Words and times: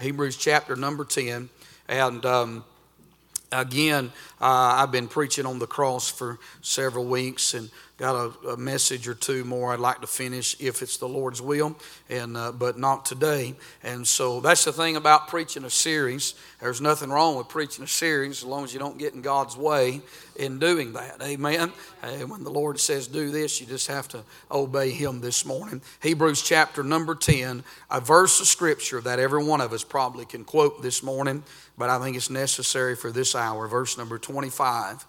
Hebrews 0.00 0.36
chapter 0.36 0.76
number 0.76 1.04
10. 1.04 1.48
And 1.88 2.26
um, 2.26 2.64
again, 3.52 4.12
uh, 4.40 4.82
I've 4.82 4.92
been 4.92 5.08
preaching 5.08 5.46
on 5.46 5.58
the 5.58 5.66
cross 5.66 6.10
for 6.10 6.38
several 6.60 7.04
weeks 7.04 7.54
and 7.54 7.70
got 7.96 8.16
a, 8.16 8.48
a, 8.48 8.56
message 8.56 9.06
or 9.06 9.14
two 9.14 9.44
more 9.44 9.72
I'd 9.72 9.78
like 9.78 10.00
to 10.00 10.08
finish 10.08 10.56
if 10.60 10.82
it's 10.82 10.96
the 10.96 11.08
Lord's 11.08 11.40
will, 11.40 11.76
and 12.10 12.36
uh, 12.36 12.50
but 12.50 12.76
not 12.76 13.04
today. 13.04 13.54
And 13.84 14.06
so 14.06 14.40
that's 14.40 14.64
the 14.64 14.72
thing 14.72 14.96
about 14.96 15.28
preaching 15.28 15.64
a 15.64 15.70
series. 15.70 16.34
There's 16.60 16.80
nothing 16.80 17.10
wrong 17.10 17.36
with 17.36 17.48
preaching 17.48 17.84
a 17.84 17.88
series 17.88 18.38
as 18.38 18.44
long 18.44 18.64
as 18.64 18.72
you 18.72 18.80
don't 18.80 18.98
get 18.98 19.14
in 19.14 19.22
God's 19.22 19.56
way 19.56 20.00
in 20.34 20.58
doing 20.58 20.94
that. 20.94 21.22
Amen. 21.22 21.72
And 22.02 22.30
when 22.30 22.42
the 22.42 22.50
Lord 22.50 22.80
says 22.80 23.06
do 23.06 23.30
this, 23.30 23.60
you 23.60 23.66
just 23.66 23.86
have 23.86 24.08
to 24.08 24.24
obey 24.50 24.90
Him 24.90 25.20
this 25.20 25.46
morning. 25.46 25.80
Hebrews 26.02 26.42
chapter 26.42 26.82
number 26.82 27.14
10, 27.14 27.62
a 27.92 28.00
verse 28.00 28.40
of 28.40 28.48
Scripture 28.48 29.00
that 29.02 29.20
every 29.20 29.44
one 29.44 29.60
of 29.60 29.72
us 29.72 29.84
probably 29.84 30.24
can 30.24 30.44
quote 30.44 30.82
this 30.82 31.04
morning, 31.04 31.44
but 31.78 31.90
I 31.90 32.00
think 32.00 32.16
it's 32.16 32.30
necessary 32.30 32.96
for 32.96 33.12
this 33.12 33.36
hour. 33.36 33.68
Verse 33.68 33.96
number 33.96 34.18
25. 34.18 35.06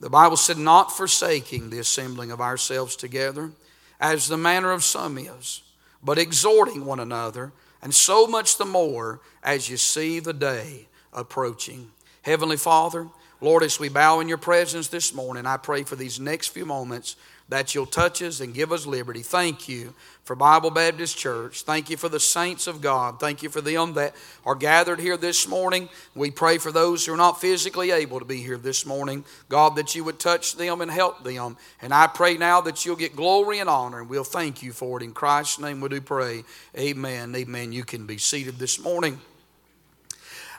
The 0.00 0.10
Bible 0.10 0.36
said, 0.36 0.58
not 0.58 0.96
forsaking 0.96 1.70
the 1.70 1.78
assembling 1.78 2.30
of 2.30 2.40
ourselves 2.40 2.96
together, 2.96 3.52
as 4.00 4.28
the 4.28 4.36
manner 4.36 4.72
of 4.72 4.84
some 4.84 5.16
is, 5.16 5.62
but 6.02 6.18
exhorting 6.18 6.84
one 6.84 7.00
another, 7.00 7.52
and 7.80 7.94
so 7.94 8.26
much 8.26 8.58
the 8.58 8.64
more 8.64 9.20
as 9.42 9.68
you 9.68 9.76
see 9.76 10.20
the 10.20 10.32
day 10.32 10.88
approaching. 11.12 11.90
Heavenly 12.22 12.56
Father, 12.56 13.08
Lord, 13.40 13.62
as 13.62 13.78
we 13.78 13.88
bow 13.88 14.20
in 14.20 14.28
your 14.28 14.38
presence 14.38 14.88
this 14.88 15.14
morning, 15.14 15.46
I 15.46 15.58
pray 15.58 15.84
for 15.84 15.96
these 15.96 16.18
next 16.18 16.48
few 16.48 16.64
moments 16.64 17.16
that 17.48 17.74
you'll 17.74 17.86
touch 17.86 18.22
us 18.22 18.40
and 18.40 18.54
give 18.54 18.72
us 18.72 18.86
liberty. 18.86 19.20
Thank 19.20 19.68
you 19.68 19.94
for 20.24 20.34
Bible 20.34 20.70
Baptist 20.70 21.18
Church. 21.18 21.62
Thank 21.62 21.90
you 21.90 21.96
for 21.96 22.08
the 22.08 22.18
saints 22.18 22.66
of 22.66 22.80
God. 22.80 23.20
Thank 23.20 23.42
you 23.42 23.50
for 23.50 23.60
them 23.60 23.94
that 23.94 24.14
are 24.46 24.54
gathered 24.54 24.98
here 24.98 25.18
this 25.18 25.46
morning. 25.46 25.90
We 26.14 26.30
pray 26.30 26.56
for 26.56 26.72
those 26.72 27.04
who 27.04 27.12
are 27.12 27.18
not 27.18 27.40
physically 27.40 27.90
able 27.90 28.18
to 28.18 28.24
be 28.24 28.42
here 28.42 28.56
this 28.56 28.86
morning. 28.86 29.24
God, 29.50 29.76
that 29.76 29.94
you 29.94 30.04
would 30.04 30.18
touch 30.18 30.56
them 30.56 30.80
and 30.80 30.90
help 30.90 31.22
them. 31.22 31.58
And 31.82 31.92
I 31.92 32.06
pray 32.06 32.38
now 32.38 32.62
that 32.62 32.86
you'll 32.86 32.96
get 32.96 33.14
glory 33.14 33.58
and 33.58 33.68
honor, 33.68 34.00
and 34.00 34.08
we'll 34.08 34.24
thank 34.24 34.62
you 34.62 34.72
for 34.72 34.98
it. 34.98 35.04
In 35.04 35.12
Christ's 35.12 35.58
name 35.58 35.82
we 35.82 35.90
do 35.90 36.00
pray. 36.00 36.44
Amen. 36.78 37.34
Amen. 37.36 37.72
You 37.72 37.84
can 37.84 38.06
be 38.06 38.16
seated 38.16 38.58
this 38.58 38.80
morning. 38.80 39.20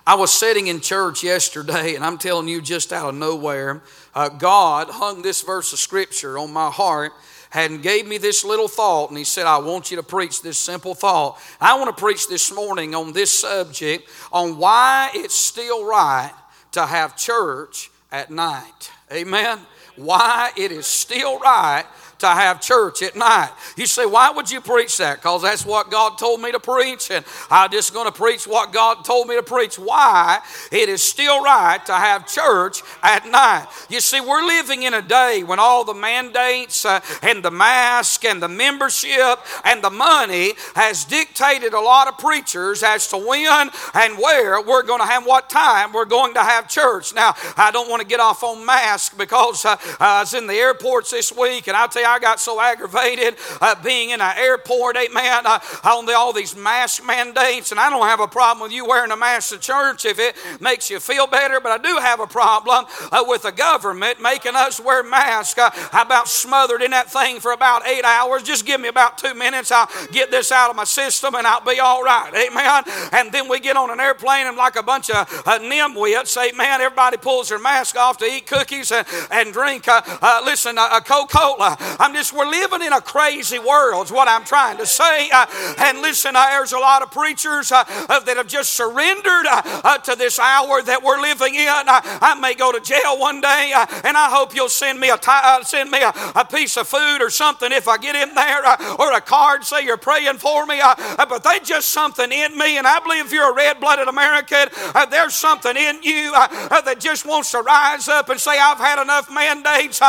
I 0.07 0.13
was 0.13 0.31
sitting 0.31 0.67
in 0.67 0.81
church 0.81 1.23
yesterday, 1.23 1.95
and 1.95 2.05
I'm 2.05 2.19
telling 2.19 2.47
you, 2.47 2.61
just 2.61 2.93
out 2.93 3.09
of 3.09 3.15
nowhere, 3.15 3.81
uh, 4.13 4.29
God 4.29 4.87
hung 4.89 5.23
this 5.23 5.41
verse 5.41 5.73
of 5.73 5.79
scripture 5.79 6.37
on 6.37 6.53
my 6.53 6.69
heart 6.69 7.11
and 7.51 7.81
gave 7.81 8.07
me 8.07 8.19
this 8.19 8.45
little 8.45 8.67
thought, 8.67 9.09
and 9.09 9.17
He 9.17 9.23
said, 9.23 9.47
I 9.47 9.57
want 9.57 9.89
you 9.89 9.97
to 9.97 10.03
preach 10.03 10.43
this 10.43 10.59
simple 10.59 10.93
thought. 10.93 11.39
I 11.59 11.79
want 11.79 11.95
to 11.95 11.99
preach 11.99 12.27
this 12.27 12.53
morning 12.53 12.93
on 12.93 13.13
this 13.13 13.31
subject 13.31 14.07
on 14.31 14.59
why 14.59 15.09
it's 15.15 15.33
still 15.33 15.83
right 15.87 16.33
to 16.73 16.85
have 16.85 17.17
church 17.17 17.89
at 18.11 18.29
night. 18.29 18.91
Amen. 19.11 19.57
Why 19.95 20.51
it 20.55 20.71
is 20.71 20.85
still 20.85 21.39
right 21.39 21.85
to 22.25 22.41
have 22.41 22.61
church 22.61 23.01
at 23.01 23.15
night. 23.15 23.51
You 23.77 23.85
say, 23.85 24.05
why 24.05 24.31
would 24.31 24.49
you 24.49 24.61
preach 24.61 24.97
that? 24.97 25.17
Because 25.17 25.43
that's 25.43 25.65
what 25.65 25.91
God 25.91 26.17
told 26.17 26.41
me 26.41 26.51
to 26.51 26.59
preach, 26.59 27.11
and 27.11 27.25
I'm 27.49 27.71
just 27.71 27.93
going 27.93 28.05
to 28.05 28.11
preach 28.11 28.47
what 28.47 28.73
God 28.73 29.05
told 29.05 29.27
me 29.27 29.35
to 29.35 29.43
preach. 29.43 29.77
Why 29.77 30.39
it 30.71 30.89
is 30.89 31.01
still 31.03 31.43
right 31.43 31.83
to 31.85 31.93
have 31.93 32.27
church 32.27 32.81
at 33.03 33.27
night. 33.27 33.67
You 33.89 33.99
see, 33.99 34.21
we're 34.21 34.45
living 34.45 34.83
in 34.83 34.93
a 34.93 35.01
day 35.01 35.43
when 35.43 35.59
all 35.59 35.83
the 35.83 35.93
mandates 35.93 36.85
uh, 36.85 37.01
and 37.21 37.43
the 37.43 37.51
mask 37.51 38.25
and 38.25 38.41
the 38.41 38.47
membership 38.47 39.39
and 39.63 39.83
the 39.83 39.89
money 39.89 40.53
has 40.75 41.05
dictated 41.05 41.73
a 41.73 41.79
lot 41.79 42.07
of 42.07 42.17
preachers 42.17 42.83
as 42.83 43.07
to 43.09 43.17
when 43.17 43.69
and 43.93 44.17
where 44.17 44.61
we're 44.61 44.83
going 44.83 45.01
to 45.01 45.05
have 45.05 45.25
what 45.25 45.49
time 45.49 45.93
we're 45.93 46.05
going 46.05 46.33
to 46.33 46.41
have 46.41 46.67
church. 46.67 47.13
Now, 47.13 47.33
I 47.57 47.71
don't 47.71 47.89
want 47.89 48.01
to 48.01 48.07
get 48.07 48.19
off 48.19 48.43
on 48.43 48.65
mask 48.65 49.17
because 49.17 49.65
uh, 49.65 49.77
I 49.99 50.21
was 50.21 50.33
in 50.33 50.47
the 50.47 50.53
airports 50.53 51.11
this 51.11 51.31
week, 51.31 51.67
and 51.67 51.77
I'll 51.77 51.87
tell 51.87 52.01
you, 52.01 52.07
I 52.15 52.19
got 52.19 52.39
so 52.39 52.61
aggravated 52.61 53.35
uh, 53.59 53.75
being 53.83 54.11
in 54.11 54.21
an 54.21 54.37
airport, 54.37 54.95
amen, 54.95 55.43
uh, 55.45 55.59
on 55.83 56.05
the, 56.05 56.13
all 56.13 56.31
these 56.31 56.55
mask 56.55 57.05
mandates. 57.05 57.71
And 57.71 57.79
I 57.79 57.89
don't 57.89 58.07
have 58.07 58.21
a 58.21 58.27
problem 58.27 58.63
with 58.63 58.71
you 58.71 58.85
wearing 58.85 59.11
a 59.11 59.17
mask 59.17 59.49
to 59.49 59.59
church 59.59 60.05
if 60.05 60.17
it 60.17 60.33
makes 60.61 60.89
you 60.89 61.01
feel 61.01 61.27
better, 61.27 61.59
but 61.59 61.73
I 61.73 61.77
do 61.77 61.97
have 61.97 62.21
a 62.21 62.27
problem 62.27 62.85
uh, 63.11 63.25
with 63.27 63.41
the 63.41 63.51
government 63.51 64.21
making 64.21 64.55
us 64.55 64.79
wear 64.79 65.03
masks. 65.03 65.59
Uh, 65.59 65.69
how 65.91 66.03
about 66.03 66.29
smothered 66.29 66.81
in 66.81 66.91
that 66.91 67.11
thing 67.11 67.41
for 67.41 67.51
about 67.51 67.85
eight 67.85 68.05
hours? 68.05 68.43
Just 68.43 68.65
give 68.65 68.79
me 68.79 68.87
about 68.87 69.17
two 69.17 69.33
minutes. 69.33 69.73
I'll 69.73 69.89
get 70.13 70.31
this 70.31 70.53
out 70.53 70.69
of 70.69 70.77
my 70.77 70.85
system 70.85 71.35
and 71.35 71.45
I'll 71.45 71.65
be 71.65 71.81
all 71.81 72.01
right. 72.01 72.31
Amen. 72.33 72.83
And 73.11 73.29
then 73.33 73.49
we 73.49 73.59
get 73.59 73.75
on 73.75 73.89
an 73.89 73.99
airplane 73.99 74.47
and 74.47 74.55
like 74.55 74.77
a 74.77 74.83
bunch 74.83 75.09
of 75.09 75.27
uh, 75.45 75.59
nimwits, 75.59 76.37
amen, 76.37 76.79
everybody 76.79 77.17
pulls 77.17 77.49
their 77.49 77.59
mask 77.59 77.97
off 77.97 78.17
to 78.19 78.25
eat 78.25 78.47
cookies 78.47 78.93
and, 78.93 79.05
and 79.31 79.51
drink, 79.51 79.87
uh, 79.89 80.01
uh, 80.21 80.41
listen, 80.45 80.77
uh, 80.77 81.01
Coca-Cola. 81.01 81.75
I'm 81.99 82.13
just, 82.13 82.33
we're 82.33 82.49
living 82.49 82.81
in 82.81 82.93
a 82.93 83.01
crazy 83.01 83.59
world, 83.59 84.05
is 84.05 84.11
what 84.11 84.27
I'm 84.27 84.43
trying 84.43 84.77
to 84.77 84.85
say. 84.85 85.29
Uh, 85.31 85.45
and 85.79 86.01
listen, 86.01 86.35
uh, 86.35 86.45
there's 86.49 86.73
a 86.73 86.79
lot 86.79 87.01
of 87.01 87.11
preachers 87.11 87.71
uh, 87.71 87.83
uh 88.09 88.19
that 88.21 88.37
have 88.37 88.47
just 88.47 88.73
surrendered 88.73 89.45
uh, 89.45 89.61
uh, 89.83 89.97
to 89.99 90.15
this 90.15 90.39
hour 90.39 90.81
that 90.81 91.03
we're 91.03 91.21
living 91.21 91.55
in. 91.55 91.65
I 91.67 92.37
may 92.39 92.53
go 92.53 92.71
to 92.71 92.79
jail 92.79 93.19
one 93.19 93.41
day, 93.41 93.73
and 94.03 94.17
I 94.17 94.29
hope 94.29 94.55
you'll 94.55 94.69
send 94.69 94.99
me 94.99 95.09
a 95.09 95.17
t- 95.17 95.31
send 95.63 95.91
me 95.91 96.01
a, 96.01 96.13
a, 96.35 96.45
piece 96.45 96.77
of 96.77 96.87
food 96.87 97.21
or 97.21 97.29
something 97.29 97.71
if 97.71 97.87
I 97.87 97.97
get 97.97 98.15
in 98.15 98.33
there, 98.35 98.63
or 98.99 99.13
a 99.13 99.21
card 99.21 99.63
say 99.63 99.83
you're 99.83 99.97
praying 99.97 100.37
for 100.37 100.65
me. 100.65 100.79
but 101.17 101.43
they 101.43 101.59
just 101.59 101.89
something 101.89 102.31
in 102.31 102.57
me, 102.57 102.77
and 102.77 102.87
I 102.87 102.99
believe 102.99 103.25
if 103.25 103.33
you're 103.33 103.51
a 103.51 103.55
red-blooded 103.55 104.07
American, 104.07 104.67
there's 105.09 105.35
something 105.35 105.75
in 105.75 106.03
you 106.03 106.31
that 106.31 106.97
just 106.99 107.25
wants 107.25 107.51
to 107.51 107.61
rise 107.61 108.07
up 108.07 108.29
and 108.29 108.39
say, 108.39 108.57
"I've 108.57 108.77
had 108.77 109.01
enough 109.01 109.29
mandates 109.31 109.99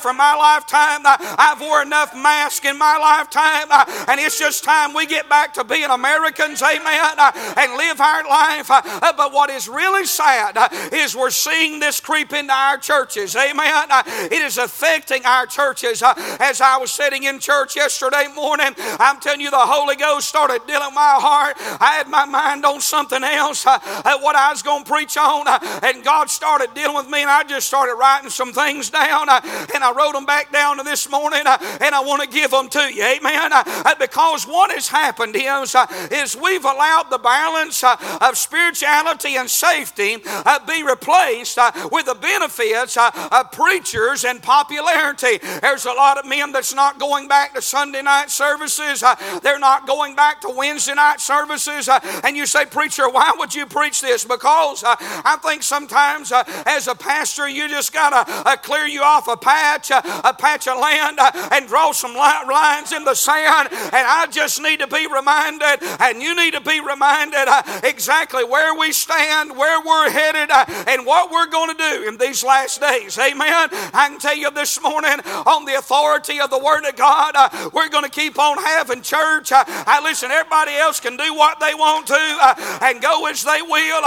for 0.00 0.12
my 0.12 0.34
lifetime. 0.34 1.04
I've 1.38 1.60
wore 1.60 1.82
enough 1.82 2.14
masks 2.14 2.66
in 2.66 2.78
my 2.78 2.98
lifetime, 2.98 3.68
uh, 3.70 4.06
and 4.08 4.20
it's 4.20 4.38
just 4.38 4.64
time 4.64 4.94
we 4.94 5.06
get 5.06 5.28
back 5.28 5.54
to 5.54 5.64
being 5.64 5.90
Americans, 5.90 6.62
amen, 6.62 7.14
uh, 7.18 7.54
and 7.56 7.76
live 7.76 8.00
our 8.00 8.24
life. 8.28 8.70
Uh, 8.70 8.82
uh 8.84 9.12
but 9.16 9.32
what 9.32 9.50
is 9.50 9.68
really 9.68 10.04
sad 10.04 10.56
uh, 10.56 10.68
is 10.92 11.16
we're 11.16 11.30
seeing 11.30 11.80
this 11.80 12.00
creep 12.00 12.32
into 12.32 12.52
our 12.52 12.78
churches, 12.78 13.36
amen. 13.36 13.86
Uh, 13.90 14.02
it 14.06 14.42
is 14.42 14.58
affecting 14.58 15.24
our 15.24 15.46
churches. 15.46 16.02
As 16.40 16.60
I 16.60 16.76
was 16.78 16.90
sitting 16.90 17.24
in 17.24 17.38
church 17.38 17.76
yesterday 17.76 18.26
morning, 18.34 18.74
I'm 18.78 19.20
telling 19.20 19.40
you, 19.40 19.50
the 19.50 19.56
Holy 19.58 19.96
Ghost 19.96 20.28
started 20.28 20.60
dealing 20.66 20.94
my 20.94 21.16
heart. 21.18 21.56
I 21.80 21.94
had 21.98 22.08
my 22.08 22.24
mind 22.24 22.64
on 22.64 22.80
something 22.80 23.22
else, 23.22 23.64
what 23.64 24.36
I 24.36 24.50
was 24.50 24.62
going 24.62 24.84
to 24.84 24.90
preach 24.90 25.16
on, 25.16 25.46
and 25.82 26.04
God 26.04 26.30
started 26.30 26.74
dealing 26.74 26.96
with 26.96 27.08
me, 27.08 27.22
and 27.22 27.30
I 27.30 27.42
just 27.44 27.66
started 27.66 27.94
writing 27.94 28.30
some 28.30 28.52
things 28.52 28.90
down, 28.90 29.28
and 29.28 29.84
I 29.84 29.92
wrote 29.96 30.12
them 30.12 30.26
back 30.26 30.52
down 30.52 30.78
to 30.78 30.82
this 30.82 31.10
morning 31.10 31.23
morning, 31.24 31.46
uh, 31.46 31.56
and 31.80 31.94
I 31.94 32.00
want 32.00 32.22
to 32.22 32.28
give 32.28 32.50
them 32.50 32.68
to 32.68 32.92
you. 32.92 33.02
Amen. 33.02 33.50
Uh, 33.50 33.62
uh, 33.66 33.94
because 33.98 34.44
what 34.44 34.70
has 34.70 34.88
happened 34.88 35.34
is, 35.34 35.74
uh, 35.74 35.86
is 36.12 36.36
we've 36.36 36.64
allowed 36.64 37.06
the 37.08 37.16
balance 37.16 37.82
uh, 37.82 37.96
of 38.20 38.36
spirituality 38.36 39.36
and 39.36 39.48
safety 39.48 40.18
uh, 40.26 40.58
be 40.66 40.82
replaced 40.82 41.58
with 41.90 42.04
the 42.04 42.14
benefits 42.14 42.98
of 42.98 43.52
preachers 43.52 44.24
and 44.24 44.42
popularity. 44.42 45.38
There's 45.62 45.86
a 45.86 45.92
lot 45.92 46.18
of 46.18 46.26
men 46.26 46.52
that's 46.52 46.74
not 46.74 46.98
going 46.98 47.26
back 47.26 47.54
to 47.54 47.62
Sunday 47.62 48.02
night 48.02 48.28
services. 48.28 49.02
They're 49.42 49.58
not 49.58 49.86
going 49.86 50.16
back 50.16 50.42
to 50.42 50.50
Wednesday 50.54 50.94
night 50.94 51.20
services. 51.20 51.88
And 52.22 52.36
you 52.36 52.44
say, 52.44 52.66
Preacher, 52.66 53.08
why 53.08 53.32
would 53.38 53.54
you 53.54 53.64
preach 53.64 54.02
this? 54.02 54.26
Because 54.26 54.84
I 54.84 55.38
think 55.42 55.62
sometimes 55.62 56.32
as 56.66 56.86
a 56.86 56.94
pastor, 56.94 57.48
you 57.48 57.66
just 57.70 57.94
got 57.94 58.26
to 58.26 58.58
clear 58.58 58.86
you 58.86 59.02
off 59.02 59.26
a 59.28 59.38
patch, 59.38 59.90
a 59.90 60.34
patch 60.38 60.68
of 60.68 60.78
land 60.78 61.13
sand 61.16 61.52
and 61.52 61.68
draw 61.68 61.92
some 61.92 62.14
lines 62.14 62.92
in 62.92 63.04
the 63.04 63.14
sand. 63.14 63.68
And 63.70 64.06
I 64.06 64.26
just 64.30 64.60
need 64.60 64.80
to 64.80 64.86
be 64.86 65.06
reminded, 65.06 65.82
and 66.00 66.22
you 66.22 66.34
need 66.34 66.54
to 66.54 66.60
be 66.60 66.80
reminded 66.80 67.48
uh, 67.48 67.62
exactly 67.82 68.44
where 68.44 68.74
we 68.74 68.92
stand, 68.92 69.56
where 69.56 69.80
we're 69.84 70.10
headed, 70.10 70.50
uh, 70.50 70.64
and 70.88 71.06
what 71.06 71.30
we're 71.30 71.46
going 71.46 71.76
to 71.76 71.82
do 71.82 72.08
in 72.08 72.16
these 72.16 72.44
last 72.44 72.80
days. 72.80 73.18
Amen. 73.18 73.68
I 73.92 74.08
can 74.08 74.18
tell 74.18 74.36
you 74.36 74.50
this 74.50 74.80
morning, 74.82 75.20
on 75.46 75.64
the 75.64 75.74
authority 75.74 76.40
of 76.40 76.50
the 76.50 76.58
Word 76.58 76.84
of 76.84 76.96
God, 76.96 77.32
uh, 77.36 77.70
we're 77.72 77.88
going 77.88 78.04
to 78.04 78.10
keep 78.10 78.38
on 78.38 78.58
having 78.58 79.02
church. 79.02 79.50
I 79.52 80.00
listen, 80.02 80.30
everybody 80.30 80.72
else 80.72 81.00
can 81.00 81.16
do 81.16 81.34
what 81.34 81.60
they 81.60 81.74
want 81.74 82.06
to 82.08 82.78
and 82.82 83.00
go 83.00 83.26
as 83.26 83.42
they 83.42 83.62
will, 83.62 84.02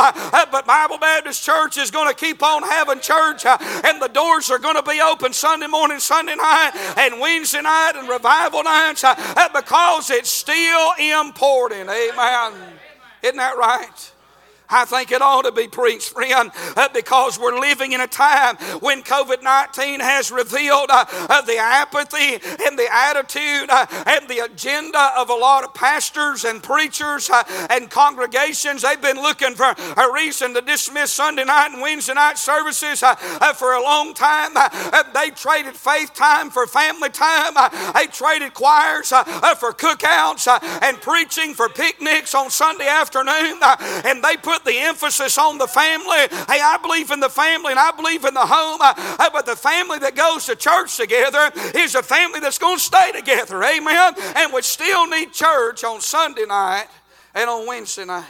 but 0.51 0.65
Bible 0.65 0.97
Baptist 0.97 1.43
Church 1.43 1.77
is 1.77 1.91
going 1.91 2.09
to 2.09 2.15
keep 2.15 2.43
on 2.43 2.63
having 2.63 2.99
church, 2.99 3.45
and 3.45 4.01
the 4.01 4.09
doors 4.11 4.49
are 4.49 4.59
going 4.59 4.75
to 4.75 4.83
be 4.83 4.99
open 5.01 5.33
Sunday 5.33 5.67
morning, 5.67 5.99
Sunday 5.99 6.35
night, 6.35 6.71
and 6.97 7.19
Wednesday 7.19 7.61
night 7.61 7.94
and 7.95 8.09
revival 8.09 8.63
nights 8.63 9.03
uh, 9.03 9.15
because 9.53 10.09
it's 10.09 10.29
still 10.29 10.94
important. 10.99 11.89
Amen. 11.89 12.53
Isn't 13.23 13.38
that 13.38 13.57
right? 13.57 14.11
I 14.69 14.85
think 14.85 15.11
it 15.11 15.21
ought 15.21 15.43
to 15.43 15.51
be 15.51 15.67
preached, 15.67 16.09
friend, 16.09 16.51
uh, 16.75 16.89
because 16.93 17.39
we're 17.39 17.59
living 17.59 17.93
in 17.93 18.01
a 18.01 18.07
time 18.07 18.57
when 18.79 19.01
COVID 19.01 19.41
19 19.41 19.99
has 20.01 20.31
revealed 20.31 20.89
uh, 20.89 21.05
uh, 21.09 21.41
the 21.41 21.57
apathy 21.57 22.33
and 22.65 22.77
the 22.77 22.87
attitude 22.91 23.69
uh, 23.69 23.85
and 24.05 24.27
the 24.27 24.43
agenda 24.43 25.11
of 25.17 25.29
a 25.29 25.33
lot 25.33 25.63
of 25.63 25.73
pastors 25.73 26.43
and 26.43 26.61
preachers 26.61 27.29
uh, 27.29 27.43
and 27.69 27.89
congregations. 27.89 28.81
They've 28.81 29.01
been 29.01 29.17
looking 29.17 29.55
for 29.55 29.73
a 29.73 30.13
reason 30.13 30.53
to 30.55 30.61
dismiss 30.61 31.13
Sunday 31.13 31.45
night 31.45 31.71
and 31.71 31.81
Wednesday 31.81 32.13
night 32.13 32.37
services 32.37 33.03
uh, 33.03 33.15
for 33.53 33.73
a 33.73 33.81
long 33.81 34.13
time. 34.13 34.53
they 35.13 35.29
traded 35.31 35.75
faith 35.75 36.13
time 36.13 36.49
for 36.49 36.67
family 36.67 37.09
time, 37.09 37.53
they 37.93 38.07
traded 38.07 38.53
choirs 38.53 39.09
for 39.09 39.71
cookouts 39.71 40.47
and 40.83 40.99
preaching 41.01 41.53
for 41.53 41.69
picnics 41.69 42.35
on 42.35 42.49
Sunday 42.49 42.87
afternoon, 42.87 43.59
and 44.05 44.23
they 44.23 44.35
put 44.35 44.56
put 44.57 44.65
the 44.65 44.80
emphasis 44.80 45.38
on 45.38 45.57
the 45.57 45.68
family. 45.68 46.18
Hey, 46.48 46.62
I 46.62 46.77
believe 46.81 47.12
in 47.12 47.19
the 47.19 47.30
family 47.30 47.71
and 47.71 47.80
I 47.80 47.92
believe 47.92 48.25
in 48.25 48.33
the 48.33 48.45
home, 48.45 48.80
but 48.80 49.45
the 49.45 49.56
family 49.56 50.00
that 50.00 50.15
goes 50.15 50.45
to 50.45 50.56
church 50.56 50.98
together 50.98 51.51
is 51.75 51.95
a 51.95 52.04
family 52.04 52.39
that's 52.39 52.57
going 52.57 52.77
to 52.77 52.83
stay 52.83 53.12
together. 53.12 53.63
Amen. 53.63 54.13
And 54.36 54.54
we 54.54 54.62
still 54.62 55.07
need 55.07 55.33
church 55.33 55.83
on 55.83 56.01
Sunday 56.01 56.45
night 56.45 56.88
and 57.36 57.50
on 57.50 57.68
Wednesday 57.68 58.06
night. 58.06 58.25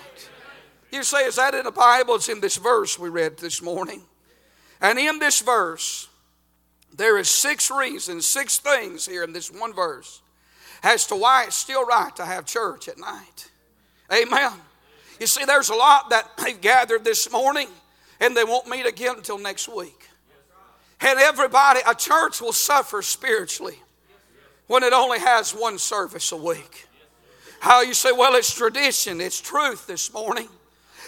You 0.92 1.04
say, 1.04 1.26
is 1.26 1.36
that 1.36 1.54
in 1.54 1.66
the 1.66 1.72
Bible? 1.72 2.16
It's 2.16 2.30
in 2.30 2.40
this 2.40 2.58
verse 2.58 2.98
we 2.98 3.10
read 3.10 3.38
this 3.38 3.62
morning. 3.62 4.02
And 4.82 4.98
in 5.00 5.20
this 5.20 5.42
verse, 5.42 6.08
there 6.96 7.18
is 7.18 7.30
six 7.30 7.70
reasons, 7.72 8.26
six 8.26 8.58
things 8.58 9.06
here 9.06 9.24
in 9.24 9.34
this 9.34 9.52
one 9.52 9.74
verse 9.74 10.22
as 10.84 11.08
to 11.08 11.16
why 11.16 11.46
it's 11.46 11.56
still 11.56 11.86
right 11.86 12.16
to 12.16 12.26
have 12.26 12.46
church 12.46 12.88
at 12.88 12.98
night. 12.98 13.50
Amen. 14.14 14.54
You 15.20 15.28
see, 15.28 15.46
there's 15.46 15.70
a 15.70 15.76
lot 15.76 16.10
that 16.10 16.38
they've 16.38 16.60
gathered 16.60 17.04
this 17.04 17.32
morning 17.32 17.68
and 18.20 18.36
they 18.36 18.44
won't 18.44 18.68
meet 18.68 18.86
again 18.86 19.16
until 19.18 19.38
next 19.38 19.68
week. 19.68 20.10
And 21.02 21.20
everybody, 21.20 21.80
a 21.88 21.94
church 21.94 22.42
will 22.42 22.54
suffer 22.54 23.02
spiritually 23.02 23.80
when 24.68 24.84
it 24.84 24.94
only 24.94 25.20
has 25.20 25.52
one 25.52 25.78
service 25.78 26.32
a 26.32 26.38
week. 26.38 26.88
How 27.60 27.82
you 27.82 27.94
say, 27.94 28.12
well, 28.12 28.36
it's 28.36 28.54
tradition, 28.54 29.22
it's 29.22 29.40
truth 29.40 29.88
this 29.88 30.14
morning 30.14 30.50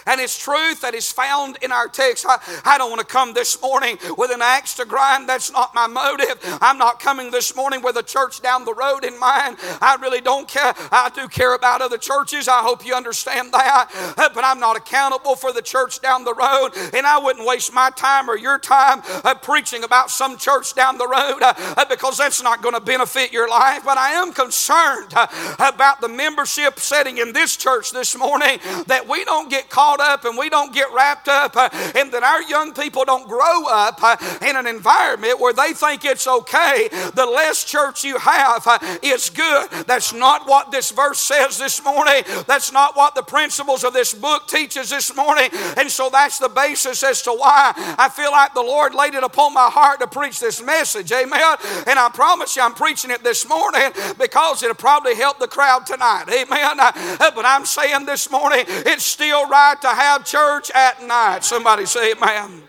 and 0.06 0.20
it's 0.20 0.38
truth 0.38 0.80
that 0.82 0.94
is 0.94 1.10
found 1.10 1.58
in 1.62 1.72
our 1.72 1.88
text. 1.88 2.26
I, 2.28 2.38
I 2.64 2.78
don't 2.78 2.90
want 2.90 3.00
to 3.00 3.06
come 3.06 3.34
this 3.34 3.60
morning 3.60 3.98
with 4.16 4.30
an 4.30 4.42
axe 4.42 4.74
to 4.76 4.84
grind. 4.84 5.28
That's 5.28 5.52
not 5.52 5.74
my 5.74 5.86
motive. 5.86 6.38
I'm 6.60 6.78
not 6.78 7.00
coming 7.00 7.30
this 7.30 7.54
morning 7.54 7.82
with 7.82 7.96
a 7.96 8.02
church 8.02 8.42
down 8.42 8.64
the 8.64 8.74
road 8.74 9.04
in 9.04 9.18
mind. 9.18 9.56
I 9.80 9.96
really 10.00 10.20
don't 10.20 10.48
care. 10.48 10.74
I 10.90 11.10
do 11.14 11.28
care 11.28 11.54
about 11.54 11.82
other 11.82 11.98
churches. 11.98 12.48
I 12.48 12.60
hope 12.60 12.84
you 12.84 12.94
understand 12.94 13.52
that. 13.52 13.90
But 14.40 14.44
I'm 14.44 14.60
not 14.60 14.76
accountable 14.76 15.34
for 15.34 15.52
the 15.52 15.60
church 15.60 16.00
down 16.00 16.24
the 16.24 16.34
road, 16.34 16.70
and 16.94 17.06
I 17.06 17.18
wouldn't 17.18 17.46
waste 17.46 17.74
my 17.74 17.90
time 17.90 18.30
or 18.30 18.36
your 18.36 18.58
time 18.58 19.02
uh, 19.24 19.34
preaching 19.34 19.82
about 19.82 20.10
some 20.10 20.38
church 20.38 20.74
down 20.74 20.98
the 20.98 21.06
road 21.08 21.42
uh, 21.42 21.52
uh 21.76 21.84
because 21.86 22.16
that's 22.16 22.42
not 22.42 22.62
going 22.62 22.74
to 22.74 22.80
benefit 22.80 23.32
your 23.32 23.48
life. 23.48 23.82
But 23.84 23.98
I 23.98 24.12
am 24.12 24.32
concerned 24.32 25.12
uh, 25.14 25.26
about 25.58 26.00
the 26.00 26.08
membership 26.08 26.78
setting 26.78 27.18
in 27.18 27.32
this 27.32 27.56
church 27.56 27.90
this 27.90 28.16
morning 28.16 28.58
that 28.86 29.08
we 29.08 29.24
don't 29.24 29.50
get 29.50 29.68
caught 29.68 29.99
caught 30.00 30.20
up 30.20 30.24
and 30.24 30.36
we 30.36 30.48
don't 30.48 30.72
get 30.72 30.92
wrapped 30.92 31.28
up, 31.28 31.56
uh, 31.56 31.68
and 31.94 32.12
that 32.12 32.22
our 32.22 32.42
young 32.42 32.72
people 32.72 33.04
don't 33.04 33.28
grow 33.28 33.66
up 33.68 34.02
uh, 34.02 34.16
in 34.42 34.56
an 34.56 34.66
environment 34.66 35.40
where 35.40 35.52
they 35.52 35.72
think 35.72 36.04
it's 36.04 36.26
okay. 36.26 36.88
The 37.14 37.26
less 37.26 37.64
church 37.64 38.04
you 38.04 38.18
have 38.18 38.66
uh, 38.66 38.78
is 39.02 39.30
good. 39.30 39.70
That's 39.86 40.12
not 40.12 40.48
what 40.48 40.70
this 40.70 40.90
verse 40.90 41.20
says 41.20 41.58
this 41.58 41.82
morning. 41.84 42.22
That's 42.46 42.72
not 42.72 42.96
what 42.96 43.14
the 43.14 43.22
principles 43.22 43.84
of 43.84 43.92
this 43.92 44.14
book 44.14 44.46
teaches 44.46 44.90
this 44.90 45.14
morning. 45.14 45.50
And 45.76 45.90
so 45.90 46.08
that's 46.10 46.38
the 46.38 46.48
basis 46.48 47.02
as 47.02 47.22
to 47.22 47.32
why 47.32 47.72
I 47.98 48.08
feel 48.08 48.30
like 48.30 48.54
the 48.54 48.62
Lord 48.62 48.94
laid 48.94 49.14
it 49.14 49.22
upon 49.22 49.54
my 49.54 49.68
heart 49.70 50.00
to 50.00 50.06
preach 50.06 50.40
this 50.40 50.62
message. 50.62 51.12
Amen. 51.12 51.56
And 51.86 51.98
I 51.98 52.10
promise 52.12 52.56
you, 52.56 52.62
I'm 52.62 52.74
preaching 52.74 53.10
it 53.10 53.22
this 53.22 53.48
morning 53.48 53.90
because 54.18 54.62
it'll 54.62 54.74
probably 54.74 55.14
help 55.14 55.38
the 55.38 55.48
crowd 55.48 55.86
tonight. 55.86 56.24
Amen. 56.28 56.76
But 57.18 57.44
I'm 57.44 57.64
saying 57.64 58.06
this 58.06 58.30
morning, 58.30 58.64
it's 58.66 59.04
still 59.04 59.48
right 59.48 59.79
to 59.82 59.88
have 59.88 60.24
church 60.24 60.70
at 60.74 61.02
night. 61.02 61.44
Somebody 61.44 61.86
say 61.86 62.12
amen. 62.12 62.62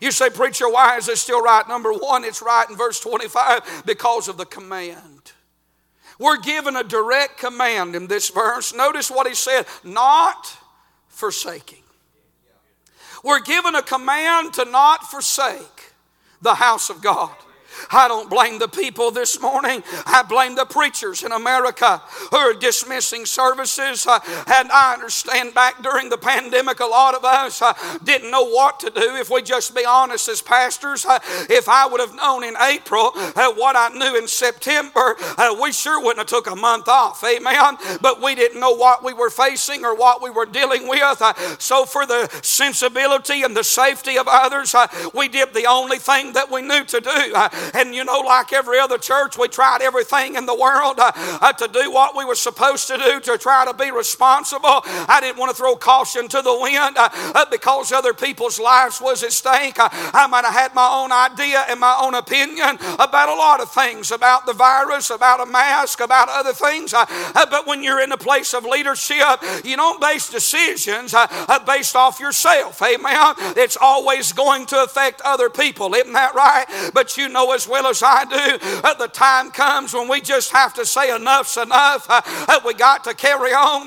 You 0.00 0.12
say, 0.12 0.30
Preacher, 0.30 0.68
why 0.68 0.96
is 0.96 1.06
this 1.06 1.20
still 1.20 1.42
right? 1.42 1.66
Number 1.68 1.92
one, 1.92 2.24
it's 2.24 2.40
right 2.40 2.68
in 2.68 2.76
verse 2.76 3.00
25 3.00 3.82
because 3.84 4.28
of 4.28 4.36
the 4.36 4.46
command. 4.46 5.32
We're 6.18 6.38
given 6.38 6.76
a 6.76 6.84
direct 6.84 7.38
command 7.38 7.94
in 7.94 8.06
this 8.06 8.30
verse. 8.30 8.74
Notice 8.74 9.10
what 9.10 9.26
he 9.26 9.34
said 9.34 9.66
not 9.84 10.56
forsaking. 11.08 11.82
We're 13.24 13.40
given 13.40 13.74
a 13.74 13.82
command 13.82 14.54
to 14.54 14.64
not 14.64 15.04
forsake 15.10 15.92
the 16.40 16.54
house 16.54 16.90
of 16.90 17.02
God. 17.02 17.34
I 17.90 18.08
don't 18.08 18.30
blame 18.30 18.58
the 18.58 18.68
people 18.68 19.10
this 19.10 19.40
morning. 19.40 19.82
I 20.06 20.22
blame 20.22 20.54
the 20.54 20.64
preachers 20.64 21.22
in 21.22 21.32
America 21.32 22.02
who 22.30 22.36
are 22.36 22.54
dismissing 22.54 23.26
services. 23.26 24.06
Uh, 24.06 24.18
and 24.46 24.70
I 24.70 24.94
understand 24.94 25.54
back 25.54 25.82
during 25.82 26.08
the 26.08 26.18
pandemic, 26.18 26.80
a 26.80 26.86
lot 26.86 27.14
of 27.14 27.24
us 27.24 27.62
uh, 27.62 27.72
didn't 28.04 28.30
know 28.30 28.44
what 28.44 28.80
to 28.80 28.90
do. 28.90 29.16
If 29.16 29.30
we 29.30 29.42
just 29.42 29.74
be 29.74 29.84
honest 29.84 30.28
as 30.28 30.42
pastors, 30.42 31.04
uh, 31.04 31.18
if 31.48 31.68
I 31.68 31.86
would 31.86 32.00
have 32.00 32.14
known 32.14 32.44
in 32.44 32.54
April 32.60 33.12
uh, 33.14 33.52
what 33.54 33.76
I 33.76 33.88
knew 33.90 34.16
in 34.18 34.28
September, 34.28 35.16
uh, 35.36 35.56
we 35.60 35.72
sure 35.72 36.00
wouldn't 36.00 36.18
have 36.18 36.26
took 36.26 36.50
a 36.50 36.56
month 36.56 36.88
off. 36.88 37.24
Amen. 37.24 37.76
But 38.00 38.22
we 38.22 38.34
didn't 38.34 38.60
know 38.60 38.74
what 38.74 39.04
we 39.04 39.12
were 39.12 39.30
facing 39.30 39.84
or 39.84 39.94
what 39.94 40.22
we 40.22 40.30
were 40.30 40.46
dealing 40.46 40.88
with. 40.88 41.20
Uh, 41.20 41.34
so 41.58 41.84
for 41.84 42.06
the 42.06 42.28
sensibility 42.42 43.42
and 43.42 43.56
the 43.56 43.64
safety 43.64 44.18
of 44.18 44.26
others, 44.28 44.74
we 45.14 45.28
did 45.28 45.54
the 45.54 45.66
only 45.66 45.98
thing 45.98 46.32
that 46.34 46.50
we 46.50 46.62
knew 46.62 46.84
to 46.84 47.00
do. 47.00 47.32
And 47.74 47.94
you 47.94 48.04
know, 48.04 48.20
like 48.20 48.52
every 48.52 48.78
other 48.78 48.98
church, 48.98 49.38
we 49.38 49.48
tried 49.48 49.82
everything 49.82 50.34
in 50.34 50.46
the 50.46 50.54
world 50.54 50.98
uh, 50.98 51.12
uh, 51.14 51.52
to 51.52 51.68
do 51.68 51.90
what 51.90 52.16
we 52.16 52.24
were 52.24 52.34
supposed 52.34 52.86
to 52.88 52.96
do 52.96 53.20
to 53.20 53.38
try 53.38 53.64
to 53.64 53.74
be 53.74 53.90
responsible. 53.90 54.82
I 54.84 55.18
didn't 55.20 55.38
want 55.38 55.50
to 55.50 55.56
throw 55.56 55.76
caution 55.76 56.28
to 56.28 56.42
the 56.42 56.58
wind 56.60 56.96
uh, 56.96 57.08
uh 57.12 57.44
because 57.50 57.92
other 57.92 58.14
people's 58.14 58.58
lives 58.58 59.00
was 59.00 59.22
at 59.22 59.32
stake. 59.32 59.78
Uh, 59.78 59.88
I 59.92 60.26
might 60.26 60.44
have 60.44 60.54
had 60.54 60.74
my 60.74 60.88
own 60.88 61.12
idea 61.12 61.64
and 61.68 61.80
my 61.80 61.98
own 62.00 62.14
opinion 62.14 62.78
about 62.98 63.28
a 63.28 63.34
lot 63.34 63.60
of 63.60 63.70
things 63.70 64.10
about 64.10 64.46
the 64.46 64.52
virus, 64.52 65.10
about 65.10 65.40
a 65.40 65.46
mask, 65.46 66.00
about 66.00 66.28
other 66.28 66.52
things. 66.52 66.94
Uh, 66.94 67.06
but 67.34 67.66
when 67.66 67.82
you're 67.82 68.00
in 68.00 68.12
a 68.12 68.16
place 68.16 68.54
of 68.54 68.64
leadership, 68.64 69.42
you 69.64 69.76
don't 69.76 70.00
base 70.00 70.30
decisions 70.30 71.14
based 71.66 71.96
off 71.96 72.20
yourself. 72.20 72.80
Amen. 72.82 73.34
It's 73.56 73.76
always 73.80 74.32
going 74.32 74.66
to 74.66 74.82
affect 74.82 75.20
other 75.22 75.50
people. 75.50 75.94
Isn't 75.94 76.12
that 76.12 76.34
right? 76.34 76.66
But 76.94 77.16
you 77.16 77.28
know 77.28 77.52
as 77.58 77.66
well 77.66 77.88
as 77.88 78.04
I 78.04 78.24
do, 78.24 78.80
uh, 78.84 78.94
the 78.94 79.08
time 79.08 79.50
comes 79.50 79.92
when 79.92 80.06
we 80.08 80.20
just 80.20 80.52
have 80.52 80.74
to 80.74 80.86
say 80.86 81.12
enough's 81.12 81.56
enough. 81.56 82.06
Uh, 82.08 82.22
uh, 82.24 82.60
we 82.64 82.72
got 82.72 83.02
to 83.02 83.14
carry 83.14 83.50
on, 83.50 83.84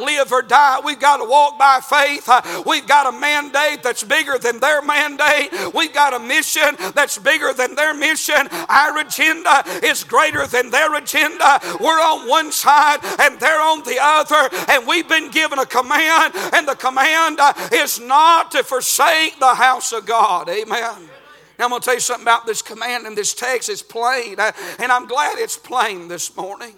live 0.00 0.32
or 0.32 0.40
die. 0.40 0.80
We've 0.82 0.98
got 0.98 1.18
to 1.18 1.28
walk 1.28 1.58
by 1.58 1.80
faith. 1.84 2.26
We've 2.64 2.86
got 2.86 3.12
a 3.12 3.12
mandate 3.12 3.82
that's 3.82 4.02
bigger 4.02 4.38
than 4.38 4.60
their 4.60 4.80
mandate. 4.80 5.52
We've 5.74 5.92
got 5.92 6.14
a 6.14 6.18
mission 6.18 6.74
that's 6.94 7.18
bigger 7.18 7.52
than 7.52 7.74
their 7.74 7.92
mission. 7.92 8.48
Our 8.70 8.96
agenda 9.00 9.62
is 9.82 10.04
greater 10.04 10.46
than 10.46 10.70
their 10.70 10.94
agenda. 10.94 11.60
We're 11.80 12.00
on 12.00 12.26
one 12.26 12.50
side 12.50 13.00
and 13.20 13.38
they're 13.38 13.60
on 13.60 13.82
the 13.84 13.98
other, 14.00 14.48
and 14.72 14.86
we've 14.86 15.08
been 15.08 15.30
given 15.30 15.58
a 15.58 15.66
command, 15.66 16.32
and 16.54 16.66
the 16.66 16.76
command 16.76 17.40
is 17.74 18.00
not 18.00 18.52
to 18.52 18.62
forsake 18.62 19.38
the 19.38 19.54
house 19.54 19.92
of 19.92 20.06
God. 20.06 20.48
Amen. 20.48 21.11
Now, 21.58 21.66
I'm 21.66 21.70
going 21.70 21.80
to 21.80 21.84
tell 21.84 21.94
you 21.94 22.00
something 22.00 22.24
about 22.24 22.46
this 22.46 22.62
command 22.62 23.06
in 23.06 23.14
this 23.14 23.34
text. 23.34 23.68
It's 23.68 23.82
plain, 23.82 24.36
and 24.38 24.90
I'm 24.92 25.06
glad 25.06 25.38
it's 25.38 25.56
plain 25.56 26.08
this 26.08 26.36
morning. 26.36 26.74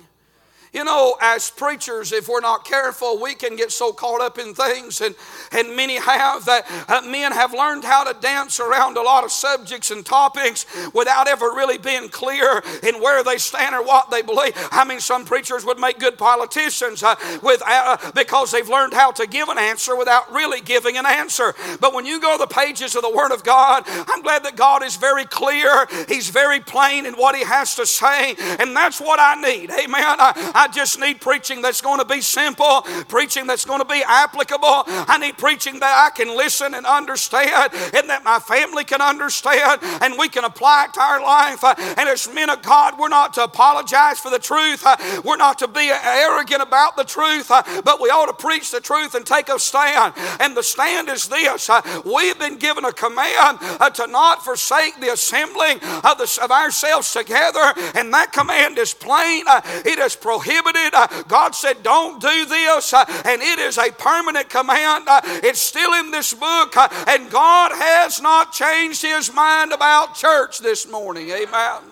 You 0.75 0.83
know, 0.83 1.17
as 1.21 1.51
preachers, 1.51 2.11
if 2.11 2.29
we're 2.29 2.41
not 2.41 2.65
careful, 2.65 3.21
we 3.21 3.37
can 3.37 3.55
get 3.55 3.71
so 3.71 3.93
caught 3.93 4.21
up 4.21 4.39
in 4.39 4.55
things, 4.55 5.01
and, 5.01 5.15
and 5.53 5.77
many 5.77 6.01
have 6.01 6.45
that 6.47 6.67
uh, 6.89 7.01
men 7.09 7.31
have 7.31 7.55
learned 7.55 7.85
how 7.85 8.03
to 8.03 8.21
dance 8.21 8.59
around 8.59 8.97
a 8.97 9.01
lot 9.03 9.23
of 9.23 9.31
subjects 9.31 9.93
and 9.93 10.05
topics 10.05 10.67
without 10.93 11.29
ever 11.29 11.47
really 11.47 11.79
being 11.79 12.09
clear 12.09 12.61
in 12.83 13.01
where 13.01 13.23
they 13.23 13.39
stand 13.39 13.73
or 13.77 13.85
what 13.85 14.11
they 14.11 14.21
believe. 14.21 14.53
I 14.73 14.85
mean, 14.85 14.99
some 14.99 15.25
preachers 15.25 15.65
would 15.65 15.79
make 15.79 16.01
good 16.01 16.19
politicians 16.19 17.05
uh, 17.05 17.15
uh, 17.45 18.11
because 18.11 18.51
they've 18.51 18.69
learned 18.69 18.95
how 18.95 19.13
to 19.13 19.29
give 19.29 19.49
an 19.49 19.59
answer 19.59 19.95
without 19.95 20.33
really 20.33 20.61
giving 20.61 20.97
an 20.97 21.07
answer. 21.07 21.55
But 21.81 21.95
when 21.95 22.05
you 22.05 22.21
go 22.21 22.37
to 22.37 22.39
the 22.39 22.53
pages 22.53 22.97
of 22.97 23.03
the 23.03 23.15
Word 23.15 23.31
of 23.31 23.45
God, 23.45 23.85
I'm 23.87 24.23
glad 24.23 24.43
that 24.43 24.57
God 24.57 24.83
is 24.83 24.97
very 24.97 25.25
clear, 25.25 25.87
He's 26.09 26.31
very 26.31 26.59
plain 26.59 27.07
in 27.07 27.15
what 27.15 27.37
He 27.37 27.45
has 27.45 27.77
to 27.77 27.87
say, 27.87 28.35
and 28.59 28.75
that's 28.75 29.01
what 29.01 29.21
I 29.21 29.41
need. 29.41 29.71
Amen. 29.71 30.17
I 30.19 30.64
just 30.69 30.99
need 30.99 31.21
preaching 31.21 31.63
that's 31.63 31.81
going 31.81 31.99
to 31.99 32.05
be 32.05 32.21
simple, 32.21 32.83
preaching 33.09 33.47
that's 33.47 33.65
going 33.65 33.81
to 33.81 33.87
be 33.87 34.03
applicable. 34.07 34.85
I 34.87 35.19
need 35.19 35.39
preaching 35.39 35.81
that 35.81 36.11
I 36.13 36.17
can 36.17 36.37
listen 36.37 36.75
and 36.75 36.87
understand 36.87 37.73
and 37.95 38.09
that 38.09 38.25
my 38.25 38.39
family 38.39 38.85
can 38.85 39.01
understand 39.01 39.81
and 40.03 40.19
we 40.19 40.29
can 40.29 40.45
apply 40.45 40.87
it 40.87 40.95
to 40.95 41.01
our 41.01 41.21
life. 41.21 41.63
And 41.65 42.09
as 42.09 42.33
men 42.33 42.51
of 42.51 42.63
God, 42.63 42.99
we're 42.99 43.09
not 43.09 43.35
to 43.35 43.45
apologize 43.45 44.19
for 44.21 44.31
the 44.31 44.39
truth. 44.39 44.85
We're 45.25 45.37
not 45.37 45.59
to 45.59 45.69
be 45.69 45.91
arrogant 45.91 46.63
about 46.63 46.97
the 46.97 47.05
truth, 47.05 47.49
but 47.49 48.01
we 48.01 48.09
ought 48.09 48.27
to 48.27 48.33
preach 48.33 48.71
the 48.71 48.81
truth 48.81 49.15
and 49.15 49.27
take 49.27 49.49
a 49.49 49.59
stand. 49.59 50.15
And 50.41 50.57
the 50.57 50.63
stand 50.63 51.09
is 51.09 51.29
this 51.29 51.71
we've 52.05 52.39
been 52.39 52.57
given 52.57 52.85
a 52.85 52.93
command 52.93 53.59
uh, 53.61 53.91
to 53.91 54.07
not 54.07 54.45
forsake 54.45 55.01
the 55.01 55.13
assembling 55.13 55.79
of, 56.05 56.19
the, 56.19 56.39
of 56.43 56.51
ourselves 56.51 57.13
together, 57.13 57.73
and 57.95 58.13
that 58.15 58.33
command 58.33 58.79
is 58.79 58.95
plain. 58.95 59.45
It 59.85 59.99
is 59.99 60.17
prohibited. 60.17 60.54
Uh, 60.95 61.23
God 61.29 61.55
said, 61.55 61.83
Don't 61.83 62.21
do 62.21 62.47
this, 62.47 62.93
uh, 62.93 63.05
and 63.25 63.43
it 63.43 63.59
is 63.59 63.79
a 63.79 63.91
permanent 63.93 64.49
command. 64.49 65.05
Uh, 65.09 65.21
it's 65.25 65.61
still 65.61 65.93
in 65.95 66.11
this 66.11 66.35
book, 66.35 66.77
and 67.09 67.31
God 67.31 67.73
has 67.73 68.21
not 68.21 68.53
changed 68.53 69.03
his 69.03 69.33
mind 69.33 69.73
about 69.73 70.15
church 70.15 70.59
this 70.59 70.89
morning. 70.91 71.31
Amen. 71.31 71.83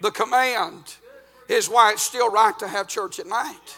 The 0.00 0.10
command 0.10 0.96
is 1.48 1.68
why 1.68 1.92
it's 1.92 2.02
still 2.02 2.30
right 2.30 2.56
to 2.58 2.68
have 2.68 2.88
church 2.88 3.18
at 3.18 3.26
night. 3.26 3.76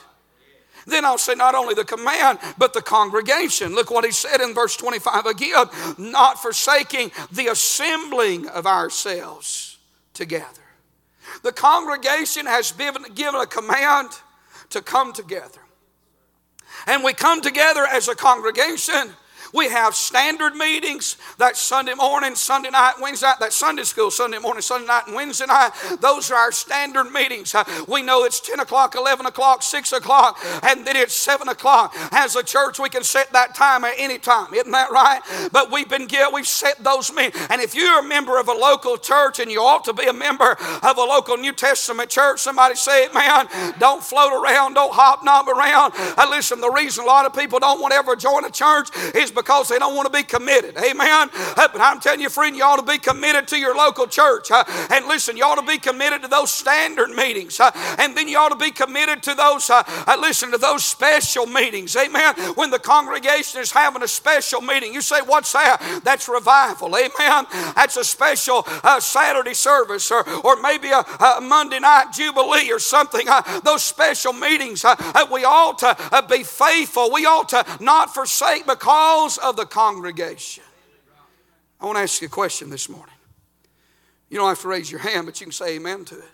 Then 0.86 1.04
I'll 1.04 1.18
say 1.18 1.34
not 1.34 1.54
only 1.54 1.74
the 1.74 1.84
command, 1.84 2.38
but 2.58 2.72
the 2.72 2.82
congregation. 2.82 3.74
Look 3.74 3.90
what 3.90 4.04
he 4.04 4.12
said 4.12 4.40
in 4.40 4.54
verse 4.54 4.76
25 4.76 5.26
again 5.26 5.66
not 5.98 6.40
forsaking 6.40 7.12
the 7.32 7.48
assembling 7.48 8.48
of 8.48 8.66
ourselves 8.66 9.78
together. 10.14 10.46
The 11.42 11.52
congregation 11.52 12.46
has 12.46 12.72
given, 12.72 13.04
given 13.14 13.40
a 13.40 13.46
command 13.46 14.10
to 14.70 14.82
come 14.82 15.12
together. 15.12 15.60
And 16.86 17.02
we 17.02 17.12
come 17.12 17.40
together 17.40 17.86
as 17.86 18.08
a 18.08 18.14
congregation 18.14 19.12
we 19.52 19.68
have 19.68 19.94
standard 19.94 20.54
meetings 20.54 21.16
that 21.38 21.56
Sunday 21.56 21.94
morning, 21.94 22.34
Sunday 22.34 22.70
night, 22.70 22.94
Wednesday 23.00 23.26
night, 23.26 23.40
that 23.40 23.52
Sunday 23.52 23.82
school, 23.82 24.10
Sunday 24.10 24.38
morning, 24.38 24.62
Sunday 24.62 24.86
night, 24.86 25.06
and 25.06 25.14
Wednesday 25.14 25.46
night. 25.46 25.70
Those 26.00 26.30
are 26.30 26.36
our 26.36 26.52
standard 26.52 27.10
meetings. 27.10 27.54
Uh, 27.54 27.64
we 27.88 28.02
know 28.02 28.24
it's 28.24 28.40
10 28.40 28.60
o'clock, 28.60 28.94
11 28.96 29.26
o'clock, 29.26 29.62
6 29.62 29.92
o'clock, 29.92 30.38
and 30.62 30.86
then 30.86 30.96
it's 30.96 31.14
7 31.14 31.48
o'clock. 31.48 31.94
As 32.12 32.36
a 32.36 32.42
church, 32.42 32.78
we 32.78 32.88
can 32.88 33.02
set 33.04 33.32
that 33.32 33.54
time 33.54 33.84
at 33.84 33.94
any 33.98 34.18
time. 34.18 34.52
Isn't 34.54 34.72
that 34.72 34.90
right? 34.90 35.20
But 35.52 35.70
we've 35.70 35.88
been 35.88 36.08
we've 36.32 36.46
set 36.46 36.82
those 36.82 37.12
meetings. 37.12 37.46
And 37.50 37.60
if 37.60 37.74
you're 37.74 38.00
a 38.00 38.02
member 38.02 38.38
of 38.38 38.48
a 38.48 38.52
local 38.52 38.96
church 38.96 39.38
and 39.40 39.50
you 39.50 39.60
ought 39.60 39.84
to 39.84 39.92
be 39.92 40.06
a 40.06 40.12
member 40.12 40.56
of 40.82 40.98
a 40.98 41.02
local 41.02 41.36
New 41.36 41.52
Testament 41.52 42.10
church, 42.10 42.40
somebody 42.40 42.74
say 42.74 43.04
it, 43.04 43.14
man. 43.14 43.48
Don't 43.78 44.02
float 44.02 44.32
around, 44.32 44.74
don't 44.74 44.92
hobnob 44.92 45.48
around. 45.48 45.92
Uh, 45.96 46.26
listen, 46.30 46.60
the 46.60 46.70
reason 46.70 47.04
a 47.04 47.06
lot 47.06 47.26
of 47.26 47.34
people 47.34 47.58
don't 47.58 47.80
want 47.80 47.92
to 47.92 47.98
ever 47.98 48.16
join 48.16 48.44
a 48.44 48.50
church 48.50 48.88
is 49.14 49.30
because 49.30 49.39
they 49.68 49.78
don't 49.78 49.94
want 49.94 50.12
to 50.12 50.16
be 50.16 50.22
committed. 50.22 50.76
Amen. 50.76 51.28
Uh, 51.32 51.68
but 51.72 51.80
I'm 51.80 52.00
telling 52.00 52.20
you, 52.20 52.28
friend, 52.28 52.56
you 52.56 52.62
ought 52.62 52.76
to 52.76 52.82
be 52.82 52.98
committed 52.98 53.48
to 53.48 53.58
your 53.58 53.74
local 53.76 54.06
church. 54.06 54.50
Uh, 54.50 54.64
and 54.90 55.06
listen, 55.06 55.36
you 55.36 55.44
ought 55.44 55.60
to 55.60 55.66
be 55.66 55.78
committed 55.78 56.22
to 56.22 56.28
those 56.28 56.50
standard 56.50 57.10
meetings. 57.10 57.60
Uh, 57.60 57.70
and 57.98 58.16
then 58.16 58.28
you 58.28 58.38
ought 58.38 58.50
to 58.50 58.56
be 58.56 58.70
committed 58.70 59.22
to 59.24 59.34
those, 59.34 59.70
uh, 59.70 59.82
uh, 59.86 60.16
listen, 60.20 60.50
to 60.50 60.58
those 60.58 60.84
special 60.84 61.46
meetings. 61.46 61.96
Amen. 61.96 62.34
When 62.54 62.70
the 62.70 62.78
congregation 62.78 63.60
is 63.60 63.70
having 63.70 64.02
a 64.02 64.08
special 64.08 64.60
meeting, 64.60 64.94
you 64.94 65.00
say, 65.00 65.20
What's 65.24 65.52
that? 65.52 66.00
That's 66.04 66.28
revival. 66.28 66.94
Amen. 66.96 67.46
That's 67.76 67.96
a 67.96 68.04
special 68.04 68.64
uh, 68.66 69.00
Saturday 69.00 69.54
service 69.54 70.10
or, 70.10 70.28
or 70.40 70.60
maybe 70.60 70.88
a, 70.90 71.04
Monday 71.40 71.78
night 71.78 72.12
jubilee 72.12 72.70
or 72.72 72.78
something. 72.78 73.26
Those 73.64 73.82
special 73.82 74.32
meetings, 74.32 74.84
we 75.30 75.44
ought 75.44 75.78
to 75.78 76.24
be 76.28 76.42
faithful. 76.42 77.10
We 77.12 77.26
ought 77.26 77.48
to 77.50 77.64
not 77.80 78.12
forsake 78.14 78.66
because 78.66 79.29
of 79.38 79.56
the 79.56 79.66
congregation. 79.66 80.64
I 81.80 81.86
want 81.86 81.96
to 81.96 82.02
ask 82.02 82.20
you 82.20 82.26
a 82.26 82.30
question 82.30 82.70
this 82.70 82.88
morning. 82.88 83.14
You 84.28 84.38
don't 84.38 84.48
have 84.48 84.60
to 84.60 84.68
raise 84.68 84.90
your 84.90 85.00
hand, 85.00 85.26
but 85.26 85.40
you 85.40 85.46
can 85.46 85.52
say 85.52 85.76
amen 85.76 86.04
to 86.06 86.18
it. 86.18 86.28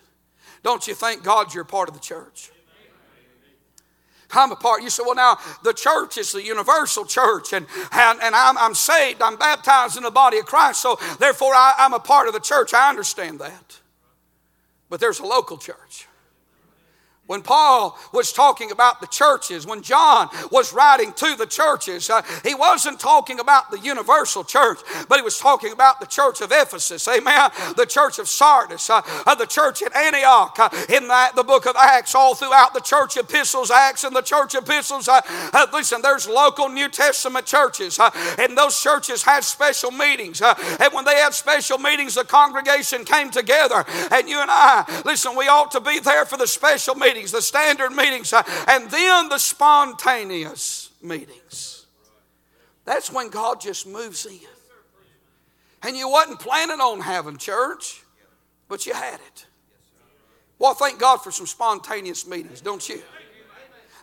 Don't 0.63 0.85
you 0.87 0.93
thank 0.93 1.23
God 1.23 1.53
you're 1.53 1.63
part 1.63 1.87
of 1.87 1.95
the 1.95 2.01
church? 2.01 2.51
I'm 4.31 4.51
a 4.51 4.55
part. 4.55 4.83
You 4.83 4.89
say, 4.89 5.03
well, 5.05 5.15
now 5.15 5.37
the 5.63 5.73
church 5.73 6.17
is 6.17 6.33
the 6.33 6.43
universal 6.43 7.05
church, 7.05 7.53
and, 7.53 7.65
and, 7.91 8.19
and 8.21 8.35
I'm, 8.35 8.57
I'm 8.57 8.75
saved, 8.75 9.21
I'm 9.21 9.37
baptized 9.37 9.95
in 9.95 10.03
the 10.03 10.11
body 10.11 10.37
of 10.37 10.45
Christ, 10.45 10.81
so 10.81 10.99
therefore 11.19 11.53
I, 11.53 11.75
I'm 11.79 11.93
a 11.93 11.99
part 11.99 12.27
of 12.27 12.33
the 12.33 12.39
church. 12.39 12.73
I 12.73 12.89
understand 12.89 13.39
that. 13.39 13.79
But 14.89 14.99
there's 14.99 15.19
a 15.19 15.25
local 15.25 15.57
church. 15.57 16.06
When 17.27 17.41
Paul 17.41 17.99
was 18.13 18.31
talking 18.31 18.71
about 18.71 19.01
the 19.01 19.07
churches, 19.07 19.67
when 19.67 19.81
John 19.81 20.29
was 20.49 20.71
writing 20.71 21.11
to 21.11 21.35
the 21.35 21.45
churches, 21.45 22.09
uh, 22.09 22.21
he 22.43 22.55
wasn't 22.55 23.01
talking 23.01 23.41
about 23.41 23.69
the 23.69 23.79
universal 23.79 24.45
church, 24.45 24.79
but 25.09 25.17
he 25.17 25.21
was 25.21 25.37
talking 25.37 25.73
about 25.73 25.99
the 25.99 26.05
church 26.05 26.39
of 26.39 26.53
Ephesus, 26.53 27.05
amen, 27.05 27.51
the 27.75 27.85
church 27.85 28.17
of 28.17 28.29
Sardis, 28.29 28.89
uh, 28.89 29.01
uh, 29.25 29.35
the 29.35 29.45
church 29.45 29.83
at 29.83 29.93
Antioch, 29.93 30.57
uh, 30.57 30.69
in 30.87 31.09
that, 31.09 31.35
the 31.35 31.43
book 31.43 31.65
of 31.65 31.75
Acts, 31.75 32.15
all 32.15 32.33
throughout 32.33 32.73
the 32.73 32.79
church 32.79 33.17
epistles, 33.17 33.71
Acts 33.71 34.05
and 34.05 34.15
the 34.15 34.21
church 34.21 34.55
epistles. 34.55 35.09
Uh, 35.09 35.19
uh, 35.51 35.67
listen, 35.73 36.01
there's 36.01 36.29
local 36.29 36.69
New 36.69 36.87
Testament 36.87 37.45
churches, 37.45 37.99
and 38.39 38.57
those 38.57 38.79
churches 38.81 39.21
had 39.23 39.43
special 39.43 39.91
meetings. 39.91 40.41
and 40.41 40.93
when 40.93 41.03
they 41.03 41.15
had 41.15 41.33
special 41.33 41.77
meetings, 41.77 42.15
the 42.15 42.23
congregation 42.23 43.03
came 43.03 43.29
together, 43.31 43.83
and 44.11 44.29
you 44.29 44.39
and 44.39 44.49
I, 44.49 45.01
listen, 45.03 45.35
we 45.35 45.49
ought 45.49 45.71
to 45.71 45.81
be 45.81 45.99
there 45.99 46.23
for 46.23 46.37
the 46.37 46.47
special 46.47 46.95
meetings 46.95 47.16
meetings, 47.17 47.31
the 47.31 47.41
standard 47.41 47.91
meetings, 47.91 48.31
uh, 48.31 48.43
and 48.67 48.89
then 48.91 49.29
the 49.29 49.39
spontaneous 49.39 50.91
meetings. 51.01 51.87
That's 52.85 53.11
when 53.11 53.29
God 53.29 53.59
just 53.59 53.87
moves 53.87 54.25
in. 54.25 54.39
And 55.83 55.97
you 55.97 56.09
wasn't 56.09 56.39
planning 56.39 56.79
on 56.79 57.01
having 57.01 57.37
church, 57.37 58.03
but 58.67 58.85
you 58.85 58.93
had 58.93 59.15
it. 59.15 59.45
Well, 60.59 60.73
thank 60.73 60.99
God 60.99 61.17
for 61.17 61.31
some 61.31 61.47
spontaneous 61.47 62.27
meetings, 62.27 62.61
don't 62.61 62.87
you? 62.87 63.01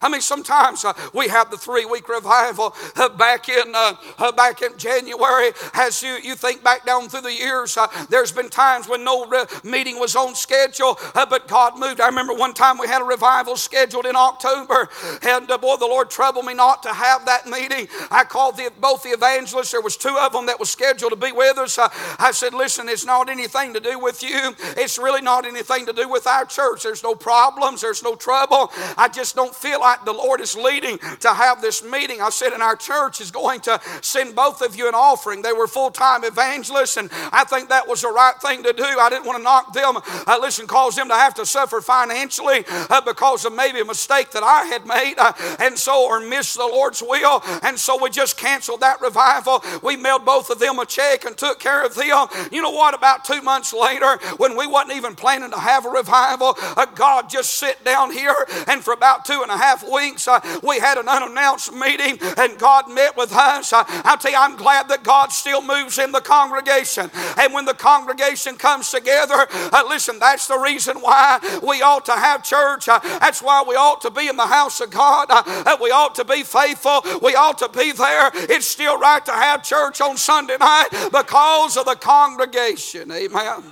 I 0.03 0.09
mean, 0.09 0.21
sometimes 0.21 0.85
uh, 0.85 0.93
we 1.13 1.29
have 1.29 1.51
the 1.51 1.57
three 1.57 1.85
week 1.85 2.09
revival 2.09 2.75
uh, 2.97 3.09
back 3.11 3.49
in 3.49 3.75
uh, 3.75 3.95
uh, 4.19 4.33
back 4.33 4.63
in 4.63 4.77
January. 4.77 5.53
As 5.75 6.03
you, 6.03 6.19
you 6.23 6.35
think 6.35 6.63
back 6.63 6.85
down 6.85 7.09
through 7.09 7.23
the 7.23 7.33
years, 7.33 7.77
uh, 7.77 7.87
there's 8.11 8.33
been 8.33 8.51
times 8.51 8.89
when 8.89 9.05
no 9.05 9.27
re- 9.27 9.47
meeting 9.63 9.99
was 9.99 10.17
on 10.17 10.35
schedule, 10.35 10.99
uh, 11.15 11.27
but 11.27 11.49
God 11.49 11.79
moved. 11.79 12.01
I 12.01 12.07
remember 12.07 12.35
one 12.35 12.55
time 12.55 12.79
we 12.79 12.87
had 12.87 13.03
a 13.03 13.05
revival 13.05 13.57
scheduled 13.57 14.07
in 14.07 14.17
October, 14.17 14.89
and 15.23 15.47
boy, 15.47 15.77
the 15.77 15.87
Lord 15.87 16.11
troubled 16.11 16.45
me 16.45 16.55
not 16.55 16.83
to 16.83 16.93
have 16.93 17.25
that 17.27 17.47
meeting. 17.47 17.89
I 18.11 18.25
called 18.25 18.57
the, 18.57 18.71
both 18.81 19.03
the 19.03 19.11
evangelists. 19.11 19.71
There 19.73 19.81
was 19.81 19.97
two 19.97 20.17
of 20.21 20.33
them 20.33 20.47
that 20.47 20.59
was 20.59 20.71
scheduled 20.71 21.13
to 21.13 21.17
be 21.17 21.33
with 21.33 21.59
us. 21.59 21.79
I 21.79 22.31
said, 22.33 22.55
"Listen, 22.55 22.89
it's 22.89 23.05
not 23.05 23.29
anything 23.29 23.75
to 23.75 23.81
do 23.81 23.99
with 23.99 24.23
you. 24.23 24.55
It's 24.77 24.99
really 24.99 25.23
not 25.23 25.47
anything 25.47 25.87
to 25.87 25.93
do 25.93 26.09
with 26.09 26.27
our 26.27 26.45
church. 26.45 26.83
There's 26.83 27.03
no 27.03 27.15
problems. 27.15 27.81
There's 27.81 28.03
no 28.03 28.15
trouble. 28.15 28.71
I 28.97 29.09
just 29.09 29.35
don't 29.35 29.55
feel 29.55 29.83
like." 29.85 30.05
the 30.05 30.13
Lord 30.13 30.41
is 30.41 30.57
leading 30.57 30.99
to 31.21 31.29
have 31.33 31.61
this 31.61 31.83
meeting. 31.83 32.21
I 32.21 32.31
said, 32.31 32.53
and 32.53 32.63
our 32.63 32.77
church 32.77 33.21
is 33.21 33.31
going 33.31 33.61
to 33.63 33.81
send 34.01 34.35
both 34.35 34.63
of 34.63 34.77
you 34.77 34.89
an 34.89 34.95
offering. 34.95 35.43
They 35.43 35.53
were 35.53 35.67
full 35.67 35.91
time 35.91 36.25
evangelists, 36.25 36.97
and 36.97 37.11
I 37.33 37.45
think 37.45 37.69
that 37.69 37.89
was 37.89 38.03
the 38.03 38.09
right 38.09 38.35
thing 38.41 38.63
to 38.63 38.73
do. 38.73 38.85
I 38.85 39.09
didn't 39.11 39.27
want 39.27 39.39
to 39.39 39.43
knock 39.43 39.73
them, 39.73 39.97
uh, 40.27 40.39
listen, 40.41 40.67
cause 40.67 40.97
them 40.97 41.09
to 41.09 41.15
have 41.15 41.35
to 41.35 41.47
suffer 41.47 41.81
financially 41.81 42.65
uh, 42.69 43.01
because 43.01 43.45
of 43.45 43.55
maybe 43.55 43.81
a 43.81 43.85
mistake 43.85 44.31
that 44.33 44.43
I 44.43 44.65
had 44.65 44.87
made, 44.87 45.15
uh, 45.19 45.33
and 45.59 45.79
so, 45.79 46.07
or 46.07 46.21
miss 46.21 46.55
the 46.55 46.67
Lord's 46.67 47.03
will. 47.03 47.43
And 47.63 47.79
so 47.79 48.03
we 48.03 48.11
just 48.11 48.37
canceled 48.37 48.81
that 48.81 49.01
revival. 49.01 49.63
We 49.83 49.97
mailed 49.97 50.25
both 50.25 50.51
of 50.51 50.59
them 50.59 50.79
a 50.79 50.87
check 50.87 51.25
and 51.25 51.37
took 51.37 51.61
care 51.61 51.85
of 51.85 51.95
them. 51.95 52.29
You 52.53 52.63
know 52.63 52.71
what? 52.71 52.95
About 52.95 53.25
two 53.25 53.43
months 53.43 53.73
later, 53.73 54.19
when 54.37 54.57
we 54.57 54.67
wasn't 54.67 54.97
even 54.97 55.15
planning 55.15 55.51
to 55.51 55.59
have 55.59 55.87
a 55.87 55.91
revival, 55.91 56.55
uh, 56.59 56.87
God 56.87 57.29
just 57.29 57.55
sit 57.55 57.83
down 57.85 58.13
here, 58.13 58.35
and 58.67 58.83
for 58.83 58.93
about 58.93 59.25
two 59.25 59.41
and 59.43 59.51
a 59.51 59.57
half 59.57 59.74
half 59.75 59.91
weeks, 59.91 60.29
uh, 60.29 60.41
we 60.63 60.79
had 60.79 60.99
an 60.99 61.09
unannounced 61.09 61.73
meeting 61.73 62.19
and 62.37 62.59
God 62.59 62.91
met 62.91 63.17
with 63.17 63.33
us. 63.33 63.73
Uh, 63.73 63.85
I'll 64.05 64.19
tell 64.19 64.31
you, 64.31 64.39
I'm 64.39 64.57
glad 64.57 64.89
that 64.89 65.03
God 65.03 65.33
still 65.33 65.63
moves 65.63 65.99
in 65.99 66.13
the 66.13 66.21
congregation. 66.21 67.11
And 67.39 67.53
when 67.53 67.65
the 67.65 67.75
congregation 67.75 68.57
comes 68.57 68.91
together, 68.91 69.47
uh, 69.51 69.85
listen, 69.89 70.19
that's 70.19 70.47
the 70.47 70.59
reason 70.59 70.99
why 70.99 71.41
we 71.63 71.83
ought 71.83 72.05
to 72.07 72.13
have 72.13 72.45
church. 72.45 72.89
Uh, 72.89 73.01
that's 73.03 73.43
why 73.43 73.65
we 73.67 73.75
ought 73.75 74.01
to 74.03 74.11
be 74.11 74.29
in 74.29 74.37
the 74.37 74.47
house 74.47 74.81
of 74.81 74.91
God. 74.91 75.27
Uh, 75.31 75.77
we 75.81 75.91
ought 75.91 76.15
to 76.15 76.25
be 76.25 76.43
faithful. 76.43 77.03
We 77.23 77.35
ought 77.35 77.59
to 77.59 77.69
be 77.69 77.93
there. 77.93 78.31
It's 78.35 78.67
still 78.67 78.99
right 78.99 79.25
to 79.27 79.33
have 79.33 79.63
church 79.63 80.01
on 80.01 80.17
Sunday 80.17 80.57
night 80.59 80.89
because 81.13 81.77
of 81.77 81.87
the 81.87 81.97
congregation. 81.97 83.11
Amen. 83.11 83.65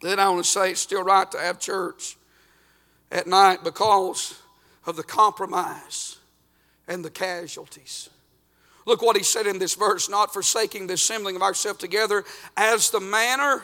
Then 0.00 0.18
I 0.18 0.28
want 0.28 0.44
to 0.44 0.50
say 0.50 0.70
it's 0.70 0.80
still 0.80 1.02
right 1.02 1.30
to 1.30 1.38
have 1.38 1.58
church 1.58 2.16
at 3.10 3.26
night 3.26 3.62
because 3.64 4.34
of 4.86 4.96
the 4.96 5.02
compromise 5.02 6.18
and 6.86 7.04
the 7.04 7.10
casualties. 7.10 8.10
Look 8.86 9.02
what 9.02 9.16
he 9.16 9.22
said 9.22 9.46
in 9.46 9.58
this 9.58 9.74
verse 9.74 10.08
not 10.08 10.32
forsaking 10.32 10.86
the 10.86 10.94
assembling 10.94 11.36
of 11.36 11.42
ourselves 11.42 11.78
together 11.78 12.24
as 12.56 12.90
the 12.90 13.00
manner 13.00 13.62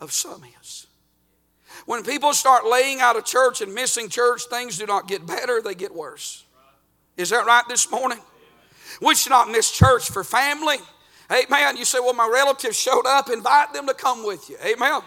of 0.00 0.12
some 0.12 0.42
is. 0.60 0.86
When 1.86 2.02
people 2.02 2.32
start 2.32 2.66
laying 2.66 3.00
out 3.00 3.16
of 3.16 3.24
church 3.24 3.60
and 3.60 3.74
missing 3.74 4.08
church, 4.08 4.42
things 4.44 4.78
do 4.78 4.86
not 4.86 5.08
get 5.08 5.26
better, 5.26 5.60
they 5.62 5.74
get 5.74 5.94
worse. 5.94 6.44
Is 7.16 7.30
that 7.30 7.46
right 7.46 7.64
this 7.68 7.90
morning? 7.90 8.18
We 9.02 9.14
should 9.14 9.30
not 9.30 9.50
miss 9.50 9.70
church 9.70 10.10
for 10.10 10.24
family. 10.24 10.76
Amen. 11.30 11.76
You 11.76 11.84
say, 11.84 11.98
well, 12.00 12.14
my 12.14 12.28
relatives 12.32 12.78
showed 12.78 13.06
up, 13.06 13.28
invite 13.28 13.72
them 13.72 13.86
to 13.86 13.94
come 13.94 14.24
with 14.24 14.48
you. 14.48 14.56
Amen. 14.64 15.00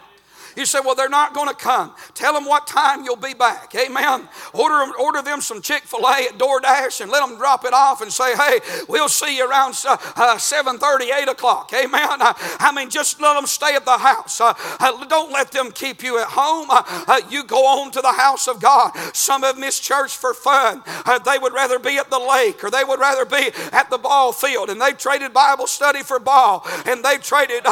You 0.55 0.65
say, 0.65 0.79
well, 0.83 0.95
they're 0.95 1.09
not 1.09 1.33
going 1.33 1.47
to 1.47 1.55
come. 1.55 1.93
Tell 2.13 2.33
them 2.33 2.45
what 2.45 2.67
time 2.67 3.03
you'll 3.03 3.15
be 3.15 3.33
back. 3.33 3.73
Amen. 3.75 4.27
Order 4.53 4.77
them, 4.79 4.93
order 4.99 5.21
them 5.21 5.41
some 5.41 5.61
Chick 5.61 5.83
fil 5.83 6.05
A 6.05 6.27
at 6.27 6.37
DoorDash 6.37 7.01
and 7.01 7.11
let 7.11 7.25
them 7.25 7.37
drop 7.37 7.65
it 7.65 7.73
off 7.73 8.01
and 8.01 8.11
say, 8.11 8.35
hey, 8.35 8.59
we'll 8.89 9.09
see 9.09 9.37
you 9.37 9.49
around 9.49 9.75
uh, 9.87 9.97
uh, 10.15 10.37
7 10.37 10.77
30, 10.77 11.11
8 11.11 11.29
o'clock. 11.29 11.71
Amen. 11.73 12.21
Uh, 12.21 12.33
I 12.59 12.71
mean, 12.75 12.89
just 12.89 13.21
let 13.21 13.35
them 13.35 13.45
stay 13.45 13.75
at 13.75 13.85
the 13.85 13.97
house. 13.97 14.41
Uh, 14.41 14.53
uh 14.79 15.05
don't 15.05 15.31
let 15.31 15.51
them 15.51 15.71
keep 15.71 16.03
you 16.03 16.19
at 16.19 16.27
home. 16.27 16.67
Uh, 16.69 17.21
you 17.29 17.43
go 17.43 17.65
on 17.65 17.91
to 17.91 18.01
the 18.01 18.11
house 18.11 18.47
of 18.47 18.59
God. 18.59 18.91
Some 19.13 19.43
have 19.43 19.57
missed 19.57 19.83
church 19.83 20.17
for 20.17 20.33
fun. 20.33 20.83
they 21.25 21.37
would 21.37 21.53
rather 21.53 21.79
be 21.79 21.97
at 21.97 22.09
the 22.09 22.19
lake 22.19 22.63
or 22.63 22.69
they 22.69 22.83
would 22.83 22.99
rather 22.99 23.25
be 23.25 23.51
at 23.71 23.89
the 23.89 23.97
ball 23.97 24.31
field. 24.31 24.69
And 24.69 24.81
they 24.81 24.91
traded 24.91 25.33
Bible 25.33 25.67
study 25.67 26.03
for 26.03 26.19
ball. 26.19 26.65
And 26.85 27.03
they 27.03 27.17
traded, 27.17 27.65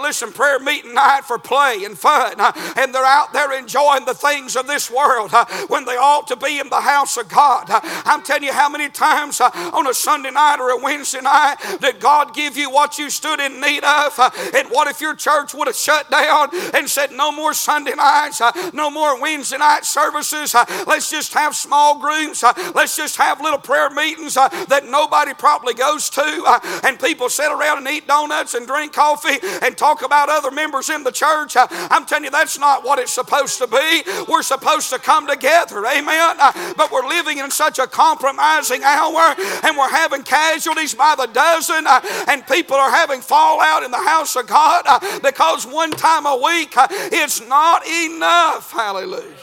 listen, 0.00 0.32
prayer 0.32 0.58
meeting 0.58 0.94
night 0.94 1.22
for 1.24 1.38
play 1.38 1.84
and 1.84 1.98
fun 1.98 2.23
uh, 2.38 2.74
and 2.76 2.94
they're 2.94 3.04
out 3.04 3.32
there 3.32 3.56
enjoying 3.58 4.04
the 4.04 4.14
things 4.14 4.56
of 4.56 4.66
this 4.66 4.90
world 4.90 5.30
uh, 5.32 5.44
when 5.68 5.84
they 5.84 5.96
ought 5.96 6.26
to 6.28 6.36
be 6.36 6.58
in 6.58 6.68
the 6.68 6.80
house 6.80 7.16
of 7.16 7.28
God. 7.28 7.68
Uh, 7.68 7.80
I'm 8.04 8.22
telling 8.22 8.44
you 8.44 8.52
how 8.52 8.68
many 8.68 8.88
times 8.88 9.40
uh, 9.40 9.50
on 9.72 9.86
a 9.86 9.94
Sunday 9.94 10.30
night 10.30 10.58
or 10.60 10.70
a 10.70 10.82
Wednesday 10.82 11.20
night 11.20 11.56
did 11.80 12.00
God 12.00 12.34
give 12.34 12.56
you 12.56 12.70
what 12.70 12.98
you 12.98 13.10
stood 13.10 13.40
in 13.40 13.60
need 13.60 13.84
of? 13.84 14.18
Uh, 14.18 14.30
and 14.54 14.68
what 14.68 14.88
if 14.88 15.00
your 15.00 15.14
church 15.14 15.54
would 15.54 15.66
have 15.66 15.76
shut 15.76 16.10
down 16.10 16.48
and 16.74 16.88
said, 16.88 17.12
No 17.12 17.32
more 17.32 17.54
Sunday 17.54 17.94
nights, 17.94 18.40
uh, 18.40 18.52
no 18.72 18.90
more 18.90 19.20
Wednesday 19.20 19.58
night 19.58 19.84
services, 19.84 20.54
let's 20.86 21.10
just 21.10 21.34
have 21.34 21.54
small 21.54 21.98
groups, 21.98 22.42
let's 22.74 22.96
just 22.96 23.16
have 23.16 23.40
little 23.40 23.58
prayer 23.58 23.90
meetings 23.90 24.34
that 24.34 24.82
nobody 24.86 25.34
probably 25.34 25.74
goes 25.74 26.08
to, 26.10 26.60
and 26.84 26.98
people 26.98 27.28
sit 27.28 27.50
around 27.50 27.78
and 27.78 27.88
eat 27.88 28.06
donuts 28.06 28.54
and 28.54 28.66
drink 28.66 28.92
coffee 28.92 29.38
and 29.62 29.76
talk 29.76 30.02
about 30.02 30.28
other 30.28 30.50
members 30.50 30.88
in 30.88 31.02
the 31.04 31.10
church. 31.10 31.56
I'm 31.56 32.06
telling 32.06 32.13
you, 32.22 32.30
that's 32.30 32.58
not 32.58 32.84
what 32.84 32.98
it's 32.98 33.12
supposed 33.12 33.58
to 33.58 33.66
be. 33.66 34.02
We're 34.28 34.42
supposed 34.42 34.90
to 34.90 34.98
come 34.98 35.26
together, 35.26 35.84
amen. 35.86 36.36
Uh, 36.38 36.74
but 36.76 36.92
we're 36.92 37.08
living 37.08 37.38
in 37.38 37.50
such 37.50 37.78
a 37.78 37.86
compromising 37.86 38.84
hour, 38.84 39.34
and 39.64 39.76
we're 39.76 39.90
having 39.90 40.22
casualties 40.22 40.94
by 40.94 41.14
the 41.16 41.26
dozen, 41.26 41.86
uh, 41.86 42.00
and 42.28 42.46
people 42.46 42.76
are 42.76 42.90
having 42.90 43.20
fallout 43.20 43.82
in 43.82 43.90
the 43.90 43.96
house 43.96 44.36
of 44.36 44.46
God 44.46 44.84
uh, 44.86 45.18
because 45.20 45.66
one 45.66 45.90
time 45.90 46.26
a 46.26 46.36
week 46.36 46.74
it's 46.76 47.40
not 47.48 47.86
enough. 47.86 48.70
Hallelujah. 48.70 49.34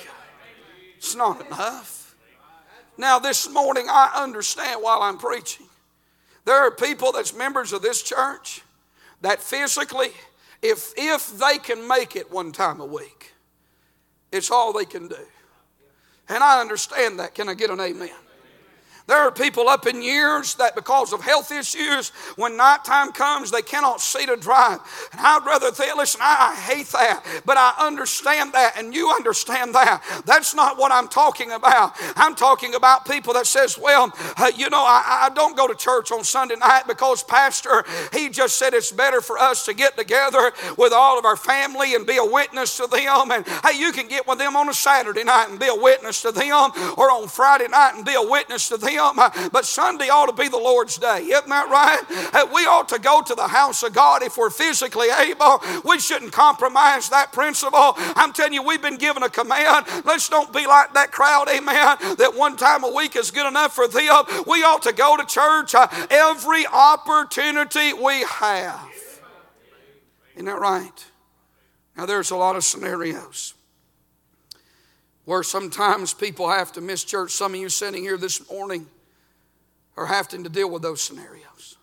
It's 0.97 1.15
not 1.15 1.45
enough. 1.47 2.15
Now, 2.97 3.17
this 3.17 3.49
morning, 3.49 3.87
I 3.89 4.11
understand 4.15 4.83
while 4.83 5.01
I'm 5.01 5.17
preaching. 5.17 5.65
There 6.45 6.55
are 6.55 6.71
people 6.71 7.11
that's 7.11 7.33
members 7.33 7.73
of 7.73 7.81
this 7.81 8.03
church 8.03 8.61
that 9.21 9.41
physically 9.41 10.11
if, 10.61 10.93
if 10.97 11.37
they 11.37 11.57
can 11.57 11.87
make 11.87 12.15
it 12.15 12.31
one 12.31 12.51
time 12.51 12.79
a 12.79 12.85
week, 12.85 13.33
it's 14.31 14.51
all 14.51 14.73
they 14.73 14.85
can 14.85 15.07
do. 15.07 15.27
And 16.29 16.43
I 16.43 16.61
understand 16.61 17.19
that. 17.19 17.35
Can 17.35 17.49
I 17.49 17.53
get 17.53 17.69
an 17.69 17.79
amen? 17.79 18.09
There 19.11 19.19
are 19.19 19.31
people 19.31 19.67
up 19.67 19.87
in 19.87 20.01
years 20.01 20.55
that, 20.55 20.73
because 20.73 21.11
of 21.11 21.19
health 21.19 21.51
issues, 21.51 22.11
when 22.37 22.55
nighttime 22.55 23.11
comes, 23.11 23.51
they 23.51 23.61
cannot 23.61 23.99
see 23.99 24.25
to 24.25 24.37
drive. 24.37 24.79
And 25.11 25.19
I'd 25.19 25.45
rather 25.45 25.69
think, 25.69 25.97
listen, 25.97 26.21
I, 26.23 26.53
I 26.53 26.55
hate 26.55 26.87
that, 26.93 27.21
but 27.45 27.57
I 27.57 27.73
understand 27.77 28.53
that, 28.53 28.77
and 28.77 28.95
you 28.95 29.09
understand 29.09 29.75
that. 29.75 30.01
That's 30.25 30.55
not 30.55 30.77
what 30.77 30.93
I'm 30.93 31.09
talking 31.09 31.51
about. 31.51 31.91
I'm 32.15 32.35
talking 32.35 32.73
about 32.73 33.05
people 33.05 33.33
that 33.33 33.47
says, 33.47 33.77
well, 33.77 34.13
uh, 34.37 34.49
you 34.55 34.69
know, 34.69 34.79
I, 34.81 35.27
I 35.29 35.29
don't 35.35 35.57
go 35.57 35.67
to 35.67 35.75
church 35.75 36.13
on 36.13 36.23
Sunday 36.23 36.55
night 36.55 36.83
because 36.87 37.21
Pastor, 37.21 37.83
he 38.13 38.29
just 38.29 38.55
said 38.55 38.73
it's 38.73 38.93
better 38.93 39.19
for 39.19 39.37
us 39.37 39.65
to 39.65 39.73
get 39.73 39.97
together 39.97 40.53
with 40.77 40.93
all 40.93 41.19
of 41.19 41.25
our 41.25 41.35
family 41.35 41.95
and 41.95 42.07
be 42.07 42.15
a 42.15 42.23
witness 42.23 42.77
to 42.77 42.87
them. 42.87 43.31
And 43.31 43.45
hey, 43.45 43.77
you 43.77 43.91
can 43.91 44.07
get 44.07 44.25
with 44.25 44.37
them 44.37 44.55
on 44.55 44.69
a 44.69 44.73
Saturday 44.73 45.25
night 45.25 45.49
and 45.49 45.59
be 45.59 45.67
a 45.67 45.75
witness 45.75 46.21
to 46.21 46.31
them, 46.31 46.71
or 46.97 47.11
on 47.11 47.27
Friday 47.27 47.67
night 47.67 47.95
and 47.95 48.05
be 48.05 48.13
a 48.13 48.23
witness 48.23 48.69
to 48.69 48.77
them. 48.77 49.00
But 49.51 49.65
Sunday 49.65 50.09
ought 50.09 50.27
to 50.27 50.33
be 50.33 50.47
the 50.47 50.57
Lord's 50.57 50.97
day. 50.97 51.19
Isn't 51.23 51.49
that 51.49 51.69
right? 51.69 52.49
We 52.53 52.65
ought 52.65 52.89
to 52.89 52.99
go 52.99 53.21
to 53.21 53.35
the 53.35 53.47
house 53.47 53.83
of 53.83 53.93
God 53.93 54.23
if 54.23 54.37
we're 54.37 54.49
physically 54.49 55.07
able. 55.09 55.61
We 55.83 55.99
shouldn't 55.99 56.31
compromise 56.31 57.09
that 57.09 57.33
principle. 57.33 57.93
I'm 57.97 58.33
telling 58.33 58.53
you, 58.53 58.63
we've 58.63 58.81
been 58.81 58.97
given 58.97 59.23
a 59.23 59.29
command. 59.29 59.85
Let's 60.05 60.29
don't 60.29 60.53
be 60.53 60.65
like 60.67 60.93
that 60.93 61.11
crowd, 61.11 61.49
amen, 61.49 61.97
that 62.17 62.33
one 62.35 62.55
time 62.55 62.83
a 62.83 62.91
week 62.93 63.15
is 63.15 63.31
good 63.31 63.47
enough 63.47 63.73
for 63.73 63.87
them. 63.87 64.23
We 64.47 64.63
ought 64.63 64.83
to 64.83 64.93
go 64.93 65.17
to 65.17 65.25
church 65.25 65.75
uh, 65.75 65.87
every 66.09 66.65
opportunity 66.67 67.93
we 67.93 68.23
have. 68.23 68.89
Isn't 70.35 70.45
that 70.45 70.59
right? 70.59 71.05
Now, 71.97 72.05
there's 72.05 72.31
a 72.31 72.35
lot 72.35 72.55
of 72.55 72.63
scenarios 72.63 73.53
where 75.31 75.43
sometimes 75.43 76.13
people 76.13 76.49
have 76.49 76.73
to 76.73 76.81
miss 76.81 77.05
church. 77.05 77.31
Some 77.31 77.53
of 77.53 77.59
you 77.61 77.69
sitting 77.69 78.03
here 78.03 78.17
this 78.17 78.51
morning 78.51 78.85
are 79.95 80.05
having 80.05 80.43
to 80.43 80.49
deal 80.49 80.69
with 80.69 80.81
those 80.81 81.01
scenarios. 81.01 81.77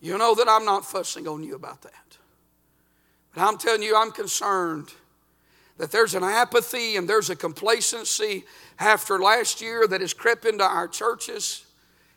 You 0.00 0.16
know 0.16 0.34
that 0.34 0.48
I'm 0.48 0.64
not 0.64 0.86
fussing 0.86 1.28
on 1.28 1.42
you 1.42 1.56
about 1.56 1.82
that. 1.82 2.16
But 3.34 3.42
I'm 3.42 3.58
telling 3.58 3.82
you, 3.82 3.94
I'm 3.94 4.10
concerned 4.10 4.94
that 5.76 5.92
there's 5.92 6.14
an 6.14 6.24
apathy 6.24 6.96
and 6.96 7.06
there's 7.06 7.28
a 7.28 7.36
complacency 7.36 8.46
after 8.78 9.18
last 9.18 9.60
year 9.60 9.86
that 9.86 10.00
has 10.00 10.14
crept 10.14 10.46
into 10.46 10.64
our 10.64 10.88
churches 10.88 11.66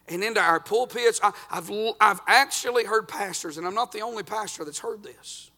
and 0.08 0.24
into 0.24 0.40
our 0.40 0.62
pulpits. 0.62 1.20
I, 1.22 1.34
have 1.50 1.70
I've 2.00 2.22
actually 2.26 2.86
heard 2.86 3.10
pastors, 3.10 3.58
and 3.58 3.68
I'm 3.68 3.76
not 3.76 3.92
the 3.92 4.00
only 4.00 4.24
pastor 4.24 4.64
that's 4.64 4.80
heard 4.80 5.04
this. 5.04 5.52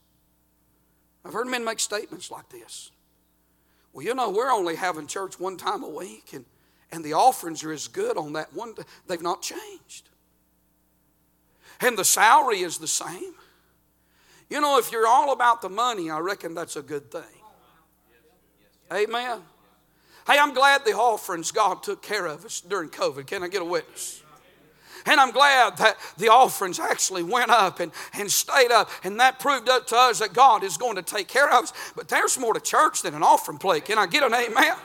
I've 1.23 1.33
heard 1.33 1.45
men 1.45 1.63
make 1.63 1.79
statements 1.79 2.31
like 2.31 2.49
this. 2.49 2.89
Well, 3.93 4.05
you 4.05 4.13
know, 4.13 4.29
we're 4.29 4.51
only 4.51 4.75
having 4.75 5.07
church 5.07 5.39
one 5.39 5.57
time 5.57 5.83
a 5.83 5.89
week, 5.89 6.31
and, 6.33 6.45
and 6.91 7.03
the 7.03 7.13
offerings 7.13 7.63
are 7.63 7.71
as 7.71 7.87
good 7.87 8.17
on 8.17 8.33
that 8.33 8.53
one. 8.53 8.75
They've 9.07 9.21
not 9.21 9.41
changed. 9.41 10.09
And 11.81 11.97
the 11.97 12.05
salary 12.05 12.59
is 12.59 12.77
the 12.77 12.87
same. 12.87 13.33
You 14.49 14.61
know, 14.61 14.79
if 14.79 14.91
you're 14.91 15.07
all 15.07 15.31
about 15.31 15.61
the 15.61 15.69
money, 15.69 16.09
I 16.09 16.19
reckon 16.19 16.53
that's 16.53 16.75
a 16.75 16.81
good 16.81 17.11
thing. 17.11 17.21
Amen. 18.91 19.41
Hey, 20.27 20.37
I'm 20.39 20.53
glad 20.53 20.83
the 20.85 20.93
offerings 20.93 21.51
God 21.51 21.83
took 21.83 22.01
care 22.01 22.25
of 22.25 22.45
us 22.45 22.61
during 22.61 22.89
COVID. 22.89 23.27
Can 23.27 23.43
I 23.43 23.47
get 23.47 23.61
a 23.61 23.65
witness? 23.65 24.23
And 25.09 25.19
I'm 25.19 25.31
glad 25.31 25.77
that 25.77 25.97
the 26.17 26.27
offerings 26.27 26.79
actually 26.79 27.23
went 27.23 27.49
up 27.49 27.79
and, 27.79 27.91
and 28.13 28.31
stayed 28.31 28.71
up. 28.71 28.91
And 29.03 29.19
that 29.19 29.39
proved 29.39 29.67
up 29.67 29.87
to 29.87 29.95
us 29.95 30.19
that 30.19 30.33
God 30.33 30.63
is 30.63 30.77
going 30.77 30.97
to 30.97 31.01
take 31.01 31.27
care 31.27 31.49
of 31.49 31.63
us. 31.63 31.73
But 31.95 32.07
there's 32.09 32.37
more 32.37 32.53
to 32.53 32.59
church 32.59 33.01
than 33.01 33.15
an 33.15 33.23
offering 33.23 33.57
plate. 33.57 33.85
Can 33.85 33.97
I 33.97 34.05
get 34.05 34.21
an 34.21 34.35
amen? 34.35 34.75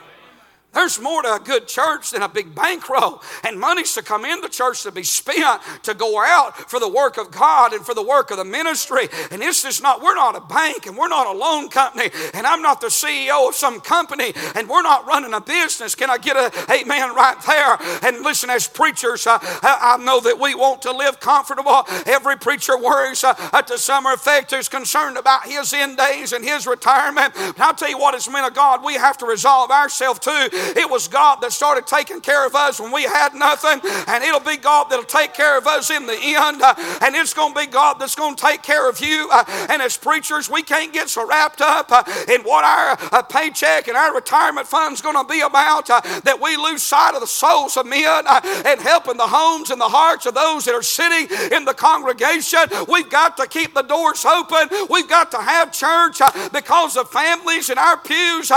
There's 0.75 0.99
more 0.99 1.21
to 1.21 1.35
a 1.35 1.39
good 1.39 1.69
church 1.69 2.11
than 2.11 2.21
a 2.21 2.27
big 2.27 2.53
bankroll. 2.53 3.23
And 3.45 3.57
money's 3.57 3.93
to 3.93 4.03
come 4.03 4.25
in 4.25 4.41
the 4.41 4.49
church 4.49 4.83
to 4.83 4.91
be 4.91 5.03
spent 5.03 5.61
to 5.83 5.93
go 5.93 6.21
out 6.21 6.69
for 6.69 6.81
the 6.81 6.87
work 6.87 7.17
of 7.17 7.31
God 7.31 7.71
and 7.71 7.85
for 7.85 7.93
the 7.93 8.03
work 8.03 8.29
of 8.29 8.37
the 8.37 8.43
ministry. 8.43 9.07
And 9.31 9.41
this 9.41 9.63
is 9.63 9.81
not, 9.81 10.01
we're 10.01 10.15
not 10.15 10.35
a 10.35 10.41
bank 10.41 10.85
and 10.85 10.97
we're 10.97 11.07
not 11.07 11.27
a 11.27 11.37
loan 11.37 11.69
company 11.69 12.09
and 12.33 12.45
I'm 12.45 12.61
not 12.61 12.81
the 12.81 12.87
CEO 12.87 13.47
of 13.47 13.55
some 13.55 13.79
company 13.79 14.33
and 14.53 14.67
we're 14.67 14.81
not 14.81 15.05
running 15.07 15.33
a 15.33 15.39
business. 15.39 15.95
Can 15.95 16.09
I 16.09 16.17
get 16.17 16.35
a 16.35 16.51
amen 16.71 17.15
right 17.15 17.37
there? 17.47 17.77
And 18.03 18.23
listen, 18.23 18.49
as 18.49 18.67
preachers, 18.67 19.25
uh, 19.27 19.39
I 19.41 19.97
know 20.03 20.19
that 20.19 20.37
we 20.37 20.55
want 20.55 20.81
to 20.81 20.91
live 20.91 21.21
comfortable. 21.21 21.85
Every 22.05 22.35
preacher 22.35 22.77
worries 22.77 23.23
uh, 23.23 23.33
to 23.61 23.77
some 23.77 24.05
effect 24.07 24.51
is 24.51 24.67
concerned 24.67 25.17
about 25.17 25.45
his 25.45 25.73
end 25.73 25.97
days 25.97 26.33
and 26.33 26.43
his 26.43 26.67
retirement. 26.67 27.33
And 27.37 27.59
I'll 27.59 27.73
tell 27.73 27.89
you 27.89 27.97
what, 27.97 28.13
as 28.13 28.29
men 28.29 28.43
of 28.43 28.53
God, 28.53 28.83
we 28.83 28.95
have 28.95 29.17
to 29.19 29.25
resolve 29.25 29.71
ourselves 29.71 30.19
too 30.19 30.49
it 30.75 30.89
was 30.89 31.07
God 31.07 31.41
that 31.41 31.51
started 31.51 31.87
taking 31.87 32.21
care 32.21 32.45
of 32.45 32.55
us 32.55 32.79
when 32.79 32.91
we 32.91 33.03
had 33.03 33.33
nothing, 33.33 33.79
and 34.07 34.23
it'll 34.23 34.39
be 34.39 34.57
God 34.57 34.87
that'll 34.89 35.05
take 35.05 35.33
care 35.33 35.57
of 35.57 35.67
us 35.67 35.89
in 35.89 36.05
the 36.05 36.17
end, 36.17 36.61
uh, 36.61 36.73
and 37.01 37.15
it's 37.15 37.33
going 37.33 37.53
to 37.53 37.59
be 37.59 37.67
God 37.67 37.99
that's 37.99 38.15
going 38.15 38.35
to 38.35 38.41
take 38.41 38.63
care 38.63 38.89
of 38.89 38.99
you. 38.99 39.29
Uh, 39.31 39.43
and 39.69 39.81
as 39.81 39.97
preachers, 39.97 40.49
we 40.49 40.61
can't 40.61 40.93
get 40.93 41.09
so 41.09 41.27
wrapped 41.27 41.61
up 41.61 41.91
uh, 41.91 42.03
in 42.29 42.41
what 42.41 42.63
our 42.63 43.23
paycheck 43.23 43.87
and 43.87 43.97
our 43.97 44.13
retirement 44.13 44.67
fund's 44.67 45.01
going 45.01 45.15
to 45.15 45.31
be 45.31 45.41
about 45.41 45.87
that 45.87 46.39
we 46.41 46.55
lose 46.57 46.81
sight 46.81 47.13
of 47.15 47.21
the 47.21 47.27
souls 47.27 47.77
of 47.77 47.85
men 47.85 48.23
and 48.65 48.81
helping 48.81 49.17
the 49.17 49.27
homes 49.27 49.69
and 49.69 49.79
the 49.79 49.89
hearts 49.89 50.25
of 50.25 50.33
those 50.33 50.65
that 50.65 50.73
are 50.73 50.83
sitting 50.83 51.27
in 51.51 51.65
the 51.65 51.73
congregation. 51.73 52.59
We've 52.87 53.09
got 53.09 53.37
to 53.37 53.47
keep 53.47 53.73
the 53.73 53.81
doors 53.81 54.25
open. 54.25 54.69
We've 54.89 55.09
got 55.09 55.31
to 55.31 55.37
have 55.37 55.71
church 55.71 56.21
because 56.51 56.93
the 56.95 57.05
families 57.05 57.69
in 57.69 57.77
our 57.77 57.97
pews, 57.97 58.51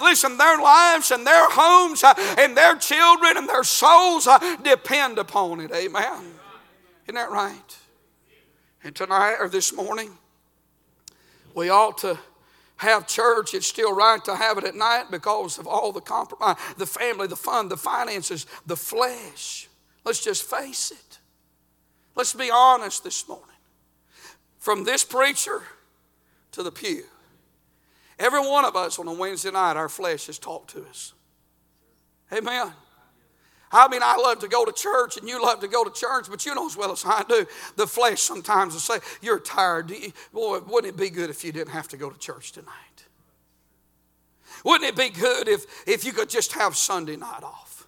listen, 0.00 0.36
their 0.36 0.58
lives 0.58 1.10
and 1.10 1.26
their 1.26 1.37
homes 1.50 2.02
uh, 2.04 2.14
and 2.38 2.56
their 2.56 2.76
children 2.76 3.36
and 3.36 3.48
their 3.48 3.64
souls 3.64 4.26
uh, 4.26 4.56
depend 4.62 5.18
upon 5.18 5.60
it. 5.60 5.70
Amen. 5.72 6.24
Isn't 7.04 7.14
that 7.14 7.30
right? 7.30 7.76
And 8.84 8.94
tonight 8.94 9.36
or 9.40 9.48
this 9.48 9.74
morning, 9.74 10.10
we 11.54 11.68
ought 11.68 11.98
to 11.98 12.18
have 12.78 13.08
church, 13.08 13.54
it's 13.54 13.66
still 13.66 13.94
right 13.94 14.24
to 14.24 14.36
have 14.36 14.56
it 14.56 14.64
at 14.64 14.74
night 14.74 15.06
because 15.10 15.58
of 15.58 15.66
all 15.66 15.90
the 15.90 16.00
compromise, 16.00 16.56
the 16.76 16.86
family, 16.86 17.26
the 17.26 17.36
fun, 17.36 17.68
the 17.68 17.76
finances, 17.76 18.46
the 18.66 18.76
flesh. 18.76 19.68
Let's 20.04 20.22
just 20.22 20.44
face 20.44 20.92
it. 20.92 21.18
Let's 22.14 22.34
be 22.34 22.50
honest 22.52 23.02
this 23.02 23.28
morning. 23.28 23.44
From 24.58 24.84
this 24.84 25.02
preacher 25.04 25.62
to 26.52 26.62
the 26.62 26.70
pew, 26.70 27.04
every 28.18 28.40
one 28.40 28.64
of 28.64 28.76
us 28.76 28.98
on 28.98 29.08
a 29.08 29.12
Wednesday 29.12 29.50
night, 29.50 29.76
our 29.76 29.88
flesh 29.88 30.26
has 30.26 30.38
talked 30.38 30.70
to 30.70 30.84
us. 30.86 31.14
Amen. 32.32 32.72
I 33.70 33.88
mean, 33.88 34.00
I 34.02 34.16
love 34.16 34.38
to 34.40 34.48
go 34.48 34.64
to 34.64 34.72
church 34.72 35.18
and 35.18 35.28
you 35.28 35.42
love 35.42 35.60
to 35.60 35.68
go 35.68 35.84
to 35.84 35.90
church, 35.90 36.26
but 36.30 36.44
you 36.46 36.54
know 36.54 36.66
as 36.66 36.76
well 36.76 36.90
as 36.90 37.04
I 37.04 37.22
do, 37.28 37.46
the 37.76 37.86
flesh 37.86 38.22
sometimes 38.22 38.72
will 38.72 38.80
say, 38.80 38.98
You're 39.20 39.38
tired. 39.38 39.92
Boy, 40.32 40.60
wouldn't 40.60 40.94
it 40.94 40.98
be 40.98 41.10
good 41.10 41.28
if 41.30 41.44
you 41.44 41.52
didn't 41.52 41.72
have 41.72 41.88
to 41.88 41.96
go 41.96 42.10
to 42.10 42.18
church 42.18 42.52
tonight? 42.52 42.72
Wouldn't 44.64 44.88
it 44.88 44.96
be 44.96 45.10
good 45.10 45.48
if, 45.48 45.66
if 45.86 46.04
you 46.04 46.12
could 46.12 46.28
just 46.28 46.52
have 46.54 46.76
Sunday 46.76 47.16
night 47.16 47.42
off? 47.42 47.86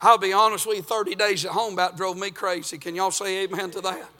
I'll 0.00 0.18
be 0.18 0.32
honest 0.32 0.66
with 0.66 0.76
you, 0.76 0.82
30 0.82 1.14
days 1.14 1.44
at 1.44 1.52
home 1.52 1.72
about 1.72 1.96
drove 1.96 2.16
me 2.16 2.30
crazy. 2.30 2.78
Can 2.78 2.94
y'all 2.94 3.10
say 3.10 3.44
amen 3.44 3.70
to 3.72 3.80
that? 3.80 4.10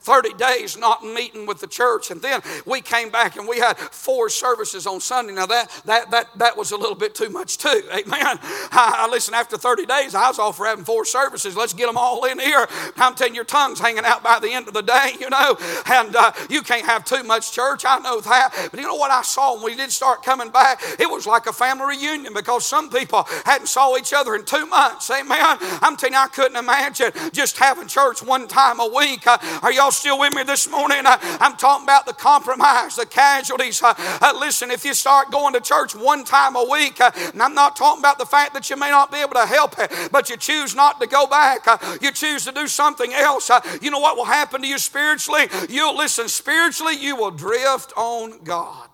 30 0.00 0.34
days 0.34 0.76
not 0.76 1.04
meeting 1.04 1.46
with 1.46 1.60
the 1.60 1.66
church. 1.66 2.10
And 2.10 2.20
then 2.22 2.40
we 2.66 2.80
came 2.80 3.10
back 3.10 3.36
and 3.36 3.46
we 3.46 3.58
had 3.58 3.74
four 3.78 4.28
services 4.28 4.86
on 4.86 5.00
Sunday. 5.00 5.34
Now, 5.34 5.46
that, 5.46 5.82
that, 5.86 6.10
that, 6.10 6.26
that 6.38 6.56
was 6.56 6.72
a 6.72 6.76
little 6.76 6.94
bit 6.94 7.14
too 7.14 7.28
much, 7.30 7.58
too. 7.58 7.82
Amen. 7.92 8.38
I, 8.72 9.06
I 9.06 9.08
listen, 9.10 9.34
after 9.34 9.56
30 9.56 9.86
days, 9.86 10.14
I 10.14 10.28
was 10.28 10.38
all 10.38 10.52
for 10.52 10.66
having 10.66 10.84
four 10.84 11.04
services. 11.04 11.56
Let's 11.56 11.72
get 11.72 11.86
them 11.86 11.96
all 11.96 12.24
in 12.24 12.38
here. 12.38 12.66
I'm 12.96 13.14
telling 13.14 13.34
you, 13.34 13.40
your 13.40 13.44
tongue's 13.44 13.80
hanging 13.80 14.04
out 14.04 14.22
by 14.22 14.38
the 14.40 14.52
end 14.52 14.68
of 14.68 14.74
the 14.74 14.82
day, 14.82 15.12
you 15.20 15.30
know, 15.30 15.56
and 15.86 16.14
uh, 16.14 16.32
you 16.48 16.62
can't 16.62 16.86
have 16.86 17.04
too 17.04 17.22
much 17.22 17.52
church. 17.52 17.84
I 17.86 17.98
know 17.98 18.20
that. 18.20 18.68
But 18.70 18.80
you 18.80 18.86
know 18.86 18.96
what 18.96 19.10
I 19.10 19.22
saw 19.22 19.54
when 19.54 19.64
we 19.64 19.76
did 19.76 19.90
start 19.90 20.22
coming 20.22 20.50
back? 20.50 20.80
It 20.98 21.08
was 21.08 21.26
like 21.26 21.46
a 21.46 21.52
family 21.52 21.96
reunion 21.96 22.32
because 22.34 22.66
some 22.66 22.90
people 22.90 23.24
hadn't 23.44 23.68
saw 23.68 23.96
each 23.96 24.12
other 24.12 24.34
in 24.34 24.44
two 24.44 24.66
months. 24.66 25.10
Amen. 25.10 25.56
I'm 25.82 25.96
telling 25.96 26.14
you, 26.14 26.18
I 26.18 26.28
couldn't 26.28 26.56
imagine 26.56 27.12
just 27.32 27.58
having 27.58 27.88
church 27.88 28.22
one 28.22 28.48
time 28.48 28.80
a 28.80 28.86
week. 28.86 29.26
Uh, 29.26 29.38
are 29.62 29.72
y'all 29.80 29.90
still 29.90 30.18
with 30.18 30.34
me 30.34 30.42
this 30.42 30.68
morning? 30.68 31.06
Uh, 31.06 31.16
I'm 31.40 31.56
talking 31.56 31.84
about 31.84 32.04
the 32.04 32.12
compromise, 32.12 32.96
the 32.96 33.06
casualties. 33.06 33.82
Uh, 33.82 33.94
uh, 33.96 34.34
listen, 34.38 34.70
if 34.70 34.84
you 34.84 34.92
start 34.92 35.30
going 35.30 35.54
to 35.54 35.60
church 35.60 35.94
one 35.94 36.22
time 36.22 36.54
a 36.54 36.66
week, 36.70 37.00
and 37.00 37.42
I'm 37.42 37.54
not 37.54 37.76
talking 37.76 38.02
about 38.02 38.18
the 38.18 38.26
fact 38.26 38.52
that 38.52 38.68
you 38.68 38.76
may 38.76 38.90
not 38.90 39.10
be 39.10 39.18
able 39.22 39.32
to 39.32 39.46
help 39.46 39.78
it, 39.78 39.90
but 40.12 40.28
you 40.28 40.36
choose 40.36 40.74
not 40.76 41.00
to 41.00 41.06
go 41.06 41.26
back, 41.26 41.66
you 42.02 42.12
choose 42.12 42.44
to 42.44 42.52
do 42.52 42.66
something 42.66 43.10
else, 43.14 43.50
you 43.80 43.90
know 43.90 44.00
what 44.00 44.18
will 44.18 44.26
happen 44.26 44.60
to 44.60 44.68
you 44.68 44.76
spiritually? 44.76 45.48
You'll 45.70 45.96
listen, 45.96 46.28
spiritually, 46.28 46.96
you 46.96 47.16
will 47.16 47.30
drift 47.30 47.94
on 47.96 48.44
God. 48.44 48.90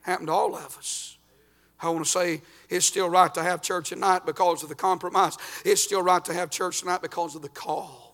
Happened 0.00 0.28
to 0.28 0.32
all 0.32 0.56
of 0.56 0.78
us. 0.78 1.18
I 1.82 1.90
want 1.90 2.06
to 2.06 2.10
say 2.10 2.40
it's 2.70 2.86
still 2.86 3.10
right 3.10 3.32
to 3.34 3.42
have 3.42 3.60
church 3.60 3.92
at 3.92 3.98
night 3.98 4.24
because 4.24 4.62
of 4.62 4.70
the 4.70 4.74
compromise. 4.74 5.36
It's 5.62 5.84
still 5.84 6.02
right 6.02 6.24
to 6.24 6.32
have 6.32 6.48
church 6.48 6.80
tonight 6.80 7.02
because 7.02 7.36
of 7.36 7.42
the 7.42 7.50
cause. 7.50 8.07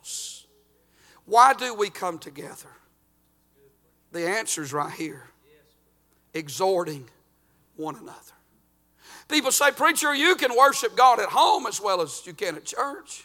Why 1.26 1.54
do 1.54 1.74
we 1.74 1.90
come 1.90 2.18
together? 2.18 2.68
The 4.12 4.28
answer 4.28 4.62
is 4.62 4.72
right 4.72 4.92
here 4.92 5.24
exhorting 6.34 7.08
one 7.76 7.96
another. 7.96 8.18
People 9.28 9.50
say, 9.52 9.70
Preacher, 9.70 10.14
you 10.14 10.36
can 10.36 10.56
worship 10.56 10.96
God 10.96 11.18
at 11.18 11.30
home 11.30 11.66
as 11.66 11.80
well 11.80 12.00
as 12.02 12.26
you 12.26 12.34
can 12.34 12.56
at 12.56 12.64
church. 12.64 13.24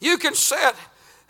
You 0.00 0.18
can 0.18 0.34
sit 0.34 0.74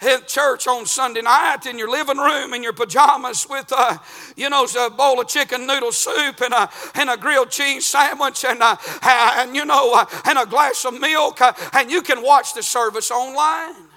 in 0.00 0.20
church 0.26 0.66
on 0.66 0.86
Sunday 0.86 1.22
night 1.22 1.66
in 1.66 1.76
your 1.76 1.90
living 1.90 2.18
room 2.18 2.54
in 2.54 2.62
your 2.62 2.72
pajamas 2.72 3.46
with, 3.48 3.72
uh, 3.76 3.98
you 4.36 4.48
know, 4.48 4.66
a 4.78 4.90
bowl 4.90 5.20
of 5.20 5.28
chicken 5.28 5.66
noodle 5.66 5.92
soup 5.92 6.40
and 6.40 6.54
a, 6.54 6.70
and 6.94 7.10
a 7.10 7.16
grilled 7.16 7.50
cheese 7.50 7.84
sandwich 7.84 8.44
and, 8.44 8.62
uh, 8.62 8.76
and 9.02 9.54
you 9.56 9.64
know, 9.64 9.92
uh, 9.94 10.06
and 10.24 10.38
a 10.38 10.46
glass 10.46 10.84
of 10.84 10.98
milk, 10.98 11.40
and 11.74 11.90
you 11.90 12.00
can 12.00 12.22
watch 12.22 12.54
the 12.54 12.62
service 12.62 13.10
online 13.10 13.87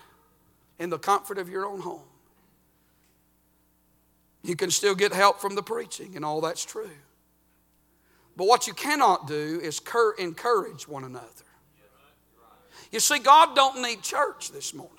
in 0.81 0.89
the 0.89 0.97
comfort 0.97 1.37
of 1.37 1.47
your 1.47 1.63
own 1.65 1.79
home. 1.79 2.01
You 4.43 4.55
can 4.55 4.71
still 4.71 4.95
get 4.95 5.13
help 5.13 5.39
from 5.39 5.53
the 5.53 5.61
preaching, 5.61 6.15
and 6.15 6.25
all 6.25 6.41
that's 6.41 6.65
true. 6.65 6.89
But 8.35 8.47
what 8.47 8.65
you 8.65 8.73
cannot 8.73 9.27
do 9.27 9.59
is 9.61 9.79
cur- 9.79 10.15
encourage 10.15 10.87
one 10.87 11.03
another. 11.03 11.27
You 12.91 12.99
see, 12.99 13.19
God 13.19 13.55
don't 13.55 13.83
need 13.83 14.01
church 14.01 14.51
this 14.51 14.73
morning. 14.73 14.97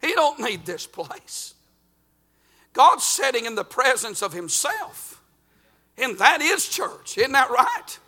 He 0.00 0.14
don't 0.14 0.40
need 0.40 0.64
this 0.64 0.86
place. 0.86 1.52
God's 2.72 3.04
sitting 3.04 3.44
in 3.44 3.56
the 3.56 3.64
presence 3.64 4.22
of 4.22 4.32
Himself, 4.32 5.22
and 5.98 6.18
that 6.18 6.40
is 6.40 6.66
church. 6.66 7.18
Isn't 7.18 7.32
that 7.32 7.50
right? 7.50 7.98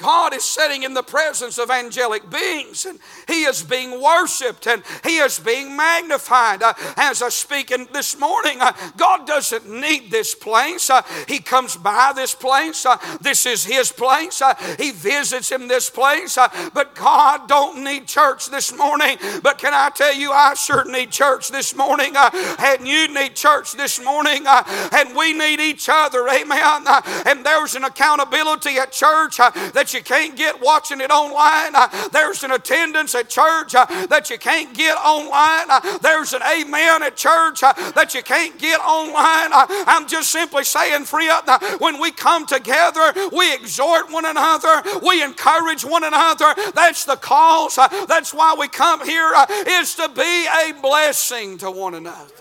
God 0.00 0.34
is 0.34 0.44
sitting 0.44 0.82
in 0.82 0.94
the 0.94 1.02
presence 1.02 1.58
of 1.58 1.70
angelic 1.70 2.28
beings 2.30 2.86
and 2.86 2.98
He 3.28 3.44
is 3.44 3.62
being 3.62 4.02
worshiped 4.02 4.66
and 4.66 4.82
He 5.04 5.18
is 5.18 5.38
being 5.38 5.76
magnified. 5.76 6.62
Uh, 6.62 6.72
as 6.96 7.22
I 7.22 7.28
speak 7.28 7.70
in 7.70 7.86
this 7.92 8.18
morning, 8.18 8.60
uh, 8.60 8.72
God 8.96 9.26
doesn't 9.26 9.68
need 9.68 10.10
this 10.10 10.34
place. 10.34 10.88
Uh, 10.88 11.02
he 11.28 11.38
comes 11.38 11.76
by 11.76 12.12
this 12.14 12.34
place. 12.34 12.86
Uh, 12.86 12.96
this 13.20 13.46
is 13.46 13.64
His 13.64 13.92
place. 13.92 14.40
Uh, 14.40 14.54
he 14.78 14.90
visits 14.90 15.52
in 15.52 15.68
this 15.68 15.90
place. 15.90 16.38
Uh, 16.38 16.48
but 16.72 16.94
God 16.94 17.48
don't 17.48 17.84
need 17.84 18.06
church 18.06 18.46
this 18.46 18.76
morning. 18.76 19.18
But 19.42 19.58
can 19.58 19.74
I 19.74 19.90
tell 19.90 20.14
you, 20.14 20.32
I 20.32 20.54
sure 20.54 20.90
need 20.90 21.10
church 21.10 21.48
this 21.48 21.76
morning. 21.76 22.14
and 22.16 22.86
you 22.86 23.12
need 23.12 23.36
church 23.36 23.72
this 23.72 24.02
morning. 24.02 24.44
and 24.46 25.14
we 25.14 25.32
need 25.32 25.60
each 25.60 25.88
other. 25.90 26.28
Amen. 26.28 26.84
and 27.26 27.44
there's 27.44 27.74
an 27.74 27.84
accountability 27.84 28.76
at 28.76 28.92
church 28.92 29.36
that 29.36 29.89
you 29.94 30.02
can't 30.02 30.36
get 30.36 30.60
watching 30.60 31.00
it 31.00 31.10
online. 31.10 31.74
Uh, 31.74 32.08
there's 32.08 32.44
an 32.44 32.50
attendance 32.52 33.14
at 33.14 33.28
church 33.28 33.74
uh, 33.74 33.86
that 34.06 34.30
you 34.30 34.38
can't 34.38 34.74
get 34.74 34.96
online. 34.96 35.70
Uh, 35.70 35.98
there's 35.98 36.32
an 36.32 36.42
amen 36.42 37.02
at 37.02 37.16
church 37.16 37.60
that 37.60 38.14
you 38.14 38.22
can't 38.22 38.58
get 38.58 38.80
online. 38.80 39.50
I'm 39.86 40.06
just 40.06 40.30
simply 40.30 40.64
saying, 40.64 41.04
free 41.04 41.28
up. 41.28 41.48
When 41.80 42.00
we 42.00 42.10
come 42.10 42.46
together, 42.46 43.12
we 43.32 43.54
exhort 43.54 44.10
one 44.10 44.24
another, 44.24 44.82
we 45.04 45.22
encourage 45.22 45.84
one 45.84 46.04
another. 46.04 46.54
That's 46.74 47.04
the 47.04 47.16
cause. 47.16 47.76
That's 47.76 48.32
why 48.34 48.56
we 48.58 48.68
come 48.68 49.06
here, 49.06 49.32
is 49.66 49.94
to 49.96 50.08
be 50.08 50.46
a 50.46 50.72
blessing 50.80 51.58
to 51.58 51.70
one 51.70 51.94
another. 51.94 52.34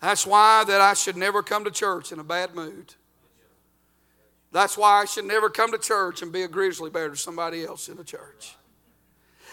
That's 0.00 0.26
why 0.26 0.64
that 0.64 0.80
I 0.80 0.94
should 0.94 1.16
never 1.16 1.42
come 1.42 1.64
to 1.64 1.70
church 1.70 2.10
in 2.10 2.18
a 2.18 2.24
bad 2.24 2.54
mood. 2.54 2.94
That's 4.52 4.76
why 4.76 5.02
I 5.02 5.04
should 5.04 5.26
never 5.26 5.48
come 5.48 5.70
to 5.72 5.78
church 5.78 6.22
and 6.22 6.32
be 6.32 6.42
a 6.42 6.48
grizzly 6.48 6.90
bear 6.90 7.08
to 7.08 7.16
somebody 7.16 7.64
else 7.64 7.88
in 7.88 7.96
the 7.96 8.04
church. 8.04 8.56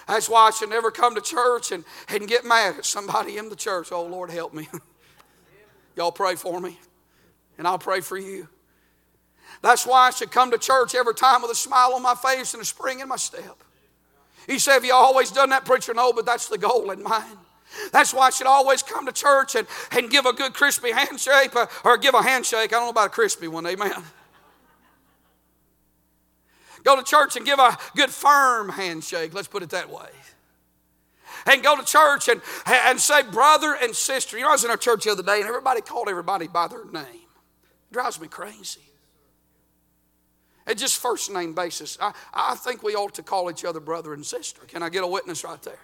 That's 0.07 0.29
why 0.29 0.47
I 0.47 0.51
should 0.51 0.69
never 0.69 0.89
come 0.89 1.15
to 1.15 1.21
church 1.21 1.71
and, 1.71 1.83
and 2.07 2.27
get 2.27 2.45
mad 2.45 2.77
at 2.77 2.85
somebody 2.85 3.37
in 3.37 3.49
the 3.49 3.55
church. 3.55 3.91
Oh, 3.91 4.05
Lord, 4.05 4.31
help 4.31 4.53
me. 4.53 4.67
Y'all 5.95 6.11
pray 6.11 6.35
for 6.35 6.59
me, 6.61 6.79
and 7.57 7.67
I'll 7.67 7.79
pray 7.79 8.01
for 8.01 8.17
you. 8.17 8.47
That's 9.61 9.85
why 9.85 10.07
I 10.07 10.11
should 10.11 10.31
come 10.31 10.51
to 10.51 10.57
church 10.57 10.95
every 10.95 11.15
time 11.15 11.41
with 11.41 11.51
a 11.51 11.55
smile 11.55 11.93
on 11.93 12.01
my 12.01 12.15
face 12.15 12.53
and 12.53 12.61
a 12.61 12.65
spring 12.65 12.99
in 12.99 13.07
my 13.07 13.15
step. 13.15 13.63
He 14.47 14.59
said, 14.59 14.73
Have 14.73 14.85
you 14.85 14.93
always 14.93 15.31
done 15.31 15.49
that, 15.49 15.65
preacher? 15.65 15.93
No, 15.93 16.13
but 16.13 16.25
that's 16.25 16.47
the 16.47 16.57
goal 16.57 16.91
in 16.91 17.03
mind. 17.03 17.37
That's 17.91 18.13
why 18.13 18.27
I 18.27 18.29
should 18.29 18.47
always 18.47 18.81
come 18.81 19.05
to 19.07 19.11
church 19.11 19.55
and, 19.55 19.67
and 19.91 20.09
give 20.09 20.25
a 20.25 20.33
good 20.33 20.53
crispy 20.53 20.91
handshake 20.91 21.55
or, 21.55 21.67
or 21.83 21.97
give 21.97 22.13
a 22.13 22.21
handshake. 22.21 22.71
I 22.71 22.77
don't 22.77 22.85
know 22.85 22.89
about 22.89 23.07
a 23.07 23.09
crispy 23.09 23.47
one, 23.47 23.65
amen. 23.65 24.03
Go 26.83 26.95
to 26.95 27.03
church 27.03 27.35
and 27.35 27.45
give 27.45 27.59
a 27.59 27.77
good 27.95 28.09
firm 28.09 28.69
handshake, 28.69 29.33
let's 29.33 29.47
put 29.47 29.63
it 29.63 29.69
that 29.71 29.89
way. 29.89 30.09
And 31.45 31.63
go 31.63 31.77
to 31.77 31.85
church 31.85 32.27
and, 32.27 32.41
and 32.65 32.99
say 32.99 33.23
brother 33.23 33.77
and 33.81 33.95
sister. 33.95 34.37
You 34.37 34.43
know, 34.43 34.49
I 34.49 34.53
was 34.53 34.63
in 34.63 34.69
our 34.71 34.77
church 34.77 35.05
the 35.05 35.11
other 35.11 35.23
day 35.23 35.39
and 35.39 35.47
everybody 35.47 35.81
called 35.81 36.09
everybody 36.09 36.47
by 36.47 36.67
their 36.67 36.85
name. 36.85 37.03
It 37.05 37.93
drives 37.93 38.19
me 38.19 38.27
crazy. 38.27 38.81
It's 40.67 40.81
just 40.81 40.97
first 40.97 41.31
name 41.31 41.53
basis. 41.53 41.97
I, 42.01 42.13
I 42.33 42.55
think 42.55 42.83
we 42.83 42.95
ought 42.95 43.13
to 43.15 43.23
call 43.23 43.49
each 43.49 43.63
other 43.63 43.79
brother 43.79 44.13
and 44.13 44.25
sister. 44.25 44.61
Can 44.67 44.83
I 44.83 44.89
get 44.89 45.03
a 45.03 45.07
witness 45.07 45.43
right 45.43 45.61
there? 45.61 45.79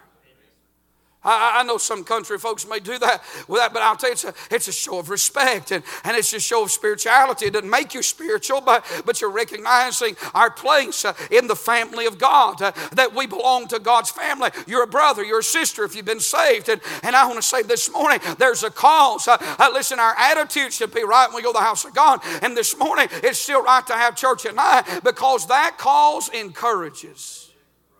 I, 1.24 1.60
I, 1.60 1.64
know 1.64 1.78
some 1.78 2.04
country 2.04 2.38
folks 2.38 2.68
may 2.68 2.80
do 2.80 3.00
that 3.00 3.24
with 3.48 3.62
that, 3.62 3.74
but 3.74 3.82
I'll 3.82 3.96
tell 3.96 4.10
you, 4.10 4.14
it's 4.14 4.26
a, 4.26 4.34
it's 4.52 4.68
a 4.68 4.74
show 4.74 5.00
of 5.00 5.10
respect 5.10 5.72
and, 5.72 5.84
and 6.04 6.18
it's 6.18 6.34
a 6.34 6.40
show 6.40 6.64
of 6.64 6.72
spirituality. 6.72 7.46
It 7.46 7.54
doesn't 7.54 7.70
make 7.70 7.94
you 7.94 8.04
spiritual, 8.04 8.62
but, 8.62 8.86
but 9.06 9.22
you're 9.22 9.32
recognizing 9.32 10.16
our 10.34 10.52
place 10.52 11.06
uh, 11.06 11.14
in 11.32 11.48
the 11.48 11.56
family 11.56 12.06
of 12.06 12.18
God, 12.18 12.62
uh, 12.62 12.72
that 12.94 13.14
we 13.14 13.26
belong 13.26 13.68
to 13.70 13.80
God's 13.80 14.12
family. 14.12 14.50
You're 14.68 14.84
a 14.84 14.88
brother, 14.88 15.24
you're 15.24 15.40
a 15.40 15.44
sister 15.44 15.84
if 15.84 15.96
you've 15.96 16.06
been 16.06 16.20
saved. 16.20 16.70
And, 16.70 16.82
and 17.04 17.16
I 17.16 17.26
want 17.26 17.38
to 17.38 17.48
say 17.48 17.64
this 17.64 17.92
morning, 17.92 18.20
there's 18.38 18.64
a 18.64 18.70
cause. 18.70 19.28
Uh, 19.28 19.38
uh, 19.60 19.70
listen, 19.74 20.00
our 20.00 20.16
attitude 20.18 20.74
should 20.74 20.94
be 20.94 21.04
right 21.04 21.28
when 21.28 21.38
we 21.38 21.42
go 21.42 21.52
to 21.52 21.58
the 21.58 21.64
house 21.64 21.86
of 21.86 21.94
God. 21.94 22.20
And 22.42 22.56
this 22.56 22.78
morning, 22.78 23.08
it's 23.24 23.40
still 23.40 23.64
right 23.64 23.86
to 23.88 23.94
have 23.94 24.16
church 24.16 24.46
at 24.46 24.56
night 24.56 24.84
because 25.04 25.48
that 25.48 25.78
cause 25.78 26.30
encourages 26.30 27.52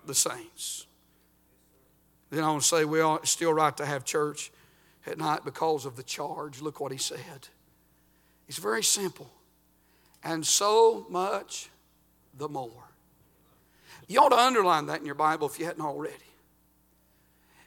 the 0.06 0.14
saints. 0.14 0.83
Then 2.34 2.44
I 2.44 2.50
want 2.50 2.64
to 2.64 2.68
say 2.68 2.84
we 2.84 3.00
are 3.00 3.24
still 3.26 3.54
right 3.54 3.78
to 3.78 3.86
have 3.86 4.06
church 4.06 4.52
at 5.06 5.20
night 5.20 5.42
because 5.46 5.86
of 5.86 5.96
the 5.96 6.02
charge. 6.02 6.62
Look 6.62 6.80
what 6.80 6.92
he 6.92 6.98
said. 6.98 7.48
It's 8.48 8.58
very 8.58 8.84
simple. 8.84 9.32
And 10.24 10.44
so 10.44 11.06
much 11.12 11.70
the 12.36 12.50
more. 12.50 12.90
You 14.08 14.20
ought 14.20 14.30
to 14.30 14.40
underline 14.40 14.88
that 14.88 15.00
in 15.00 15.06
your 15.06 15.14
Bible 15.14 15.48
if 15.48 15.60
you 15.60 15.66
hadn't 15.66 15.86
already. 15.86 16.16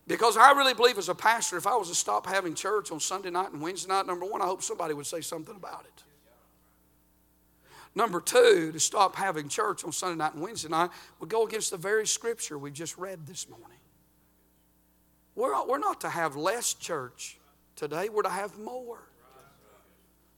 Because 0.08 0.36
I 0.36 0.50
really 0.50 0.74
believe 0.74 0.98
as 0.98 1.08
a 1.08 1.14
pastor, 1.14 1.56
if 1.56 1.66
I 1.68 1.76
was 1.76 1.88
to 1.88 1.94
stop 1.94 2.26
having 2.26 2.56
church 2.56 2.90
on 2.90 2.98
Sunday 2.98 3.30
night 3.30 3.52
and 3.52 3.62
Wednesday 3.62 3.88
night, 3.88 4.06
number 4.06 4.26
one, 4.26 4.42
I 4.42 4.46
hope 4.46 4.62
somebody 4.62 4.94
would 4.94 5.06
say 5.06 5.20
something 5.20 5.54
about 5.54 5.84
it. 5.84 6.02
Number 7.94 8.20
two, 8.20 8.72
to 8.72 8.80
stop 8.80 9.14
having 9.14 9.48
church 9.48 9.84
on 9.84 9.92
Sunday 9.92 10.16
night 10.16 10.34
and 10.34 10.42
Wednesday 10.42 10.68
night 10.68 10.90
would 11.20 11.28
go 11.28 11.46
against 11.46 11.70
the 11.70 11.76
very 11.76 12.06
scripture 12.06 12.58
we 12.58 12.72
just 12.72 12.98
read 12.98 13.28
this 13.28 13.48
morning. 13.48 13.75
We're, 15.36 15.64
we're 15.66 15.78
not 15.78 16.00
to 16.00 16.08
have 16.08 16.34
less 16.34 16.74
church 16.74 17.38
today, 17.76 18.08
we're 18.08 18.22
to 18.22 18.28
have 18.30 18.58
more. 18.58 18.98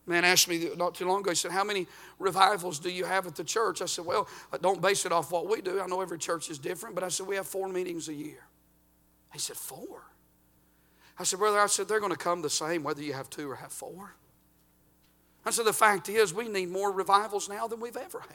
Man 0.06 0.24
asked 0.24 0.48
me 0.48 0.70
not 0.76 0.94
too 0.94 1.06
long 1.06 1.20
ago, 1.20 1.30
he 1.30 1.36
said, 1.36 1.50
How 1.50 1.64
many 1.64 1.86
revivals 2.18 2.78
do 2.78 2.90
you 2.90 3.04
have 3.04 3.26
at 3.26 3.36
the 3.36 3.44
church? 3.44 3.82
I 3.82 3.86
said, 3.86 4.06
Well, 4.06 4.26
don't 4.62 4.80
base 4.80 5.04
it 5.04 5.12
off 5.12 5.30
what 5.30 5.48
we 5.48 5.60
do. 5.60 5.80
I 5.80 5.86
know 5.86 6.00
every 6.00 6.18
church 6.18 6.50
is 6.50 6.58
different, 6.58 6.94
but 6.94 7.04
I 7.04 7.08
said, 7.08 7.26
We 7.26 7.36
have 7.36 7.46
four 7.46 7.68
meetings 7.68 8.08
a 8.08 8.14
year. 8.14 8.42
He 9.32 9.38
said, 9.38 9.56
Four? 9.56 10.02
I 11.18 11.24
said, 11.24 11.38
Brother, 11.38 11.58
I 11.58 11.66
said, 11.66 11.88
they're 11.88 12.00
going 12.00 12.12
to 12.12 12.18
come 12.18 12.42
the 12.42 12.48
same 12.48 12.82
whether 12.82 13.02
you 13.02 13.12
have 13.12 13.28
two 13.28 13.50
or 13.50 13.56
have 13.56 13.72
four. 13.72 14.14
I 15.44 15.50
said, 15.50 15.66
The 15.66 15.74
fact 15.74 16.08
is, 16.08 16.32
we 16.32 16.48
need 16.48 16.70
more 16.70 16.90
revivals 16.90 17.48
now 17.48 17.66
than 17.66 17.78
we've 17.78 17.96
ever 17.96 18.20
had. 18.20 18.30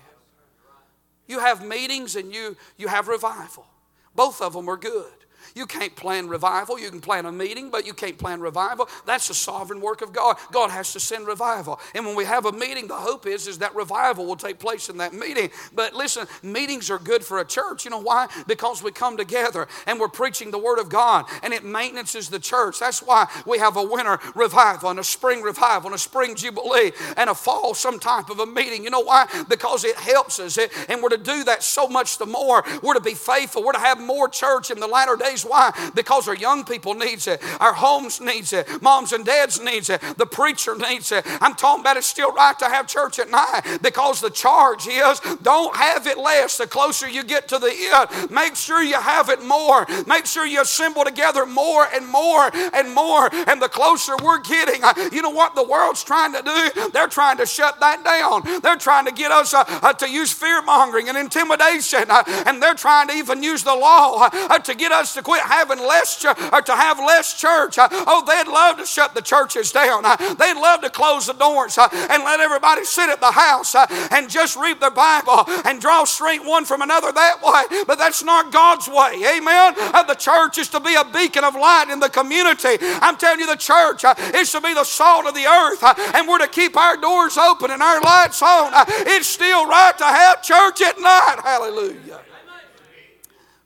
You 1.27 1.39
have 1.39 1.65
meetings 1.65 2.15
and 2.15 2.31
you, 2.31 2.55
you 2.77 2.87
have 2.87 3.07
revival. 3.07 3.65
Both 4.13 4.41
of 4.41 4.53
them 4.53 4.69
are 4.69 4.77
good. 4.77 5.22
You 5.55 5.65
can't 5.65 5.95
plan 5.95 6.27
revival. 6.27 6.79
You 6.79 6.89
can 6.89 7.01
plan 7.01 7.25
a 7.25 7.31
meeting, 7.31 7.69
but 7.69 7.85
you 7.85 7.93
can't 7.93 8.17
plan 8.17 8.41
revival. 8.41 8.87
That's 9.05 9.27
the 9.27 9.33
sovereign 9.33 9.81
work 9.81 10.01
of 10.01 10.13
God. 10.13 10.37
God 10.51 10.69
has 10.69 10.93
to 10.93 10.99
send 10.99 11.27
revival. 11.27 11.79
And 11.95 12.05
when 12.05 12.15
we 12.15 12.25
have 12.25 12.45
a 12.45 12.51
meeting, 12.51 12.87
the 12.87 12.95
hope 12.95 13.25
is, 13.25 13.47
is 13.47 13.59
that 13.59 13.75
revival 13.75 14.25
will 14.25 14.35
take 14.35 14.59
place 14.59 14.89
in 14.89 14.97
that 14.97 15.13
meeting. 15.13 15.49
But 15.73 15.93
listen, 15.93 16.27
meetings 16.41 16.89
are 16.89 16.99
good 16.99 17.23
for 17.23 17.39
a 17.39 17.45
church. 17.45 17.85
You 17.85 17.91
know 17.91 18.01
why? 18.01 18.27
Because 18.47 18.83
we 18.83 18.91
come 18.91 19.17
together 19.17 19.67
and 19.87 19.99
we're 19.99 20.07
preaching 20.07 20.51
the 20.51 20.57
Word 20.57 20.79
of 20.79 20.89
God 20.89 21.25
and 21.41 21.53
it 21.53 21.63
maintenances 21.63 22.29
the 22.29 22.39
church. 22.39 22.79
That's 22.79 23.01
why 23.01 23.27
we 23.45 23.59
have 23.59 23.77
a 23.77 23.83
winter 23.83 24.19
revival 24.35 24.89
and 24.89 24.99
a 24.99 25.03
spring 25.03 25.41
revival 25.41 25.87
and 25.87 25.95
a 25.95 25.99
spring 25.99 26.35
jubilee 26.35 26.91
and 27.17 27.29
a 27.29 27.35
fall 27.35 27.73
some 27.73 27.99
type 27.99 28.29
of 28.29 28.39
a 28.39 28.45
meeting. 28.45 28.83
You 28.83 28.89
know 28.91 29.01
why? 29.01 29.27
Because 29.49 29.83
it 29.83 29.95
helps 29.95 30.39
us. 30.39 30.57
And 30.89 31.01
we're 31.01 31.09
to 31.09 31.17
do 31.17 31.43
that 31.45 31.63
so 31.63 31.87
much 31.87 32.17
the 32.17 32.25
more. 32.25 32.63
We're 32.81 32.93
to 32.93 33.01
be 33.01 33.15
faithful. 33.15 33.63
We're 33.63 33.73
to 33.73 33.79
have 33.79 33.99
more 33.99 34.29
church 34.29 34.69
in 34.69 34.79
the 34.79 34.87
latter 34.87 35.15
days 35.15 35.32
why? 35.41 35.73
Because 35.95 36.27
our 36.27 36.35
young 36.35 36.63
people 36.63 36.93
needs 36.93 37.27
it. 37.27 37.41
Our 37.59 37.73
homes 37.73 38.21
needs 38.21 38.53
it. 38.53 38.67
Moms 38.81 39.11
and 39.11 39.25
dads 39.25 39.59
needs 39.61 39.89
it. 39.89 40.01
The 40.17 40.25
preacher 40.25 40.75
needs 40.75 41.11
it. 41.11 41.25
I'm 41.41 41.55
talking 41.55 41.81
about 41.81 41.97
it's 41.97 42.07
still 42.07 42.31
right 42.31 42.57
to 42.59 42.65
have 42.65 42.87
church 42.87 43.17
at 43.19 43.29
night 43.29 43.79
because 43.81 44.21
the 44.21 44.29
charge 44.29 44.87
is 44.87 45.19
don't 45.41 45.75
have 45.75 46.07
it 46.07 46.17
less. 46.17 46.57
The 46.57 46.67
closer 46.67 47.07
you 47.07 47.23
get 47.23 47.47
to 47.49 47.57
the 47.57 47.71
end, 47.71 48.31
make 48.31 48.55
sure 48.55 48.81
you 48.83 48.99
have 48.99 49.29
it 49.29 49.43
more. 49.43 49.85
Make 50.05 50.25
sure 50.25 50.45
you 50.45 50.61
assemble 50.61 51.03
together 51.03 51.45
more 51.45 51.87
and 51.93 52.07
more 52.07 52.51
and 52.73 52.93
more. 52.93 53.29
And 53.33 53.61
the 53.61 53.69
closer 53.69 54.13
we're 54.23 54.41
getting, 54.41 54.83
uh, 54.83 54.93
you 55.11 55.21
know 55.21 55.29
what 55.29 55.55
the 55.55 55.63
world's 55.63 56.03
trying 56.03 56.33
to 56.33 56.41
do? 56.41 56.89
They're 56.91 57.07
trying 57.07 57.37
to 57.37 57.45
shut 57.45 57.79
that 57.79 58.03
down. 58.03 58.61
They're 58.61 58.77
trying 58.77 59.05
to 59.05 59.11
get 59.11 59.31
us 59.31 59.53
uh, 59.53 59.63
uh, 59.67 59.93
to 59.93 60.09
use 60.09 60.31
fear 60.31 60.61
mongering 60.61 61.09
and 61.09 61.17
intimidation. 61.17 62.05
Uh, 62.09 62.23
and 62.45 62.61
they're 62.61 62.73
trying 62.75 63.07
to 63.07 63.13
even 63.15 63.41
use 63.41 63.63
the 63.63 63.75
law 63.75 64.29
uh, 64.31 64.59
to 64.59 64.75
get 64.75 64.91
us 64.91 65.13
to 65.15 65.22
quit 65.23 65.41
having 65.41 65.79
less 65.79 66.23
or 66.25 66.61
to 66.61 66.75
have 66.75 66.99
less 66.99 67.39
church. 67.39 67.77
Uh, 67.77 67.87
oh, 67.91 68.23
they'd 68.25 68.51
love 68.51 68.77
to 68.77 68.85
shut 68.85 69.13
the 69.13 69.21
churches 69.21 69.71
down. 69.71 70.05
Uh, 70.05 70.15
they'd 70.15 70.59
love 70.59 70.81
to 70.81 70.89
close 70.89 71.27
the 71.27 71.33
doors 71.33 71.77
uh, 71.77 71.87
and 71.91 72.23
let 72.23 72.39
everybody 72.39 72.83
sit 72.83 73.09
at 73.09 73.19
the 73.19 73.31
house 73.31 73.75
and 74.11 74.29
just 74.29 74.55
read 74.55 74.79
their 74.79 74.91
Bible 74.91 75.45
and 75.65 75.81
draw 75.81 76.03
strength 76.03 76.45
one 76.45 76.65
from 76.65 76.81
another 76.81 77.11
that 77.11 77.41
way. 77.41 77.83
But 77.87 77.97
that's 77.97 78.23
not 78.23 78.51
God's 78.51 78.87
way. 78.87 79.23
Amen. 79.37 79.75
The 80.07 80.15
church 80.17 80.57
is 80.57 80.69
to 80.69 80.79
be 80.79 80.93
a 80.95 81.05
beacon 81.05 81.43
of 81.43 81.55
light 81.55 81.89
in 81.89 81.99
the 81.99 82.09
community. 82.09 82.77
I'm 83.01 83.17
telling 83.17 83.39
you, 83.39 83.47
the 83.47 83.55
church 83.55 84.03
is 84.35 84.51
to 84.51 84.61
be 84.61 84.73
the 84.73 84.83
salt 84.83 85.25
of 85.25 85.33
the 85.33 85.45
earth, 85.45 85.83
and 86.15 86.27
we're 86.27 86.39
to 86.39 86.47
keep 86.47 86.75
our 86.77 86.97
doors 86.97 87.37
open 87.37 87.71
and 87.71 87.81
our 87.81 88.01
lights 88.01 88.41
on. 88.41 88.71
It's 89.07 89.27
still 89.27 89.67
right 89.67 89.97
to 89.97 90.03
have 90.03 90.41
church 90.41 90.81
at 90.81 90.99
night. 90.99 91.37
Hallelujah. 91.43 92.21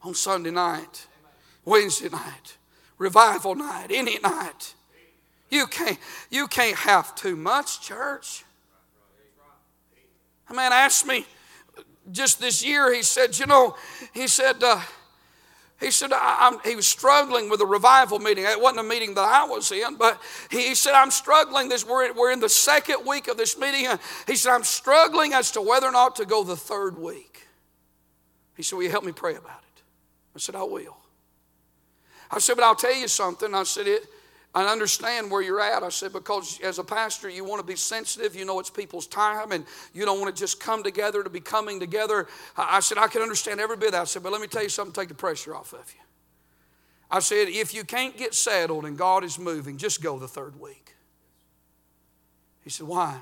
On 0.04 0.14
Sunday 0.14 0.52
night. 0.52 1.07
Wednesday 1.68 2.08
night, 2.08 2.56
revival 2.98 3.54
night, 3.54 3.88
any 3.90 4.18
night. 4.20 4.74
You 5.50 5.68
can't, 5.68 6.00
you 6.32 6.48
can't 6.48 6.78
have 6.78 7.14
too 7.14 7.36
much, 7.36 7.82
church. 7.82 8.46
A 10.50 10.54
man 10.54 10.72
asked 10.72 11.06
me 11.06 11.26
just 12.10 12.40
this 12.40 12.66
year, 12.66 12.94
he 12.94 13.04
said, 13.04 13.38
you 13.38 13.46
know, 13.46 13.76
he 14.14 14.30
said, 14.30 14.64
uh, 14.64 14.80
he 15.78 15.92
said, 15.92 16.12
he 16.64 16.78
was 16.78 16.88
struggling 16.88 17.50
with 17.50 17.60
a 17.60 17.66
revival 17.66 18.20
meeting. 18.20 18.46
It 18.46 18.62
wasn't 18.62 18.86
a 18.86 18.90
meeting 18.90 19.14
that 19.16 19.26
I 19.26 19.46
was 19.46 19.70
in, 19.70 19.98
but 19.98 20.22
he, 20.50 20.70
he 20.70 20.76
said, 20.76 20.94
I'm 20.94 21.12
struggling. 21.12 21.68
This, 21.68 21.86
we're, 21.86 22.14
we're 22.14 22.32
in 22.32 22.40
the 22.40 22.48
second 22.48 23.06
week 23.06 23.28
of 23.28 23.36
this 23.36 23.58
meeting. 23.60 23.90
He 24.26 24.38
said, 24.38 24.54
I'm 24.54 24.64
struggling 24.64 25.34
as 25.34 25.52
to 25.52 25.62
whether 25.62 25.88
or 25.88 25.92
not 25.92 26.16
to 26.16 26.26
go 26.26 26.46
the 26.46 26.56
third 26.56 26.98
week. 26.98 27.46
He 28.56 28.64
said, 28.64 28.78
Will 28.78 28.84
you 28.84 28.90
help 28.90 29.04
me 29.04 29.12
pray 29.12 29.36
about 29.36 29.64
it? 29.76 29.82
I 30.34 30.40
said, 30.40 30.56
I 30.56 30.64
will. 30.64 30.98
I 32.30 32.40
said, 32.40 32.56
but 32.56 32.64
I'll 32.64 32.76
tell 32.76 32.96
you 32.96 33.08
something. 33.08 33.54
I 33.54 33.64
said, 33.64 33.88
it, 33.88 34.08
I 34.54 34.66
understand 34.66 35.30
where 35.30 35.42
you're 35.42 35.62
at. 35.62 35.84
I 35.84 35.90
said, 35.90 36.14
because 36.14 36.60
as 36.62 36.80
a 36.80 36.84
pastor, 36.84 37.30
you 37.30 37.46
want 37.46 37.62
to 37.62 37.66
be 37.66 37.76
sensitive. 37.76 38.36
You 38.36 38.44
know 38.44 38.60
it's 38.60 38.70
people's 38.70 39.08
time, 39.08 39.52
and 39.52 39.66
you 39.94 40.04
don't 40.04 40.20
want 40.20 40.36
to 40.36 40.40
just 40.40 40.60
come 40.60 40.84
together 40.84 41.24
to 41.24 41.30
be 41.30 41.40
coming 41.40 41.80
together. 41.80 42.28
I 42.58 42.80
said, 42.80 42.98
I 42.98 43.08
can 43.08 43.22
understand 43.22 43.60
every 43.60 43.78
bit. 43.78 43.94
I 43.94 44.06
said, 44.06 44.24
but 44.24 44.32
let 44.32 44.42
me 44.42 44.48
tell 44.48 44.64
you 44.64 44.70
something, 44.70 44.94
take 44.94 45.10
the 45.10 45.16
pressure 45.16 45.56
off 45.56 45.74
of 45.74 45.94
you. 45.94 46.02
I 47.10 47.20
said, 47.20 47.48
if 47.48 47.74
you 47.74 47.84
can't 47.84 48.18
get 48.18 48.34
settled 48.34 48.86
and 48.86 48.98
God 48.98 49.24
is 49.24 49.40
moving, 49.40 49.78
just 49.78 50.02
go 50.02 50.20
the 50.20 50.28
third 50.28 50.60
week. 50.60 50.94
He 52.64 52.70
said, 52.70 52.88
why? 52.88 53.20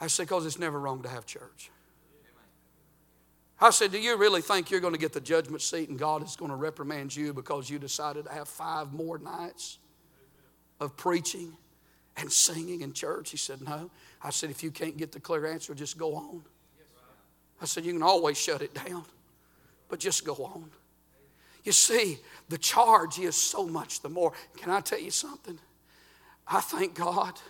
I 0.00 0.08
said, 0.08 0.24
because 0.24 0.44
it's 0.44 0.58
never 0.58 0.78
wrong 0.78 1.02
to 1.04 1.08
have 1.08 1.24
church. 1.24 1.70
I 3.60 3.70
said, 3.70 3.92
Do 3.92 3.98
you 3.98 4.16
really 4.16 4.42
think 4.42 4.70
you're 4.70 4.80
going 4.80 4.94
to 4.94 4.98
get 4.98 5.12
the 5.12 5.20
judgment 5.20 5.62
seat 5.62 5.88
and 5.88 5.98
God 5.98 6.24
is 6.24 6.36
going 6.36 6.50
to 6.50 6.56
reprimand 6.56 7.14
you 7.14 7.32
because 7.32 7.70
you 7.70 7.78
decided 7.78 8.24
to 8.26 8.32
have 8.32 8.48
five 8.48 8.92
more 8.92 9.18
nights 9.18 9.78
of 10.80 10.96
preaching 10.96 11.56
and 12.16 12.30
singing 12.30 12.80
in 12.80 12.92
church? 12.92 13.30
He 13.30 13.36
said, 13.36 13.60
No. 13.62 13.90
I 14.22 14.30
said, 14.30 14.50
If 14.50 14.62
you 14.62 14.70
can't 14.70 14.96
get 14.96 15.12
the 15.12 15.20
clear 15.20 15.46
answer, 15.46 15.74
just 15.74 15.98
go 15.98 16.14
on. 16.14 16.42
I 17.62 17.66
said, 17.66 17.84
You 17.84 17.92
can 17.92 18.02
always 18.02 18.36
shut 18.36 18.60
it 18.60 18.74
down, 18.74 19.04
but 19.88 20.00
just 20.00 20.24
go 20.24 20.34
on. 20.34 20.70
You 21.62 21.72
see, 21.72 22.18
the 22.50 22.58
charge 22.58 23.18
is 23.18 23.36
so 23.36 23.66
much 23.66 24.00
the 24.00 24.10
more. 24.10 24.32
Can 24.58 24.70
I 24.70 24.80
tell 24.80 25.00
you 25.00 25.10
something? 25.10 25.58
I 26.46 26.60
thank 26.60 26.94
God 26.94 27.40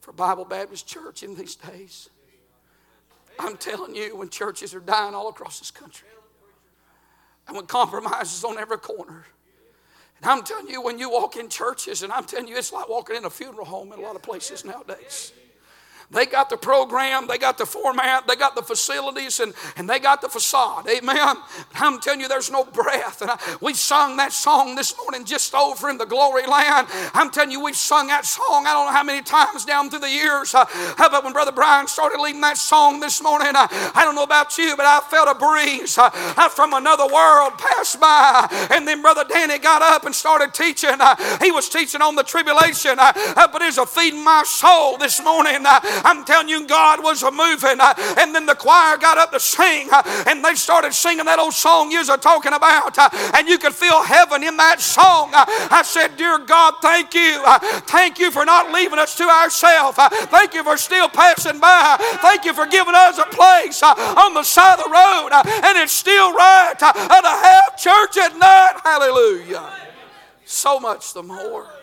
for 0.00 0.12
Bible 0.12 0.44
Baptist 0.44 0.88
Church 0.88 1.22
in 1.22 1.36
these 1.36 1.54
days. 1.54 2.10
I'm 3.38 3.56
telling 3.56 3.94
you, 3.94 4.16
when 4.16 4.28
churches 4.28 4.74
are 4.74 4.80
dying 4.80 5.14
all 5.14 5.28
across 5.28 5.58
this 5.58 5.70
country, 5.70 6.08
and 7.46 7.56
when 7.56 7.66
compromise 7.66 8.34
is 8.34 8.44
on 8.44 8.58
every 8.58 8.78
corner, 8.78 9.24
and 10.20 10.30
I'm 10.30 10.42
telling 10.42 10.68
you, 10.68 10.82
when 10.82 10.98
you 10.98 11.10
walk 11.10 11.36
in 11.36 11.48
churches, 11.48 12.02
and 12.02 12.12
I'm 12.12 12.24
telling 12.24 12.48
you, 12.48 12.56
it's 12.56 12.72
like 12.72 12.88
walking 12.88 13.16
in 13.16 13.24
a 13.24 13.30
funeral 13.30 13.64
home 13.64 13.92
in 13.92 14.00
a 14.00 14.02
lot 14.02 14.16
of 14.16 14.22
places 14.22 14.64
nowadays. 14.64 15.32
They 16.10 16.24
got 16.24 16.48
the 16.48 16.56
program, 16.56 17.26
they 17.26 17.36
got 17.36 17.58
the 17.58 17.66
format, 17.66 18.26
they 18.26 18.36
got 18.36 18.54
the 18.54 18.62
facilities, 18.62 19.40
and, 19.40 19.52
and 19.76 19.88
they 19.88 19.98
got 19.98 20.22
the 20.22 20.28
facade. 20.28 20.88
Amen. 20.88 21.36
I'm 21.74 22.00
telling 22.00 22.20
you, 22.20 22.28
there's 22.28 22.50
no 22.50 22.64
breath. 22.64 23.20
And 23.20 23.30
I, 23.30 23.38
we 23.60 23.74
sung 23.74 24.16
that 24.16 24.32
song 24.32 24.74
this 24.74 24.94
morning 24.96 25.26
just 25.26 25.54
over 25.54 25.90
in 25.90 25.98
the 25.98 26.06
glory 26.06 26.46
land. 26.46 26.86
I'm 27.12 27.30
telling 27.30 27.50
you, 27.50 27.62
we've 27.62 27.76
sung 27.76 28.06
that 28.08 28.24
song 28.24 28.66
I 28.66 28.72
don't 28.72 28.86
know 28.86 28.92
how 28.92 29.04
many 29.04 29.22
times 29.22 29.64
down 29.64 29.90
through 29.90 30.00
the 30.00 30.10
years. 30.10 30.54
Uh, 30.54 30.64
but 30.96 31.24
when 31.24 31.32
Brother 31.32 31.52
Brian 31.52 31.86
started 31.86 32.20
leading 32.20 32.40
that 32.40 32.56
song 32.56 33.00
this 33.00 33.22
morning, 33.22 33.52
uh, 33.54 33.68
I 33.94 34.02
don't 34.04 34.14
know 34.14 34.22
about 34.22 34.56
you, 34.58 34.76
but 34.76 34.86
I 34.86 35.00
felt 35.00 35.28
a 35.28 35.38
breeze 35.38 35.98
uh, 35.98 36.10
from 36.48 36.72
another 36.72 37.06
world 37.06 37.58
pass 37.58 37.96
by. 37.96 38.48
And 38.70 38.86
then 38.86 39.02
Brother 39.02 39.24
Danny 39.28 39.58
got 39.58 39.82
up 39.82 40.04
and 40.06 40.14
started 40.14 40.54
teaching. 40.54 40.96
Uh, 40.98 41.16
he 41.42 41.50
was 41.50 41.68
teaching 41.68 42.02
on 42.02 42.14
the 42.14 42.22
tribulation, 42.22 42.98
uh, 42.98 43.12
uh, 43.14 43.48
but 43.52 43.62
it's 43.62 43.78
a 43.78 43.86
feeding 43.86 44.24
my 44.24 44.42
soul 44.44 44.96
this 44.98 45.22
morning. 45.22 45.64
I'm 46.04 46.24
telling 46.24 46.48
you, 46.48 46.66
God 46.66 47.02
was 47.02 47.22
moving. 47.22 47.80
Uh, 47.80 47.94
and 48.18 48.34
then 48.34 48.46
the 48.46 48.54
choir 48.54 48.96
got 48.98 49.18
up 49.18 49.32
to 49.32 49.40
sing, 49.40 49.88
uh, 49.92 50.02
and 50.26 50.44
they 50.44 50.54
started 50.54 50.92
singing 50.92 51.24
that 51.26 51.38
old 51.38 51.54
song 51.54 51.90
you 51.90 51.98
are 51.98 52.16
talking 52.16 52.52
about. 52.52 52.98
Uh, 52.98 53.08
and 53.34 53.48
you 53.48 53.58
could 53.58 53.74
feel 53.74 54.02
heaven 54.02 54.42
in 54.42 54.56
that 54.56 54.80
song. 54.80 55.30
I 55.34 55.82
said, 55.84 56.16
Dear 56.16 56.38
God, 56.38 56.74
thank 56.80 57.14
you. 57.14 57.42
Thank 57.86 58.18
you 58.18 58.30
for 58.30 58.44
not 58.44 58.72
leaving 58.72 58.98
us 58.98 59.16
to 59.16 59.24
ourselves. 59.24 59.96
Thank 60.30 60.54
you 60.54 60.62
for 60.62 60.76
still 60.76 61.08
passing 61.08 61.60
by. 61.60 61.96
Thank 62.20 62.44
you 62.44 62.54
for 62.54 62.66
giving 62.66 62.94
us 62.94 63.18
a 63.18 63.26
place 63.26 63.82
on 63.82 64.34
the 64.34 64.42
side 64.42 64.78
of 64.78 64.84
the 64.84 64.90
road. 64.90 65.30
And 65.64 65.78
it's 65.78 65.92
still 65.92 66.32
right 66.32 66.74
to 66.78 66.86
have 66.86 67.76
church 67.78 68.16
at 68.16 68.36
night. 68.36 68.80
Hallelujah. 68.84 69.70
So 70.44 70.80
much 70.80 71.12
the 71.12 71.22
more. 71.22 71.77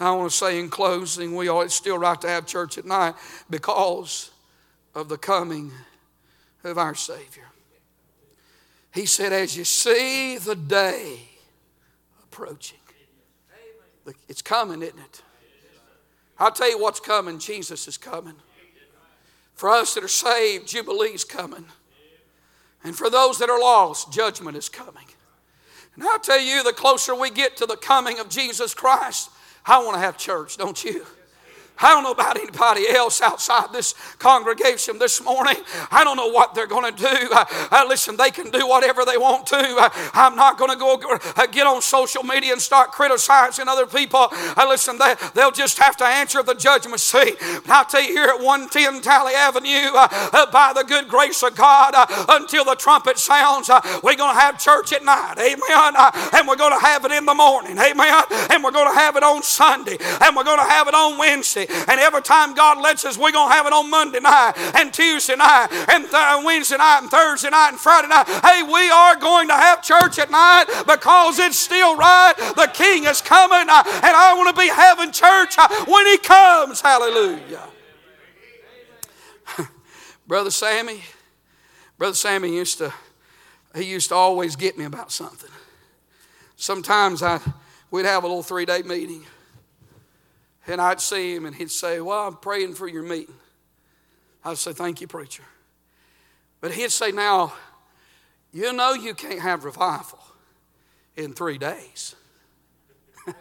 I 0.00 0.10
want 0.12 0.30
to 0.30 0.36
say 0.36 0.58
in 0.58 0.68
closing, 0.68 1.36
we 1.36 1.48
are, 1.48 1.64
it's 1.64 1.74
still 1.74 1.98
right 1.98 2.20
to 2.20 2.28
have 2.28 2.46
church 2.46 2.76
at 2.78 2.84
night 2.84 3.14
because 3.48 4.30
of 4.94 5.08
the 5.08 5.18
coming 5.18 5.70
of 6.64 6.78
our 6.78 6.94
Savior. 6.94 7.44
He 8.92 9.06
said, 9.06 9.32
As 9.32 9.56
you 9.56 9.64
see 9.64 10.38
the 10.38 10.56
day 10.56 11.20
approaching, 12.22 12.78
it's 14.28 14.42
coming, 14.42 14.82
isn't 14.82 14.98
it? 14.98 15.22
I'll 16.38 16.50
tell 16.50 16.68
you 16.68 16.78
what's 16.78 17.00
coming 17.00 17.38
Jesus 17.38 17.86
is 17.86 17.96
coming. 17.96 18.34
For 19.54 19.70
us 19.70 19.94
that 19.94 20.02
are 20.02 20.08
saved, 20.08 20.66
Jubilee's 20.66 21.24
coming. 21.24 21.66
And 22.82 22.96
for 22.96 23.08
those 23.08 23.38
that 23.38 23.48
are 23.48 23.60
lost, 23.60 24.12
judgment 24.12 24.56
is 24.56 24.68
coming. 24.68 25.06
And 25.94 26.04
I'll 26.04 26.18
tell 26.18 26.40
you, 26.40 26.64
the 26.64 26.72
closer 26.72 27.14
we 27.14 27.30
get 27.30 27.56
to 27.58 27.66
the 27.66 27.76
coming 27.76 28.18
of 28.18 28.28
Jesus 28.28 28.74
Christ, 28.74 29.30
I 29.64 29.82
want 29.82 29.94
to 29.94 30.00
have 30.00 30.18
church, 30.18 30.56
don't 30.56 30.82
you? 30.84 31.06
I 31.82 31.88
don't 31.90 32.04
know 32.04 32.12
about 32.12 32.36
anybody 32.38 32.88
else 32.88 33.20
outside 33.20 33.72
this 33.72 33.94
congregation 34.18 34.98
this 34.98 35.22
morning. 35.22 35.56
I 35.90 36.04
don't 36.04 36.16
know 36.16 36.28
what 36.28 36.54
they're 36.54 36.68
going 36.68 36.94
to 36.94 36.96
do. 36.96 37.28
Uh, 37.32 37.44
uh, 37.72 37.84
listen, 37.88 38.16
they 38.16 38.30
can 38.30 38.50
do 38.50 38.68
whatever 38.68 39.04
they 39.04 39.16
want 39.16 39.46
to. 39.48 39.56
Uh, 39.56 39.90
I'm 40.14 40.36
not 40.36 40.58
going 40.58 40.70
to 40.70 40.76
go 40.76 41.00
uh, 41.36 41.46
get 41.46 41.66
on 41.66 41.82
social 41.82 42.22
media 42.22 42.52
and 42.52 42.62
start 42.62 42.92
criticizing 42.92 43.66
other 43.66 43.86
people. 43.86 44.28
Uh, 44.30 44.66
listen, 44.68 44.96
they, 44.98 45.14
they'll 45.34 45.50
just 45.50 45.78
have 45.78 45.96
to 45.96 46.04
answer 46.04 46.42
the 46.42 46.54
judgment 46.54 47.00
seat. 47.00 47.36
But 47.40 47.70
I'll 47.70 47.84
tell 47.84 48.02
you 48.02 48.12
here 48.12 48.26
at 48.26 48.40
110 48.40 49.02
Tally 49.02 49.34
Avenue, 49.34 49.90
uh, 49.94 50.46
by 50.52 50.72
the 50.74 50.84
good 50.84 51.08
grace 51.08 51.42
of 51.42 51.56
God, 51.56 51.94
until 52.28 52.64
the 52.64 52.76
trumpet 52.76 53.18
sounds, 53.18 53.68
we're 54.02 54.16
going 54.16 54.34
to 54.34 54.40
have 54.40 54.60
church 54.60 54.92
at 54.92 55.04
night. 55.04 55.34
Amen. 55.38 55.94
and 56.32 56.46
we're 56.46 56.56
going 56.56 56.78
to 56.78 56.84
have 56.84 57.04
it 57.04 57.10
in 57.10 57.26
the 57.26 57.34
morning. 57.34 57.76
Amen. 57.78 58.22
And 58.50 58.62
we're 58.62 58.70
going 58.70 58.92
to 58.92 58.98
have 58.98 59.16
it 59.16 59.22
on 59.24 59.42
Sunday. 59.42 59.96
And 60.20 60.36
we're 60.36 60.44
going 60.44 60.60
to 60.60 60.70
have 60.70 60.86
it 60.86 60.94
on 60.94 61.18
Wednesday. 61.18 61.66
And 61.88 62.00
every 62.00 62.22
time 62.22 62.54
God 62.54 62.78
lets 62.78 63.04
us, 63.04 63.16
we're 63.16 63.32
going 63.32 63.48
to 63.48 63.54
have 63.54 63.66
it 63.66 63.72
on 63.72 63.90
Monday 63.90 64.20
night 64.20 64.52
and 64.74 64.92
Tuesday 64.92 65.36
night 65.36 65.68
and 65.88 66.04
th- 66.04 66.44
Wednesday 66.44 66.76
night 66.76 67.00
and 67.02 67.10
Thursday 67.10 67.50
night 67.50 67.70
and 67.70 67.78
Friday 67.78 68.08
night. 68.08 68.26
Hey, 68.26 68.62
we 68.62 68.90
are 68.90 69.16
going 69.16 69.48
to 69.48 69.54
have 69.54 69.82
church 69.82 70.18
at 70.18 70.30
night 70.30 70.66
because 70.86 71.38
it's 71.38 71.58
still 71.58 71.96
right. 71.96 72.34
The 72.36 72.70
King 72.72 73.04
is 73.04 73.20
coming, 73.20 73.68
uh, 73.68 73.82
and 73.86 74.16
I 74.16 74.34
want 74.36 74.54
to 74.54 74.60
be 74.60 74.68
having 74.68 75.12
church 75.12 75.56
uh, 75.58 75.68
when 75.86 76.06
He 76.06 76.18
comes. 76.18 76.80
Hallelujah. 76.80 77.68
Brother 80.26 80.50
Sammy, 80.50 81.02
Brother 81.98 82.16
Sammy 82.16 82.54
used 82.54 82.78
to, 82.78 82.92
he 83.74 83.84
used 83.84 84.08
to 84.10 84.14
always 84.14 84.56
get 84.56 84.76
me 84.76 84.84
about 84.84 85.12
something. 85.12 85.50
Sometimes 86.56 87.22
I, 87.22 87.40
we'd 87.90 88.06
have 88.06 88.24
a 88.24 88.26
little 88.26 88.42
three 88.42 88.64
day 88.64 88.82
meeting. 88.82 89.24
And 90.66 90.80
I'd 90.80 91.00
see 91.00 91.34
him 91.34 91.46
and 91.46 91.54
he'd 91.54 91.70
say, 91.70 92.00
Well, 92.00 92.28
I'm 92.28 92.36
praying 92.36 92.74
for 92.74 92.88
your 92.88 93.02
meeting. 93.02 93.34
I'd 94.44 94.58
say, 94.58 94.72
Thank 94.72 95.00
you, 95.00 95.06
preacher. 95.06 95.44
But 96.60 96.72
he'd 96.72 96.92
say, 96.92 97.10
Now, 97.10 97.52
you 98.52 98.72
know 98.72 98.92
you 98.92 99.14
can't 99.14 99.40
have 99.40 99.64
revival 99.64 100.20
in 101.16 101.32
three 101.32 101.58
days. 101.58 102.14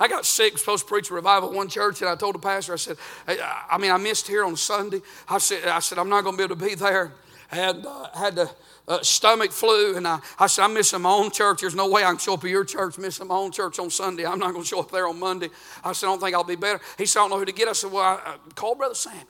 I 0.00 0.08
got 0.08 0.26
sick, 0.26 0.58
supposed 0.58 0.84
to 0.84 0.88
preach 0.88 1.10
a 1.10 1.14
revival 1.14 1.50
at 1.50 1.54
one 1.54 1.68
church, 1.68 2.02
and 2.02 2.10
I 2.10 2.16
told 2.16 2.34
the 2.34 2.40
pastor, 2.40 2.74
I 2.74 2.76
said, 2.76 2.96
I 3.26 3.78
mean, 3.78 3.90
I 3.90 3.96
missed 3.96 4.26
here 4.26 4.44
on 4.44 4.56
Sunday. 4.56 5.00
I 5.28 5.38
said, 5.38 5.66
I 5.66 5.78
said, 5.80 5.98
I'm 5.98 6.08
not 6.08 6.24
going 6.24 6.36
to 6.36 6.38
be 6.38 6.44
able 6.44 6.56
to 6.56 6.64
be 6.64 6.74
there. 6.74 7.12
And 7.52 7.84
uh, 7.84 8.08
had 8.14 8.36
to 8.36 8.50
uh, 8.86 9.02
stomach 9.02 9.52
flu. 9.52 9.96
And 9.96 10.06
I, 10.06 10.20
I 10.38 10.46
said, 10.46 10.64
I'm 10.64 10.74
missing 10.74 11.02
my 11.02 11.10
own 11.10 11.30
church. 11.30 11.60
There's 11.60 11.74
no 11.74 11.88
way 11.88 12.04
I 12.04 12.08
can 12.08 12.18
show 12.18 12.34
up 12.34 12.44
at 12.44 12.50
your 12.50 12.64
church, 12.64 12.98
missing 12.98 13.26
my 13.26 13.34
own 13.34 13.50
church 13.50 13.78
on 13.78 13.90
Sunday. 13.90 14.24
I'm 14.24 14.38
not 14.38 14.52
going 14.52 14.62
to 14.62 14.68
show 14.68 14.80
up 14.80 14.90
there 14.90 15.08
on 15.08 15.18
Monday. 15.18 15.48
I 15.82 15.92
said, 15.92 16.06
I 16.06 16.10
don't 16.10 16.20
think 16.20 16.34
I'll 16.34 16.44
be 16.44 16.56
better. 16.56 16.80
He 16.96 17.06
said, 17.06 17.20
I 17.20 17.22
don't 17.24 17.30
know 17.30 17.38
who 17.38 17.44
to 17.44 17.52
get. 17.52 17.68
I 17.68 17.72
said, 17.72 17.90
Well, 17.90 18.02
I, 18.02 18.20
I 18.24 18.36
call 18.54 18.74
Brother 18.74 18.94
Sammy. 18.94 19.24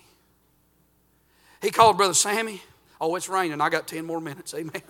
He 1.63 1.71
called 1.71 1.97
Brother 1.97 2.15
Sammy. 2.15 2.63
Oh, 3.01 3.15
it's 3.17 3.29
raining. 3.29 3.61
I 3.61 3.71
got 3.71 3.87
10 3.87 4.05
more 4.05 4.21
minutes. 4.21 4.55
Amen. 4.55 4.71
I'm 4.75 4.83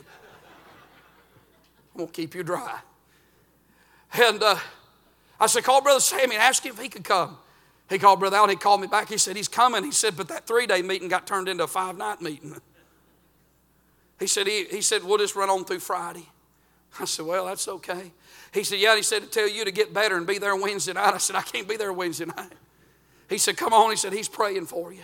going 1.97 2.09
to 2.09 2.13
keep 2.13 2.35
you 2.35 2.43
dry. 2.43 2.81
And 4.13 4.43
uh, 4.43 4.57
I 5.39 5.47
said, 5.47 5.65
Call 5.65 5.83
Brother 5.83 6.01
Sammy 6.01 6.35
and 6.35 6.43
ask 6.43 6.65
him 6.65 6.75
if 6.75 6.81
he 6.81 6.89
could 6.89 7.05
come. 7.05 7.37
He 7.89 7.99
called 7.99 8.21
Brother 8.21 8.37
Allen. 8.37 8.51
He 8.51 8.57
called 8.57 8.81
me 8.81 8.87
back. 8.87 9.09
He 9.09 9.19
said, 9.19 9.37
He's 9.37 9.49
coming. 9.49 9.85
He 9.85 9.93
said, 9.93 10.17
But 10.17 10.29
that 10.29 10.47
three 10.47 10.67
day 10.67 10.83
meeting 10.83 11.09
got 11.09 11.27
turned 11.27 11.49
into 11.49 11.65
a 11.65 11.69
five 11.69 11.97
night 11.97 12.21
meeting. 12.21 12.57
He 14.21 14.27
said, 14.27 14.47
he, 14.47 14.67
he 14.67 14.83
said, 14.83 15.03
we'll 15.03 15.19
just 15.19 15.35
run 15.35 15.49
on 15.49 15.65
through 15.65 15.81
Friday. 15.81 16.29
I 17.01 17.07
said, 17.07 17.25
well, 17.25 17.47
that's 17.47 17.67
okay. 17.67 18.13
He 18.53 18.65
said, 18.65 18.79
yeah. 18.79 18.95
He 18.95 19.03
said, 19.03 19.23
to 19.23 19.29
tell 19.29 19.49
you 19.49 19.65
to 19.65 19.73
get 19.73 19.95
better 19.95 20.17
and 20.17 20.27
be 20.27 20.39
there 20.39 20.55
Wednesday 20.55 20.93
night. 20.93 21.15
I 21.15 21.19
said, 21.19 21.37
I 21.37 21.43
can't 21.43 21.67
be 21.67 21.77
there 21.77 21.93
Wednesday 21.93 22.27
night. 22.27 22.53
He 23.29 23.39
said, 23.39 23.57
come 23.57 23.73
on. 23.73 23.91
He 23.91 23.97
said, 23.97 24.13
he's 24.13 24.29
praying 24.29 24.67
for 24.67 24.93
you. 24.93 25.03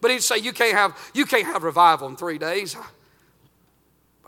But 0.00 0.12
he'd 0.12 0.22
say, 0.22 0.38
you 0.38 0.52
can't 0.52 0.76
have, 0.76 0.96
you 1.12 1.26
can't 1.26 1.46
have 1.46 1.64
revival 1.64 2.06
in 2.08 2.16
three 2.16 2.38
days. 2.38 2.76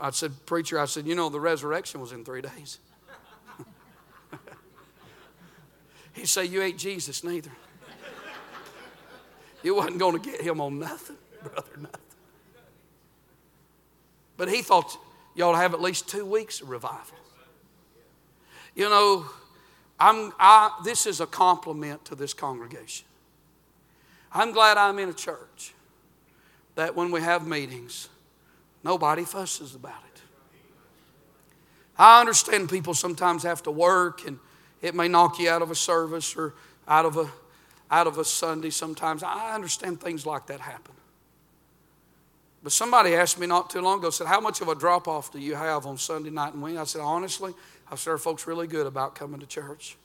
I 0.01 0.09
said, 0.11 0.33
preacher, 0.45 0.79
I 0.79 0.85
said, 0.85 1.05
you 1.05 1.15
know, 1.15 1.29
the 1.29 1.39
resurrection 1.39 2.01
was 2.01 2.11
in 2.11 2.25
three 2.25 2.41
days. 2.41 2.79
He'd 6.13 6.27
say, 6.27 6.45
you 6.45 6.61
ain't 6.61 6.77
Jesus 6.77 7.23
neither. 7.23 7.51
You 9.61 9.75
wasn't 9.75 9.99
going 9.99 10.17
to 10.17 10.31
get 10.31 10.39
him 10.39 10.61
on 10.61 10.79
nothing, 10.79 11.17
brother, 11.43 11.67
nothing. 11.77 12.08
But 14.39 14.47
he 14.47 14.61
thought 14.61 14.97
you 15.35 15.43
ought 15.43 15.51
to 15.51 15.57
have 15.57 15.73
at 15.73 15.81
least 15.81 16.07
two 16.07 16.25
weeks 16.25 16.61
of 16.61 16.69
revival. 16.69 17.17
You 18.73 18.89
know, 18.89 19.25
I'm, 19.99 20.31
I, 20.39 20.71
this 20.85 21.05
is 21.05 21.19
a 21.19 21.27
compliment 21.27 22.05
to 22.05 22.15
this 22.15 22.33
congregation. 22.33 23.05
I'm 24.31 24.53
glad 24.53 24.77
I'm 24.77 24.97
in 24.97 25.09
a 25.09 25.13
church 25.13 25.73
that 26.75 26.95
when 26.95 27.11
we 27.11 27.19
have 27.19 27.45
meetings, 27.45 28.07
nobody 28.81 29.25
fusses 29.25 29.75
about 29.75 30.01
it. 30.15 30.21
I 31.97 32.21
understand 32.21 32.69
people 32.69 32.93
sometimes 32.93 33.43
have 33.43 33.61
to 33.63 33.71
work 33.71 34.25
and 34.25 34.39
it 34.81 34.95
may 34.95 35.09
knock 35.09 35.37
you 35.37 35.49
out 35.49 35.61
of 35.61 35.69
a 35.69 35.75
service 35.75 36.37
or 36.37 36.53
out 36.87 37.03
of 37.03 37.17
a, 37.17 37.29
out 37.91 38.07
of 38.07 38.17
a 38.17 38.23
Sunday 38.23 38.69
sometimes. 38.69 39.21
I 39.21 39.53
understand 39.53 39.99
things 39.99 40.25
like 40.25 40.47
that 40.47 40.61
happen. 40.61 40.95
But 42.61 42.71
somebody 42.71 43.15
asked 43.15 43.39
me 43.39 43.47
not 43.47 43.69
too 43.69 43.81
long 43.81 43.99
ago, 43.99 44.09
said, 44.09 44.27
How 44.27 44.41
much 44.41 44.61
of 44.61 44.67
a 44.67 44.75
drop 44.75 45.07
off 45.07 45.31
do 45.31 45.39
you 45.39 45.55
have 45.55 45.85
on 45.85 45.97
Sunday 45.97 46.29
night 46.29 46.53
and 46.53 46.61
Wednesday? 46.61 46.81
I 46.81 46.85
said, 46.85 47.01
Honestly, 47.01 47.53
I 47.89 47.95
Are 48.09 48.17
folks 48.17 48.47
really 48.47 48.67
good 48.67 48.85
about 48.85 49.15
coming 49.15 49.39
to 49.39 49.45
church? 49.45 49.97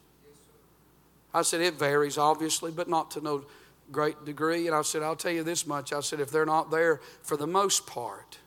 I 1.33 1.43
said, 1.43 1.61
It 1.61 1.75
varies, 1.75 2.17
obviously, 2.17 2.71
but 2.71 2.89
not 2.89 3.11
to 3.13 3.21
no 3.21 3.45
great 3.91 4.25
degree. 4.25 4.67
And 4.67 4.75
I 4.75 4.83
said, 4.83 5.03
I'll 5.03 5.17
tell 5.17 5.33
you 5.33 5.43
this 5.43 5.67
much. 5.67 5.93
I 5.93 6.01
said, 6.01 6.21
If 6.21 6.31
they're 6.31 6.47
not 6.47 6.71
there, 6.71 7.01
for 7.23 7.37
the 7.37 7.47
most 7.47 7.87
part, 7.87 8.39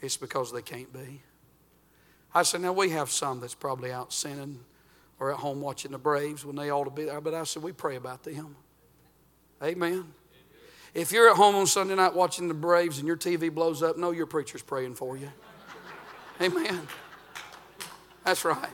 it's 0.00 0.16
because 0.18 0.52
they 0.52 0.62
can't 0.62 0.92
be. 0.92 1.22
I 2.34 2.42
said, 2.42 2.60
Now 2.60 2.72
we 2.72 2.90
have 2.90 3.10
some 3.10 3.40
that's 3.40 3.54
probably 3.54 3.92
out 3.92 4.12
sinning 4.12 4.60
or 5.18 5.32
at 5.32 5.38
home 5.38 5.62
watching 5.62 5.92
the 5.92 5.98
Braves 5.98 6.44
when 6.44 6.54
they 6.54 6.70
ought 6.70 6.84
to 6.84 6.90
be 6.90 7.06
there. 7.06 7.22
But 7.22 7.32
I 7.32 7.44
said, 7.44 7.62
We 7.62 7.72
pray 7.72 7.96
about 7.96 8.22
them. 8.24 8.56
Amen. 9.62 10.04
If 10.96 11.12
you're 11.12 11.28
at 11.28 11.36
home 11.36 11.54
on 11.56 11.66
Sunday 11.66 11.94
night 11.94 12.14
watching 12.14 12.48
the 12.48 12.54
Braves 12.54 12.98
and 12.98 13.06
your 13.06 13.18
TV 13.18 13.52
blows 13.52 13.82
up, 13.82 13.98
know 13.98 14.12
your 14.12 14.24
preacher's 14.24 14.62
praying 14.62 14.94
for 14.94 15.14
you. 15.14 15.28
Amen. 16.40 16.88
That's 18.24 18.42
right. 18.46 18.70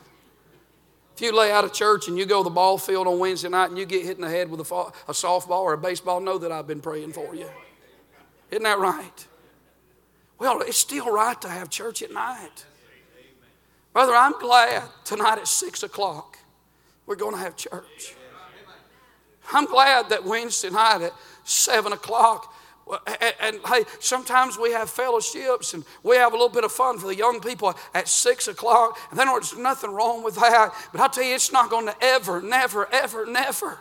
If 1.17 1.21
you 1.21 1.37
lay 1.37 1.51
out 1.51 1.65
of 1.65 1.73
church 1.73 2.07
and 2.07 2.17
you 2.17 2.25
go 2.25 2.39
to 2.39 2.45
the 2.45 2.55
ball 2.55 2.79
field 2.79 3.09
on 3.09 3.19
Wednesday 3.19 3.49
night 3.49 3.71
and 3.71 3.79
you 3.79 3.85
get 3.85 4.05
hit 4.05 4.15
in 4.15 4.23
the 4.23 4.31
head 4.31 4.49
with 4.49 4.61
a, 4.61 4.63
a 4.63 5.13
softball 5.13 5.63
or 5.63 5.73
a 5.73 5.79
baseball, 5.79 6.21
know 6.21 6.39
that 6.39 6.53
I've 6.53 6.69
been 6.69 6.81
praying 6.81 7.13
for 7.13 7.35
you. 7.35 7.49
Isn't 8.53 8.63
that 8.63 8.79
right? 8.79 9.27
Well, 10.39 10.61
it's 10.61 10.79
still 10.79 11.13
right 11.13 11.41
to 11.41 11.49
have 11.49 11.71
church 11.71 12.03
at 12.03 12.13
night. 12.13 12.67
Brother, 13.93 14.15
I'm 14.15 14.39
glad 14.39 14.85
tonight 15.05 15.39
at 15.39 15.49
6 15.49 15.83
o'clock 15.83 16.39
we're 17.05 17.17
going 17.17 17.35
to 17.35 17.41
have 17.41 17.57
church. 17.57 18.15
I'm 19.53 19.67
glad 19.67 20.09
that 20.11 20.25
Wednesday 20.25 20.71
night 20.71 21.03
at 21.03 21.13
seven 21.45 21.93
o'clock. 21.93 22.55
And, 23.07 23.35
and, 23.41 23.61
hey, 23.67 23.85
sometimes 24.01 24.59
we 24.59 24.73
have 24.73 24.91
fellowships 24.91 25.73
and 25.73 25.85
we 26.03 26.17
have 26.17 26.33
a 26.33 26.37
little 26.37 26.49
bit 26.49 26.65
of 26.65 26.73
fun 26.73 26.99
for 26.99 27.07
the 27.07 27.17
young 27.17 27.41
people 27.41 27.75
at 27.95 28.09
six 28.09 28.49
o'clock, 28.49 28.99
and 29.11 29.19
then 29.19 29.29
there's 29.29 29.57
nothing 29.57 29.93
wrong 29.93 30.25
with 30.25 30.35
that. 30.35 30.75
But 30.91 31.01
I 31.01 31.09
tell 31.09 31.25
you, 31.25 31.35
it's 31.35 31.53
not 31.53 31.71
going 31.71 31.87
to 31.87 31.95
ever, 32.03 32.43
never, 32.43 32.93
ever, 32.93 33.25
never 33.25 33.79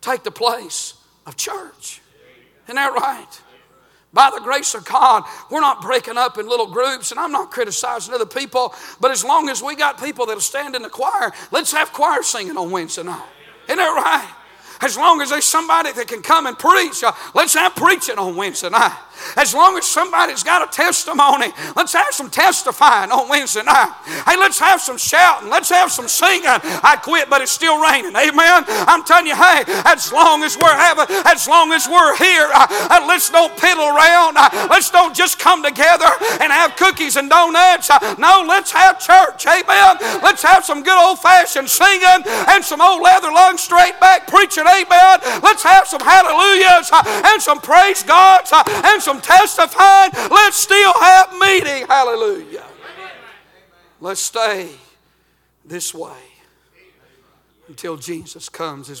take 0.00 0.22
the 0.22 0.30
place 0.30 0.94
of 1.26 1.36
church. 1.36 2.00
Isn't 2.64 2.76
that 2.76 2.92
right? 2.92 3.40
By 4.14 4.30
the 4.34 4.40
grace 4.42 4.74
of 4.74 4.84
God, 4.84 5.24
we're 5.50 5.60
not 5.60 5.80
breaking 5.80 6.18
up 6.18 6.36
in 6.36 6.46
little 6.46 6.66
groups, 6.66 7.12
and 7.12 7.20
I'm 7.20 7.32
not 7.32 7.50
criticizing 7.50 8.12
other 8.12 8.26
people, 8.26 8.74
but 9.00 9.10
as 9.10 9.24
long 9.24 9.48
as 9.48 9.62
we 9.62 9.74
got 9.74 10.02
people 10.02 10.26
that'll 10.26 10.40
stand 10.40 10.74
in 10.74 10.82
the 10.82 10.90
choir, 10.90 11.32
let's 11.50 11.72
have 11.72 11.92
choir 11.92 12.22
singing 12.22 12.56
on 12.56 12.70
Wednesday 12.70 13.04
night. 13.04 13.26
Isn't 13.66 13.78
that 13.78 13.84
right? 13.84 14.34
As 14.82 14.96
long 14.96 15.20
as 15.22 15.30
there's 15.30 15.44
somebody 15.44 15.92
that 15.92 16.08
can 16.08 16.22
come 16.22 16.46
and 16.46 16.58
preach, 16.58 17.04
uh, 17.04 17.12
let's 17.34 17.54
have 17.54 17.76
preaching 17.76 18.18
on 18.18 18.34
Wednesday 18.34 18.68
night. 18.68 18.98
As 19.36 19.54
long 19.54 19.76
as 19.76 19.86
somebody's 19.86 20.42
got 20.42 20.66
a 20.66 20.70
testimony, 20.70 21.52
let's 21.76 21.92
have 21.92 22.12
some 22.12 22.30
testifying 22.30 23.10
on 23.10 23.28
Wednesday 23.28 23.62
night. 23.62 23.92
Hey, 24.26 24.36
let's 24.36 24.58
have 24.58 24.80
some 24.80 24.98
shouting. 24.98 25.50
Let's 25.50 25.68
have 25.70 25.90
some 25.90 26.08
singing. 26.08 26.46
I 26.46 26.98
quit, 27.02 27.28
but 27.30 27.42
it's 27.42 27.52
still 27.52 27.80
raining. 27.80 28.14
Amen. 28.16 28.64
I'm 28.88 29.04
telling 29.04 29.26
you, 29.26 29.36
hey, 29.36 29.64
as 29.86 30.12
long 30.12 30.42
as 30.42 30.56
we're 30.56 30.74
having, 30.74 31.06
as 31.26 31.48
long 31.48 31.72
as 31.72 31.88
we're 31.88 32.16
here, 32.16 32.48
uh, 32.52 32.66
uh, 32.90 33.04
let's 33.06 33.30
don't 33.30 33.52
piddle 33.56 33.88
around. 33.94 34.36
Uh, 34.36 34.68
let's 34.70 34.90
don't 34.90 35.14
just 35.14 35.38
come 35.38 35.62
together 35.62 36.08
and 36.40 36.52
have 36.52 36.76
cookies 36.76 37.16
and 37.16 37.30
donuts. 37.30 37.90
Uh, 37.90 38.14
no, 38.18 38.44
let's 38.46 38.70
have 38.70 39.00
church. 39.00 39.46
Amen. 39.46 39.96
Let's 40.22 40.42
have 40.42 40.64
some 40.64 40.82
good 40.82 40.98
old 40.98 41.18
fashioned 41.18 41.68
singing 41.68 42.22
and 42.48 42.64
some 42.64 42.80
old 42.80 43.02
leather 43.02 43.30
lung 43.30 43.56
straight 43.58 43.98
back 44.00 44.26
preaching. 44.26 44.64
Amen. 44.64 45.20
Let's 45.42 45.62
have 45.62 45.86
some 45.86 46.00
hallelujahs 46.00 46.90
uh, 46.92 47.02
and 47.32 47.40
some 47.40 47.60
praise 47.60 48.02
gods 48.02 48.52
uh, 48.52 48.62
and 48.66 49.02
some 49.02 49.11
some 49.12 49.20
testifying. 49.20 50.10
Let's 50.30 50.56
still 50.56 50.92
have 50.94 51.32
meeting. 51.38 51.86
Hallelujah. 51.86 52.64
Let's 54.00 54.20
stay 54.20 54.70
this 55.64 55.94
way 55.94 56.16
until 57.68 57.96
Jesus 57.96 58.48
comes 58.48 58.88
as 58.88 58.90